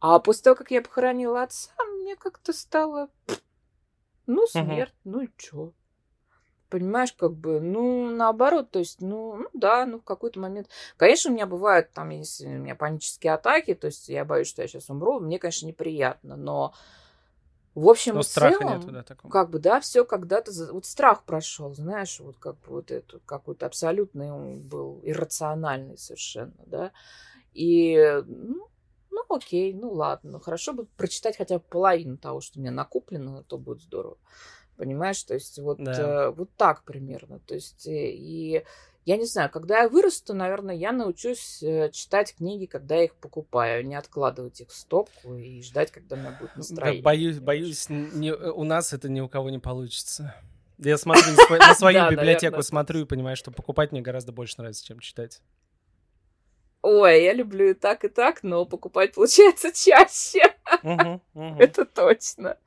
А 0.01 0.19
после 0.21 0.45
того, 0.45 0.57
как 0.57 0.71
я 0.71 0.81
похоронила 0.81 1.43
отца, 1.43 1.73
мне 2.01 2.17
как-то 2.17 2.53
стало, 2.53 3.09
ну, 4.27 4.47
смерть, 4.47 4.91
uh-huh. 4.91 5.11
ну 5.11 5.21
и 5.23 5.29
чё? 5.37 5.73
Понимаешь, 6.69 7.12
как 7.14 7.33
бы, 7.33 7.61
ну, 7.61 8.11
наоборот, 8.11 8.71
то 8.71 8.79
есть, 8.79 9.01
ну, 9.01 9.37
ну 9.37 9.49
да, 9.55 9.87
ну, 9.87 10.01
в 10.01 10.05
какой-то 10.05 10.39
момент... 10.39 10.69
Конечно, 10.97 11.31
у 11.31 11.35
меня 11.35 11.47
бывают 11.47 11.93
там, 11.93 12.11
если 12.11 12.47
у 12.47 12.59
меня 12.59 12.75
панические 12.75 13.33
атаки, 13.33 13.75
то 13.75 13.87
есть 13.87 14.09
я 14.09 14.25
боюсь, 14.25 14.49
что 14.49 14.62
я 14.62 14.69
сейчас 14.69 14.91
умру, 14.91 15.19
мне, 15.19 15.39
конечно, 15.39 15.66
неприятно, 15.66 16.37
но 16.37 16.75
в 17.75 17.89
общем 17.89 18.14
но 18.14 18.21
и 18.21 18.25
страха 18.25 18.59
целом, 18.59 18.81
нету, 18.81 18.93
да, 18.93 19.03
такого. 19.03 19.31
как 19.31 19.51
бы, 19.51 19.59
да, 19.61 19.81
все 19.81 20.05
когда-то... 20.05 20.51
Вот 20.73 20.85
страх 20.85 21.23
прошел, 21.25 21.75
знаешь, 21.75 22.21
вот 22.21 22.37
как 22.39 22.57
бы 22.57 22.75
вот 22.75 22.91
этот 22.91 23.23
какой-то 23.25 23.66
абсолютный 23.66 24.31
он 24.31 24.61
был 24.61 25.01
иррациональный 25.05 25.97
совершенно, 25.97 26.53
да, 26.66 26.93
и, 27.55 28.23
ну, 28.27 28.69
ну, 29.11 29.25
окей, 29.37 29.73
ну, 29.73 29.93
ладно, 29.93 30.33
ну, 30.33 30.41
хорошо 30.41 30.73
бы 30.73 30.87
прочитать 30.97 31.37
хотя 31.37 31.59
бы 31.59 31.64
половину 31.69 32.16
того, 32.16 32.41
что 32.41 32.59
у 32.59 32.62
меня 32.62 32.73
накоплено, 32.73 33.43
то 33.43 33.59
будет 33.59 33.81
здорово. 33.83 34.19
Понимаешь, 34.79 35.22
то 35.24 35.35
есть 35.35 35.59
вот, 35.59 35.79
да. 35.79 35.93
э, 35.93 36.31
вот 36.31 36.51
так 36.57 36.85
примерно. 36.85 37.41
То 37.41 37.55
есть 37.55 37.87
э, 37.89 38.12
и 38.12 38.62
я 39.05 39.16
не 39.16 39.24
знаю, 39.24 39.51
когда 39.51 39.81
я 39.81 39.89
вырасту, 39.89 40.35
наверное, 40.35 40.76
я 40.76 40.93
научусь 40.93 41.62
э, 41.64 41.91
читать 41.91 42.37
книги, 42.37 42.66
когда 42.66 42.95
я 42.95 43.05
их 43.05 43.14
покупаю, 43.16 43.85
не 43.85 43.97
откладывать 43.97 44.61
их 44.61 44.68
в 44.68 44.74
стопку 44.74 45.35
и 45.35 45.61
ждать, 45.62 45.91
когда 45.91 46.14
у 46.14 46.18
меня 46.20 46.37
будет 46.39 46.57
настроение. 46.57 47.03
Да, 47.03 47.07
боюсь, 47.07 47.41
боюсь, 47.41 47.89
не, 47.89 48.33
у 48.33 48.62
нас 48.62 48.93
это 48.93 49.09
ни 49.09 49.20
у 49.20 49.29
кого 49.29 49.51
не 49.51 49.59
получится. 49.59 50.37
Я 50.79 50.97
смотрю 50.97 51.24
на 51.59 51.74
свою 51.74 52.09
библиотеку, 52.09 52.62
смотрю 52.62 53.01
и 53.01 53.05
понимаю, 53.05 53.35
что 53.37 53.51
покупать 53.51 53.91
мне 53.91 54.01
гораздо 54.01 54.31
больше 54.31 54.55
нравится, 54.59 54.87
чем 54.87 55.01
читать. 55.01 55.43
Ой, 56.83 57.24
я 57.24 57.33
люблю 57.33 57.70
и 57.70 57.74
так, 57.74 58.05
и 58.05 58.09
так, 58.09 58.45
но 58.45 58.64
покупать 58.64 59.14
получается 59.14 59.72
чаще. 59.74 60.48
Это 61.35 61.85
точно. 61.85 62.59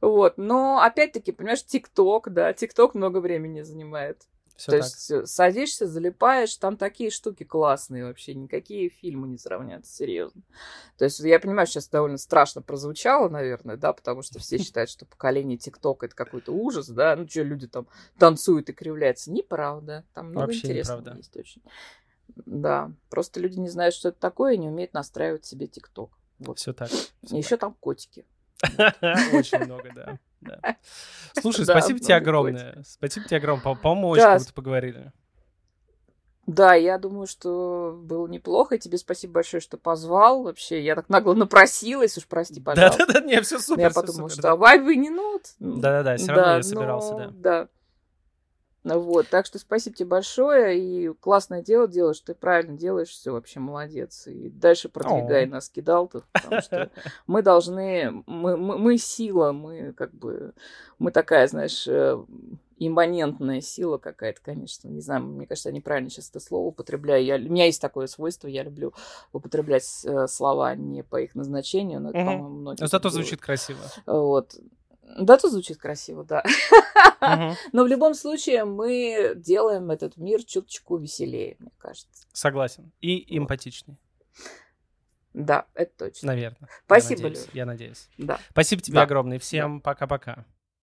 Вот. 0.00 0.38
Но 0.38 0.80
опять-таки, 0.80 1.32
понимаешь, 1.32 1.64
ТикТок, 1.64 2.32
да, 2.32 2.52
ТикТок 2.52 2.94
много 2.94 3.18
времени 3.18 3.62
занимает. 3.62 4.22
Все 4.56 4.70
То 4.70 4.78
так. 4.78 4.86
есть 4.86 5.10
э, 5.10 5.26
садишься, 5.26 5.88
залипаешь, 5.88 6.56
там 6.56 6.76
такие 6.76 7.10
штуки 7.10 7.42
классные 7.42 8.04
вообще, 8.04 8.34
никакие 8.34 8.88
фильмы 8.88 9.26
не 9.26 9.36
сравнятся, 9.36 9.92
серьезно. 9.92 10.42
То 10.96 11.06
есть 11.06 11.18
я 11.20 11.40
понимаю, 11.40 11.66
сейчас 11.66 11.88
довольно 11.88 12.18
страшно 12.18 12.62
прозвучало, 12.62 13.28
наверное, 13.28 13.76
да, 13.76 13.92
потому 13.92 14.22
что 14.22 14.38
все 14.38 14.58
считают, 14.62 14.90
что 14.90 15.06
поколение 15.06 15.58
ТикТок 15.58 16.04
это 16.04 16.14
какой-то 16.14 16.52
ужас, 16.52 16.88
да, 16.88 17.16
ну 17.16 17.28
что, 17.28 17.42
люди 17.42 17.66
там 17.66 17.88
танцуют 18.16 18.68
и 18.68 18.72
кривляются. 18.72 19.32
Неправда, 19.32 20.04
там 20.14 20.30
много 20.30 20.46
вообще 20.46 20.60
интересного 20.60 21.00
неправда. 21.00 21.18
есть 21.18 21.36
очень. 21.36 21.62
Да, 22.46 22.92
просто 23.10 23.40
люди 23.40 23.58
не 23.58 23.68
знают, 23.68 23.94
что 23.94 24.10
это 24.10 24.20
такое, 24.20 24.54
и 24.54 24.58
не 24.58 24.68
умеют 24.68 24.94
настраивать 24.94 25.44
себе 25.44 25.66
ТикТок. 25.66 26.10
Вот. 26.46 26.58
Все 26.58 26.72
так. 26.72 26.90
Еще 27.22 27.56
там 27.56 27.74
котики. 27.80 28.24
Очень 29.32 29.64
много, 29.64 29.90
да. 29.94 30.18
да. 30.40 30.76
Слушай, 31.40 31.64
спасибо 31.64 31.98
тебе 31.98 32.14
огромное. 32.14 32.82
Спасибо 32.84 33.26
тебе 33.26 33.38
огромное. 33.38 33.74
По-моему, 33.74 34.08
очень 34.08 34.24
круто 34.24 34.54
поговорили. 34.54 35.12
Да, 36.46 36.74
я 36.74 36.98
думаю, 36.98 37.26
что 37.26 37.98
было 38.02 38.26
неплохо. 38.26 38.76
Тебе 38.76 38.98
спасибо 38.98 39.34
большое, 39.34 39.60
что 39.60 39.78
позвал. 39.78 40.42
Вообще, 40.42 40.82
я 40.82 40.94
так 40.94 41.08
нагло 41.08 41.32
напросилась, 41.34 42.18
уж 42.18 42.26
прости, 42.26 42.60
пожалуйста. 42.60 43.06
Да-да-да, 43.06 43.26
не, 43.26 43.40
все 43.40 43.58
супер. 43.58 43.84
Я 43.84 43.90
подумала, 43.90 44.28
что 44.28 44.42
да. 44.42 44.56
вай 44.56 44.78
вы 44.78 44.96
не 44.96 45.08
нот. 45.08 45.42
Да-да-да, 45.58 46.16
все 46.16 46.32
равно 46.32 46.56
я 46.56 46.62
собирался, 46.62 47.14
да. 47.14 47.30
Да. 47.32 47.68
Вот, 48.84 49.28
так 49.28 49.46
что 49.46 49.58
спасибо 49.58 49.96
тебе 49.96 50.08
большое, 50.08 50.78
и 50.78 51.08
классное 51.14 51.62
дело 51.62 51.88
делаешь, 51.88 52.20
ты 52.20 52.34
правильно 52.34 52.76
делаешь, 52.76 53.08
все 53.08 53.32
вообще 53.32 53.58
молодец. 53.58 54.26
И 54.26 54.50
дальше 54.50 54.90
продвигай 54.90 55.46
О. 55.46 55.48
нас, 55.48 55.70
кидал 55.70 56.06
ты, 56.06 56.20
потому 56.32 56.60
что 56.60 56.90
мы 57.26 57.42
должны, 57.42 58.22
мы, 58.26 58.58
мы, 58.58 58.78
мы 58.78 58.98
сила, 58.98 59.52
мы 59.52 59.94
как 59.94 60.12
бы, 60.12 60.52
мы 60.98 61.12
такая, 61.12 61.46
знаешь, 61.46 61.86
э, 61.88 62.22
имманентная 62.78 63.62
сила 63.62 63.96
какая-то, 63.96 64.40
конечно. 64.42 64.88
Не 64.88 65.00
знаю, 65.00 65.22
мне 65.22 65.46
кажется, 65.46 65.70
я 65.70 65.74
неправильно 65.74 66.10
сейчас 66.10 66.28
это 66.28 66.40
слово 66.40 66.66
употребляю. 66.66 67.24
Я, 67.24 67.36
у 67.36 67.38
меня 67.38 67.66
есть 67.66 67.80
такое 67.80 68.06
свойство, 68.06 68.48
я 68.48 68.64
люблю 68.64 68.92
употреблять 69.32 69.88
э, 70.04 70.26
слова 70.26 70.74
не 70.74 71.02
по 71.02 71.20
их 71.20 71.34
назначению, 71.34 72.00
но 72.00 72.10
это, 72.10 72.18
угу. 72.18 72.26
по-моему, 72.26 72.48
многие... 72.48 72.80
Но 72.82 72.86
зато 72.86 73.08
звучит 73.08 73.40
красиво. 73.40 73.80
Вот. 74.06 74.56
Да, 75.18 75.36
то 75.36 75.48
звучит 75.48 75.76
красиво, 75.78 76.24
да. 76.24 76.42
Но 77.72 77.84
в 77.84 77.86
любом 77.86 78.14
случае 78.14 78.64
мы 78.64 79.34
делаем 79.36 79.90
этот 79.90 80.16
мир 80.16 80.42
чуточку 80.44 80.96
веселее, 80.96 81.56
мне 81.58 81.70
кажется. 81.78 82.26
Согласен. 82.32 82.92
И 83.00 83.36
эмпатичнее. 83.36 83.98
Да, 85.34 85.66
это 85.74 85.92
точно. 86.06 86.28
Наверное. 86.28 86.68
Спасибо, 86.84 87.22
я 87.22 87.28
надеюсь. 87.28 87.48
Я 87.52 87.66
надеюсь. 87.66 88.08
Да. 88.18 88.38
Спасибо 88.50 88.82
тебе 88.82 88.94
да. 88.94 89.02
огромное. 89.02 89.38
Всем 89.38 89.80
пока-пока. 89.80 90.44